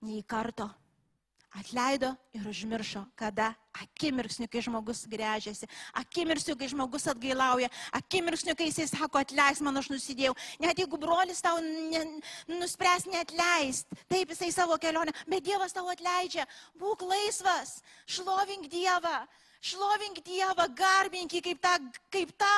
Nei 0.05 0.23
karto. 0.27 0.67
Atleido 1.55 2.09
ir 2.35 2.43
užmiršo, 2.51 3.05
kada 3.15 3.53
akimirksniu, 3.79 4.47
kai 4.51 4.59
žmogus 4.59 5.05
grežiasi, 5.07 5.69
akimirksniu, 5.95 6.57
kai 6.59 6.67
žmogus 6.67 7.07
atgailauja, 7.07 7.69
akimirksniu, 7.95 8.57
kai 8.59 8.67
jisai 8.67 8.89
sako, 8.91 9.21
atleis 9.23 9.61
man, 9.63 9.79
aš 9.79 9.87
nusidėjau. 9.93 10.33
Net 10.59 10.81
jeigu 10.83 10.99
brolis 10.99 11.39
tau 11.45 11.61
ne, 11.63 12.01
nuspręs 12.51 13.07
neatleist, 13.07 13.87
taip 14.11 14.35
jisai 14.35 14.51
savo 14.51 14.75
kelionę, 14.83 15.15
bet 15.31 15.47
Dievas 15.47 15.75
tau 15.75 15.87
atleidžia, 15.93 16.43
būk 16.75 17.07
laisvas, 17.07 17.77
šlovink 18.03 18.67
Dievą, 18.67 19.21
Šlovink 19.65 20.19
Dievą, 20.21 20.67
garbink 20.77 21.33
jį 21.33 21.39
kaip 21.41 21.61
tą, 21.63 21.73
kaip 22.13 22.31
tą 22.37 22.51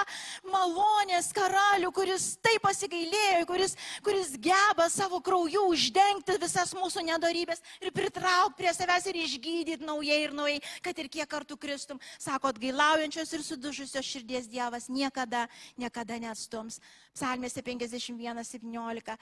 malonės 0.52 1.30
karalių, 1.36 1.88
kuris 1.96 2.26
taip 2.44 2.66
pasigailėjo, 2.66 3.46
kuris, 3.48 3.76
kuris 4.04 4.34
geba 4.44 4.90
savo 4.92 5.22
krauju 5.24 5.62
uždengti 5.72 6.36
visas 6.42 6.74
mūsų 6.76 7.06
nedarybės 7.08 7.62
ir 7.80 7.94
pritraukti 7.96 8.60
prie 8.60 8.74
savęs 8.76 9.08
ir 9.08 9.20
išgydyti 9.22 9.88
naujai 9.88 10.18
ir 10.26 10.34
naujai, 10.36 10.58
kad 10.84 11.00
ir 11.00 11.08
kiek 11.14 11.30
kartų 11.32 11.56
kristum. 11.62 12.02
Sako, 12.20 12.52
atgailaujančios 12.52 13.32
ir 13.38 13.46
sudužusios 13.46 14.10
širdies 14.10 14.50
Dievas 14.52 14.90
niekada, 14.92 15.46
niekada 15.80 16.18
neatstums. 16.20 16.82
Psalmėse 17.16 17.64
51-17. 17.64 19.16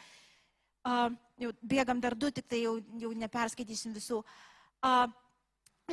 Uh, 0.86 1.14
jau 1.42 1.52
bėgam 1.62 2.02
dar 2.02 2.18
du, 2.18 2.32
tik 2.34 2.50
tai 2.50 2.64
jau, 2.64 2.80
jau 3.02 3.14
neperskaitysim 3.14 3.94
visų. 3.94 4.24
Uh, 4.82 5.06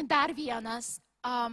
dar 0.09 0.32
vienas. 0.36 0.95
Uh, 1.20 1.53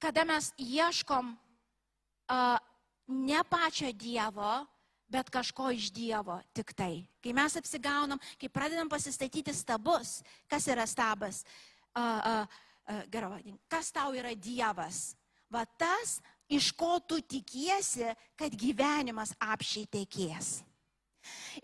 kada 0.00 0.24
mes 0.24 0.50
ieškom 0.56 1.34
uh, 1.34 2.58
ne 3.06 3.44
pačio 3.44 3.92
Dievo, 3.92 4.64
bet 5.10 5.30
kažko 5.30 5.70
iš 5.74 5.90
Dievo 5.92 6.40
tik 6.54 6.72
tai. 6.72 7.04
Kai 7.22 7.34
mes 7.36 7.56
apsigaunam, 7.58 8.20
kai 8.40 8.48
pradedam 8.48 8.88
pasistatyti 8.88 9.52
stabus, 9.54 10.20
kas 10.48 10.68
yra 10.70 10.86
stabas? 10.86 11.44
Uh, 11.90 12.02
uh, 12.02 12.44
uh, 12.88 13.02
gerai 13.10 13.30
vadink, 13.36 13.60
kas 13.68 13.90
tau 13.92 14.14
yra 14.14 14.32
Dievas? 14.34 15.12
Va 15.50 15.64
tas, 15.66 16.20
iš 16.48 16.70
ko 16.78 16.98
tu 17.02 17.18
tikiesi, 17.20 18.06
kad 18.38 18.54
gyvenimas 18.54 19.34
apšiai 19.42 19.88
tekės. 19.90 20.60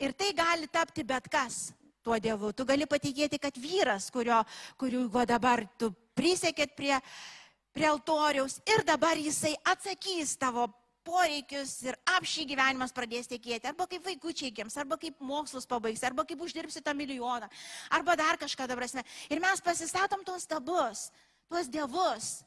Ir 0.03 0.13
tai 0.13 0.33
gali 0.37 0.69
tapti 0.69 1.07
bet 1.07 1.31
kas 1.31 1.71
tuo 2.07 2.19
Dievu. 2.23 2.53
Tu 2.53 2.67
gali 2.67 2.87
patikėti, 2.87 3.39
kad 3.43 3.57
vyras, 3.59 4.11
kurio, 4.15 4.43
kuriuo 4.79 5.25
dabar 5.27 5.65
tu 5.79 5.93
prisiekėt 6.19 6.75
prie, 6.79 6.95
prie 7.77 7.89
altoriaus 7.91 8.57
ir 8.65 8.85
dabar 8.89 9.21
jisai 9.21 9.53
atsakys 9.69 10.37
tavo 10.41 10.65
poreikius 11.07 11.77
ir 11.87 11.99
apšį 12.17 12.47
gyvenimas 12.51 12.95
pradės 12.97 13.29
tekėti. 13.31 13.69
Arba 13.69 13.87
kaip 13.91 14.07
vaikučiai 14.07 14.51
gims, 14.55 14.79
arba 14.81 14.99
kaip 14.99 15.21
mokslus 15.23 15.69
pabaigs, 15.69 16.03
arba 16.09 16.25
kaip 16.27 16.41
uždirbsi 16.43 16.83
tą 16.83 16.97
milijoną, 16.97 17.49
arba 17.95 18.17
dar 18.19 18.41
kažką 18.41 18.67
dabar. 18.73 18.89
Ir 19.31 19.43
mes 19.45 19.63
pasistatom 19.63 20.25
tuos 20.27 20.49
stabus, 20.49 21.11
tuos 21.51 21.71
dievus. 21.71 22.41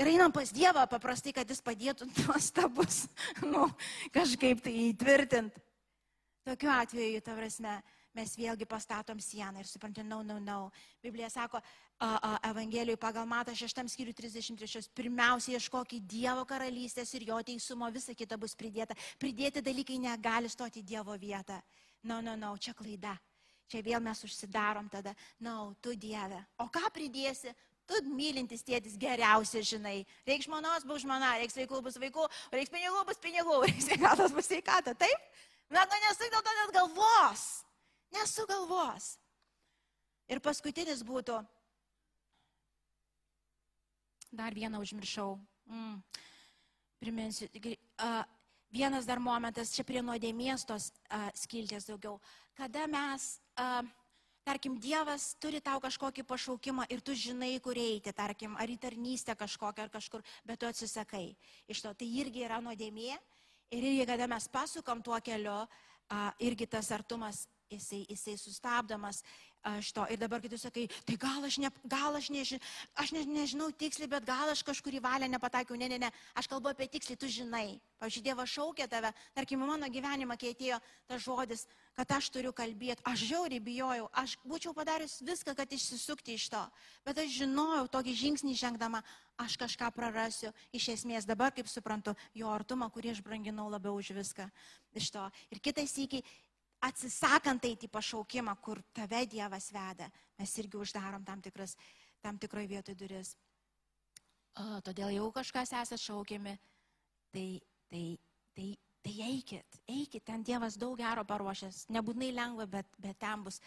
Ir 0.00 0.08
einam 0.08 0.32
pas 0.32 0.48
Dievą 0.48 0.86
paprastai, 0.88 1.34
kad 1.36 1.48
jis 1.48 1.60
padėtų 1.60 2.06
tuos 2.22 2.48
stabus, 2.48 3.02
nu, 3.44 3.66
kažkaip 4.14 4.62
tai 4.64 4.72
įtvirtinti. 4.88 5.60
Tokiu 6.48 6.70
atveju, 6.72 7.20
ta 7.22 7.36
prasme, 7.36 7.74
mes 8.16 8.32
vėlgi 8.34 8.66
pastatom 8.66 9.20
sieną 9.22 9.60
ir 9.60 9.68
suprantam, 9.68 10.08
na, 10.08 10.16
no, 10.16 10.22
na, 10.22 10.38
no, 10.38 10.40
na. 10.40 10.56
No. 10.64 11.02
Biblija 11.04 11.28
sako, 11.30 11.60
Evangelijoje 12.42 12.98
pagal 12.98 13.26
Matą 13.30 13.54
6 13.54 13.82
skyrių 13.92 14.14
33. 14.18 14.88
Pirmiausia, 14.94 15.54
ieškokit 15.58 16.02
Dievo 16.02 16.42
karalystės 16.44 17.14
ir 17.14 17.28
jo 17.28 17.38
teisumo, 17.46 17.86
visa 17.94 18.14
kita 18.14 18.38
bus 18.38 18.56
pridėta. 18.58 18.96
Pridėti 19.22 19.62
dalykai 19.62 19.98
negali 20.02 20.50
stoti 20.50 20.82
Dievo 20.82 21.14
vietą. 21.18 21.60
Na, 22.02 22.16
no, 22.16 22.20
na, 22.20 22.34
no, 22.34 22.36
na, 22.36 22.50
no, 22.50 22.58
čia 22.58 22.74
klaida. 22.74 23.14
Čia 23.70 23.80
vėl 23.86 24.02
mes 24.04 24.18
užsidarom 24.26 24.88
tada. 24.90 25.14
Na, 25.38 25.52
no, 25.52 25.74
tu 25.80 25.94
Dieve. 25.96 26.42
O 26.58 26.66
ką 26.68 26.90
pridėsi? 26.92 27.54
Tu 27.86 27.98
mylintis 28.10 28.62
tėtis 28.66 28.98
geriausiai 28.98 29.64
žinai. 29.66 29.96
Reiks 30.26 30.46
žmonos, 30.46 30.84
bus 30.86 31.02
žmona, 31.02 31.36
reiks 31.40 31.56
vaikų, 31.58 31.80
bus 31.86 31.98
vaikų, 32.02 32.26
reiks 32.52 32.70
pinigų, 32.70 33.00
bus 33.08 33.22
pinigų, 33.22 33.56
reiks 33.68 33.88
sveikatos, 33.88 34.34
bus 34.36 34.50
sveikata. 34.50 34.94
Taip? 34.98 35.26
Na, 35.72 35.86
nu 35.88 35.98
nesuk 36.04 36.28
dėl 36.34 36.44
to 36.44 36.54
net 36.58 36.74
galvos. 36.76 37.46
Nesuk 38.12 38.50
galvos. 38.50 39.16
Ir 40.30 40.40
paskutinis 40.44 41.02
būtų, 41.04 41.40
dar 44.32 44.54
vieną 44.54 44.80
užmiršau. 44.80 45.36
Mm. 45.68 46.02
Priminsiu, 46.98 47.48
uh, 47.52 48.24
vienas 48.72 49.06
dar 49.06 49.20
momentas, 49.20 49.74
čia 49.74 49.84
prie 49.84 50.00
nuodėmės 50.02 50.64
tos 50.66 50.90
uh, 51.12 51.28
skilties 51.36 51.86
daugiau. 51.90 52.16
Kada 52.56 52.86
mes, 52.88 53.36
uh, 53.60 53.82
tarkim, 54.46 54.78
Dievas 54.80 55.34
turi 55.42 55.60
tau 55.60 55.80
kažkokį 55.82 56.24
pašaukimą 56.24 56.88
ir 56.90 57.02
tu 57.04 57.14
žinai, 57.14 57.58
kur 57.60 57.76
eiti, 57.76 58.14
tarkim, 58.16 58.56
ar 58.56 58.70
į 58.70 58.78
tarnystę 58.80 59.36
kažkokią 59.36 59.86
ar 59.86 59.92
kažkur, 59.92 60.24
bet 60.48 60.62
tu 60.62 60.70
atsisakai 60.70 61.34
iš 61.68 61.84
to. 61.84 61.92
Tai 61.92 62.08
irgi 62.08 62.46
yra 62.48 62.62
nuodėmė. 62.64 63.18
Ir 63.72 63.84
irgi, 63.88 64.06
kada 64.08 64.28
mes 64.28 64.48
pasukam 64.52 65.02
tuo 65.04 65.18
keliu, 65.24 65.62
uh, 65.64 66.30
irgi 66.40 66.68
tas 66.68 66.90
artumas, 66.92 67.46
jisai, 67.72 68.04
jisai 68.08 68.36
sustabdomas 68.36 69.22
aš 69.62 69.92
to. 69.94 70.06
Ir 70.10 70.18
dabar, 70.18 70.40
kai 70.42 70.50
tu 70.50 70.58
sakai, 70.58 70.88
tai 71.06 71.16
gal 71.16 71.44
aš, 71.46 71.58
ne, 71.62 71.70
gal 71.86 72.16
aš, 72.18 72.28
neži, 72.34 72.58
aš 72.98 73.12
ne, 73.14 73.22
nežinau 73.26 73.70
tiksliai, 73.70 74.10
bet 74.10 74.26
gal 74.26 74.50
aš 74.52 74.64
kažkurį 74.66 75.02
valią 75.02 75.30
nepataikiau. 75.30 75.78
Ne, 75.78 75.88
ne, 75.88 75.98
ne, 76.02 76.10
aš 76.34 76.50
kalbu 76.50 76.72
apie 76.72 76.88
tiksliai, 76.90 77.18
tu 77.18 77.30
žinai. 77.30 77.80
Pavyzdžiui, 78.02 78.24
Dievas 78.26 78.50
šaukė 78.50 78.88
tave, 78.90 79.12
tarkim, 79.36 79.62
mano 79.62 79.86
gyvenimą, 79.86 80.36
kai 80.40 80.52
atėjo 80.56 80.80
tas 81.06 81.22
žodis, 81.22 81.66
kad 81.94 82.10
aš 82.18 82.30
turiu 82.34 82.52
kalbėti. 82.56 83.04
Aš 83.06 83.26
žiauriai 83.30 83.62
bijojau, 83.62 84.08
aš 84.18 84.36
būčiau 84.42 84.74
padarius 84.74 85.20
viską, 85.22 85.54
kad 85.54 85.70
išsisukti 85.70 86.34
iš 86.34 86.48
to. 86.52 86.62
Bet 87.06 87.22
aš 87.22 87.42
žinojau 87.42 87.86
tokį 87.92 88.16
žingsnį 88.18 88.56
žengdama, 88.58 89.02
aš 89.38 89.56
kažką 89.60 89.92
prarasiu. 89.94 90.50
Iš 90.74 90.92
esmės 90.96 91.28
dabar, 91.28 91.54
kaip 91.54 91.70
suprantu, 91.70 92.16
jo 92.34 92.50
artumą, 92.50 92.90
kurį 92.90 93.14
aš 93.14 93.22
branginau 93.22 93.68
labiau 93.70 93.94
už 94.00 94.14
viską 94.16 94.48
iš 94.94 95.10
to. 95.12 95.24
Ir 95.52 95.60
kitais 95.62 95.94
įkiai 95.98 96.24
atsisakant 96.82 97.64
eiti 97.64 97.88
pašaukimą, 97.88 98.54
kur 98.62 98.80
tave 98.94 99.24
Dievas 99.30 99.70
veda, 99.74 100.08
mes 100.38 100.52
irgi 100.58 100.80
uždarom 100.80 101.24
tam, 101.24 101.42
tikras, 101.42 101.76
tam 102.20 102.38
tikroje 102.42 102.70
vietoje 102.70 102.98
duris. 102.98 103.34
O, 104.58 104.80
todėl 104.84 105.14
jau 105.14 105.30
kažkas 105.32 105.72
esate 105.72 106.00
šaukiami, 106.02 106.56
tai, 107.32 107.46
tai, 107.88 108.04
tai, 108.56 108.68
tai 109.06 109.14
eikit, 109.30 109.80
eikit, 109.88 110.24
ten 110.26 110.44
Dievas 110.44 110.76
daug 110.80 110.98
gero 111.00 111.24
paruošęs, 111.28 111.86
nebūtinai 111.94 112.32
lengva, 112.36 112.68
bet, 112.78 112.90
bet 113.00 113.18
ten 113.22 113.46
bus 113.46 113.62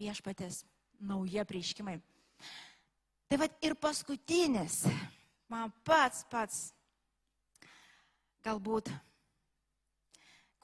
viešpatės 0.00 0.64
nauji 1.00 1.44
prieškimai. 1.48 1.96
Tai 3.26 3.40
vad 3.40 3.54
ir 3.64 3.74
paskutinis, 3.80 4.84
man 5.50 5.72
pats 5.86 6.26
pats, 6.30 6.66
galbūt 8.44 8.92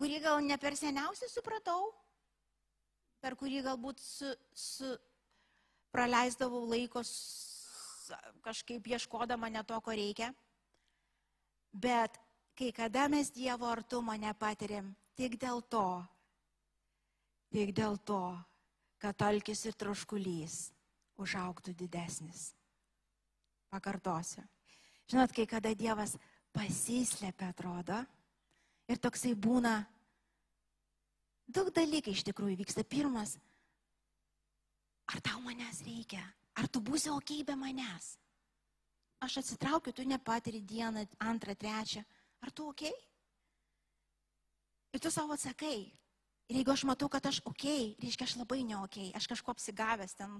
kurį 0.03 0.19
gal 0.19 0.41
ne 0.43 0.57
per 0.59 0.75
seniausiai 0.75 1.31
supratau, 1.31 1.93
per 3.23 3.37
kurį 3.39 3.61
galbūt 3.63 4.01
su, 4.03 4.31
su 4.51 4.89
praleisdavau 5.95 6.65
laiko 6.67 7.05
kažkaip 8.43 8.89
ieškodama 8.91 9.47
ne 9.55 9.63
to, 9.63 9.79
ko 9.79 9.95
reikia. 9.95 10.33
Bet 11.71 12.19
kai 12.59 12.73
kada 12.75 13.07
mes 13.09 13.31
Dievo 13.31 13.69
artumo 13.71 14.17
nepatiriam 14.19 14.91
tik 15.15 15.39
dėl 15.39 15.63
to, 15.71 16.03
tik 17.55 17.71
dėl 17.77 17.95
to, 18.03 18.25
kad 18.99 19.23
alkis 19.23 19.63
ir 19.71 19.79
troškulys 19.79 20.73
užauktų 21.23 21.77
didesnis. 21.79 22.51
Pakartosiu. 23.71 24.43
Žinot, 25.07 25.31
kai 25.37 25.47
kada 25.47 25.73
Dievas 25.79 26.17
pasislėpia, 26.53 27.53
atrodo, 27.55 28.03
Ir 28.91 28.99
toksai 28.99 29.35
būna, 29.39 29.77
daug 31.47 31.71
dalykai 31.75 32.15
iš 32.17 32.25
tikrųjų 32.27 32.59
vyksta. 32.63 32.85
Pirmas, 32.85 33.37
ar 35.13 35.23
tau 35.25 35.41
manęs 35.45 35.83
reikia? 35.87 36.23
Ar 36.59 36.69
tu 36.69 36.83
būsi 36.85 37.13
ok 37.13 37.39
be 37.47 37.57
manęs? 37.57 38.17
Aš 39.23 39.39
atsitraukiu, 39.39 39.95
tu 39.95 40.05
nepatiri 40.05 40.61
dieną, 40.61 41.07
antrą, 41.23 41.55
trečią. 41.55 42.03
Ar 42.43 42.51
tu 42.51 42.67
ok? 42.73 42.89
Ir 44.93 45.01
tu 45.01 45.11
savo 45.15 45.37
atsakai. 45.37 45.93
Ir 46.51 46.59
jeigu 46.59 46.73
aš 46.75 46.83
matau, 46.85 47.09
kad 47.09 47.25
aš 47.25 47.39
ok, 47.49 47.65
reiškia 48.03 48.27
aš 48.27 48.35
labai 48.41 48.61
ne 48.67 48.77
ok, 48.77 48.99
aš 49.17 49.29
kažko 49.31 49.55
apsigavęs, 49.55 50.17
ten 50.19 50.35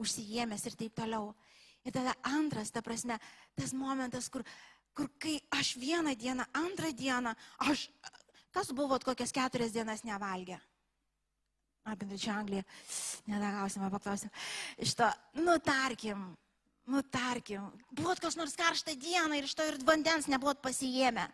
užsijėmęs 0.00 0.64
ir 0.66 0.78
taip 0.80 0.96
toliau. 0.96 1.34
Ir 1.86 1.94
tada 1.94 2.14
antras, 2.26 2.72
ta 2.72 2.80
prasme, 2.82 3.18
tas 3.58 3.74
momentas, 3.76 4.30
kur 4.32 4.42
kur 4.96 5.08
kai 5.20 5.38
aš 5.58 5.76
vieną 5.80 6.14
dieną, 6.18 6.44
antrą 6.58 6.92
dieną, 6.92 7.34
aš, 7.68 7.88
kas 8.52 8.72
buvot 8.76 9.04
kokias 9.04 9.32
keturias 9.32 9.72
dienas 9.72 10.04
nevalgę? 10.04 10.60
Apie 11.82 12.18
čia 12.18 12.36
Angliją, 12.38 12.62
nedagausime, 13.26 13.90
paklausim. 13.90 14.30
Iš 14.78 14.94
to, 15.00 15.08
nu 15.42 15.56
tarkim, 15.58 16.28
nu 16.86 17.02
tarkim, 17.02 17.72
buvot 17.90 18.20
kas 18.22 18.38
nors 18.38 18.54
karštą 18.54 18.94
dieną 18.94 19.40
ir 19.40 19.48
iš 19.48 19.56
to 19.58 19.66
ir 19.66 19.80
vandens 19.82 20.30
nebuvot 20.30 20.62
pasijėmę. 20.62 21.26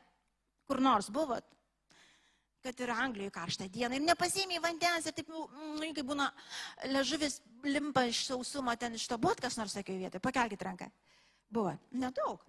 Kur 0.69 0.81
nors 0.85 1.13
buvot? 1.13 1.45
kad 2.63 2.81
ir 2.81 2.91
Anglijoje 2.91 3.33
karštą 3.33 3.69
dieną 3.73 3.97
ir 3.97 4.05
nepasėmė 4.05 4.59
vandens 4.61 5.07
ir 5.07 5.15
taip, 5.17 5.29
nu, 5.31 5.47
kai 5.95 6.05
būna 6.05 6.27
ležuvis 6.91 7.39
limpa 7.65 8.05
iš 8.11 8.25
sausumo, 8.29 8.75
ten 8.77 8.97
iš 8.99 9.07
to 9.09 9.19
buvot 9.21 9.41
kas 9.41 9.57
nors 9.61 9.77
tokioje 9.77 10.03
vietoje, 10.03 10.23
pakelkite 10.25 10.67
ranką. 10.67 10.91
Buvo, 11.51 11.73
nedaug. 11.97 12.43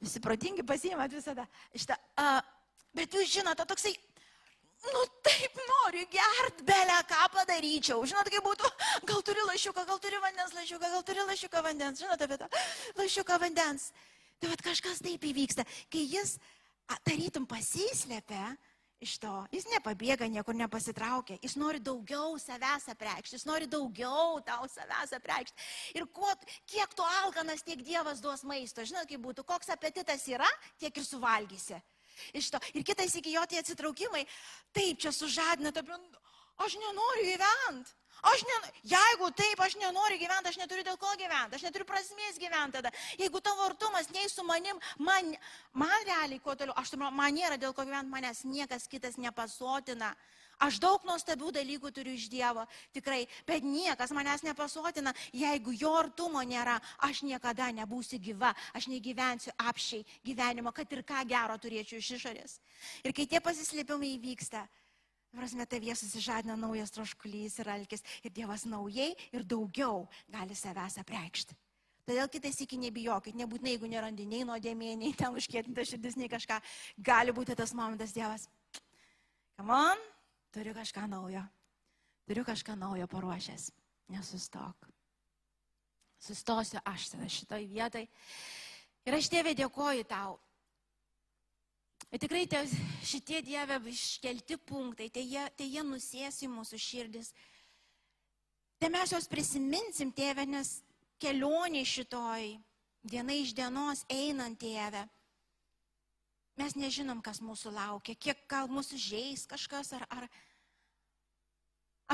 Visi 0.00 0.20
protingi 0.20 0.64
pasiimat 0.66 1.12
visada. 1.12 1.44
Šitą, 1.76 1.96
a, 2.20 2.40
bet 2.96 3.14
jūs 3.14 3.30
žinote, 3.34 3.66
toksai, 3.68 3.92
nu 4.92 5.04
taip 5.24 5.60
noriu 5.68 6.06
gert, 6.12 6.64
belę 6.66 6.96
ką 7.08 7.28
padaryčiau. 7.36 8.02
Žinot, 8.08 8.30
kaip 8.32 8.44
būtų, 8.44 8.70
gal 9.08 9.22
turi 9.26 9.44
lašiuką, 9.50 9.86
gal 9.88 10.00
turi 10.02 10.20
vandens 10.24 10.56
lašiuką, 10.56 10.90
gal 10.96 11.06
turi 11.06 11.28
lašiuką 11.30 11.64
vandens. 11.68 12.02
Žinote 12.02 12.28
apie 12.28 12.40
tą 12.40 12.50
lašiuką 13.00 13.40
vandens. 13.44 13.90
Tai 14.40 14.50
vad 14.52 14.64
kažkas 14.66 15.00
taip 15.04 15.24
įvyksta. 15.24 15.64
Kai 15.92 16.04
jis 16.08 16.36
tarytum 17.06 17.46
pasislėpia, 17.48 18.54
iš 19.04 19.16
to. 19.22 19.32
Jis 19.54 19.66
nepabėga, 19.70 20.26
niekur 20.32 20.56
nepasitraukia. 20.56 21.38
Jis 21.44 21.56
nori 21.60 21.80
daugiau 21.84 22.38
savęs 22.40 22.88
apreikšti. 22.92 23.36
Jis 23.36 23.46
nori 23.48 23.68
daugiau 23.70 24.40
tau 24.46 24.68
savęs 24.70 25.14
apreikšti. 25.18 25.68
Ir 25.98 26.08
kuo, 26.12 26.30
kiek 26.70 26.96
tu 26.96 27.06
alkanas, 27.22 27.64
tiek 27.66 27.82
Dievas 27.84 28.22
duos 28.24 28.44
maisto. 28.48 28.84
Žinot, 28.84 29.08
kaip 29.10 29.22
būtų, 29.24 29.44
koks 29.48 29.72
apetitas 29.74 30.24
yra, 30.32 30.48
tiek 30.80 30.96
ir 30.96 31.06
suvalgysi. 31.06 31.80
Iš 32.34 32.52
to. 32.54 32.60
Ir 32.78 32.86
kitais 32.86 33.14
iki 33.18 33.34
jo 33.34 33.42
tie 33.50 33.60
atsitraukimai, 33.60 34.22
taip 34.74 35.02
čia 35.02 35.12
sužadina, 35.14 35.74
taip, 35.74 35.90
aš 36.62 36.78
nenoriu 36.80 37.28
gyventi. 37.32 37.96
Aš 38.24 38.42
ne, 38.48 38.58
jeigu 38.88 39.28
taip, 39.36 39.60
aš 39.60 39.74
nenoriu 39.76 40.16
gyventi, 40.20 40.48
aš 40.48 40.56
neturiu 40.62 40.84
dėl 40.86 40.96
ko 41.00 41.10
gyventi, 41.20 41.58
aš 41.58 41.64
neturiu 41.66 41.84
prasmės 41.88 42.38
gyventi 42.40 42.78
tada. 42.78 42.92
Jeigu 43.20 43.40
tavo 43.44 43.66
artumas 43.68 44.08
nei 44.14 44.30
su 44.32 44.44
manim, 44.48 44.78
man, 44.96 45.34
man 45.76 46.06
realiai, 46.08 46.40
kuo 46.40 46.54
toliau, 46.56 46.76
aš 46.80 46.94
man 46.96 47.36
nėra 47.36 47.60
dėl 47.60 47.74
ko 47.76 47.84
gyventi, 47.84 48.12
manęs 48.14 48.46
niekas 48.48 48.88
kitas 48.88 49.20
nepasotina. 49.20 50.14
Aš 50.62 50.78
daug 50.80 51.02
nuostabių 51.04 51.50
dalykų 51.54 51.90
turiu 51.92 52.14
iš 52.14 52.28
Dievo, 52.30 52.62
tikrai, 52.94 53.24
bet 53.46 53.66
niekas 53.66 54.14
manęs 54.14 54.44
nepasotina, 54.46 55.12
jeigu 55.34 55.74
jo 55.76 55.90
artumo 55.98 56.40
nėra, 56.46 56.78
aš 57.02 57.24
niekada 57.26 57.72
nebūsiu 57.74 58.20
gyva, 58.22 58.54
aš 58.72 58.86
negyvensiu 58.92 59.52
apšiai 59.58 60.06
gyvenimo, 60.24 60.72
kad 60.72 60.92
ir 60.94 61.02
ką 61.02 61.24
gero 61.28 61.58
turėčiau 61.58 61.98
iš 61.98 62.12
išorės. 62.20 62.56
Ir 63.02 63.12
kai 63.16 63.26
tie 63.26 63.42
pasislėpimai 63.42 64.14
įvyksta, 64.14 64.62
Prasme, 65.34 65.66
tavyje 65.66 65.96
susižadina 65.98 66.54
naujas 66.54 66.92
troškulys 66.94 67.58
ir 67.58 67.70
alkis 67.72 68.04
ir 68.22 68.32
Dievas 68.34 68.64
naujai 68.70 69.10
ir 69.34 69.42
daugiau 69.42 70.04
gali 70.30 70.54
savęs 70.54 71.00
apreikšti. 71.02 71.56
Todėl 72.04 72.28
kitais 72.28 72.60
iki 72.60 72.76
nebijokit, 72.78 73.34
nebūtinai, 73.40 73.74
jeigu 73.74 73.88
nerandi 73.88 74.26
nei 74.28 74.44
nuodėmė, 74.44 74.92
nei 75.00 75.14
ten 75.16 75.34
užkėtinta 75.34 75.86
širdis, 75.88 76.18
nei 76.20 76.28
kažką, 76.28 76.60
gali 77.00 77.32
būti 77.32 77.56
tas 77.56 77.72
momentas 77.74 78.12
Dievas. 78.12 78.44
Come 79.56 79.72
on, 79.72 80.02
turiu 80.52 80.74
kažką 80.76 81.06
naujo. 81.08 81.42
Turiu 82.28 82.44
kažką 82.44 82.76
naujo 82.76 83.08
paruošęs. 83.08 83.70
Nesustok. 84.12 84.90
Sustosiu 86.20 86.80
aš 86.84 87.08
tada 87.14 87.28
šitoj 87.28 87.66
vietoj. 87.72 88.06
Ir 89.04 89.16
aš 89.16 89.32
tėvė 89.32 89.56
dėkoju 89.56 90.04
tau 90.08 90.38
Ir 92.14 92.20
tikrai 92.22 92.44
tie, 92.46 92.60
šitie 93.02 93.40
Dieve 93.42 93.80
iškelti 93.90 94.54
punktai, 94.62 95.08
tai 95.10 95.24
jie, 95.26 95.42
tai 95.58 95.66
jie 95.66 95.82
nusės 95.82 96.36
į 96.46 96.48
mūsų 96.52 96.78
širdis. 96.78 97.32
Tai 98.78 98.86
mes 98.94 99.10
juos 99.10 99.26
prisiminsim, 99.26 100.12
tėve, 100.14 100.44
nes 100.46 100.76
kelionė 101.18 101.80
šitoj, 101.82 102.52
diena 103.02 103.34
iš 103.34 103.50
dienos 103.58 104.04
einant, 104.06 104.60
tėve. 104.62 105.02
Mes 106.54 106.76
nežinom, 106.78 107.18
kas 107.18 107.40
mūsų 107.42 107.72
laukia, 107.74 108.14
kiek 108.14 108.44
gal 108.46 108.70
mūsų 108.70 109.00
žais 109.02 109.42
kažkas, 109.50 109.90
ar, 109.98 110.04
ar, 110.06 110.28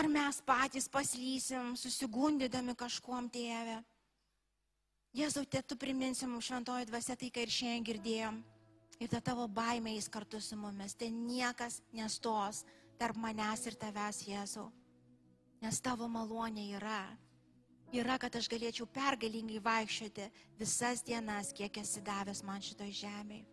ar 0.01 0.09
mes 0.09 0.39
patys 0.47 0.89
paslysim, 0.89 1.75
susigundydami 1.77 2.73
kažkuom, 2.73 3.29
tėve. 3.29 3.77
Jėzau, 5.13 5.45
te 5.45 5.61
tu 5.61 5.77
priminsim 5.77 6.33
šventoji 6.41 6.89
dvasia 6.89 7.19
tai, 7.21 7.29
ką 7.29 7.45
ir 7.45 7.53
šiandien 7.53 7.87
girdėjom 7.91 8.41
ir 9.01 9.09
ta 9.09 9.21
tavo 9.25 9.49
baimė 9.49 9.97
eis 9.97 10.09
kartu 10.13 10.41
su 10.41 10.59
mumis. 10.61 10.95
Tai 10.95 11.09
niekas 11.15 11.81
nestos 11.97 12.65
tarp 13.01 13.17
manęs 13.17 13.67
ir 13.67 13.79
tavęs, 13.81 14.23
Jėzau. 14.29 14.69
Nes 15.65 15.81
tavo 15.85 16.09
malonė 16.09 16.71
yra. 16.77 17.03
Yra, 17.97 18.21
kad 18.23 18.37
aš 18.39 18.47
galėčiau 18.53 18.87
pergalingai 18.95 19.59
vaikščioti 19.65 20.29
visas 20.61 21.03
dienas, 21.03 21.51
kiek 21.57 21.81
esi 21.83 22.05
davęs 22.07 22.45
man 22.47 22.63
šitoj 22.63 22.93
žemėje. 23.01 23.49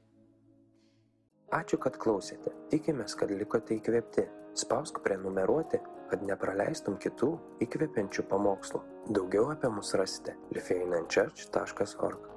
Ačiū, 1.57 1.79
kad 1.79 1.95
klausėte. 1.97 2.51
Tikimės, 2.69 3.15
kad 3.17 3.31
likote 3.31 3.79
įkvėpti. 3.79 4.27
Spausk 4.57 4.99
prenumeruoti, 5.05 5.79
kad 6.11 6.23
nepraleistum 6.27 6.99
kitų 7.01 7.33
įkvepiančių 7.63 8.27
pamokslų. 8.29 8.83
Daugiau 9.15 9.51
apie 9.53 9.71
mus 9.71 9.93
rasite 9.95 10.35
lifeinanchurch.org 10.53 12.36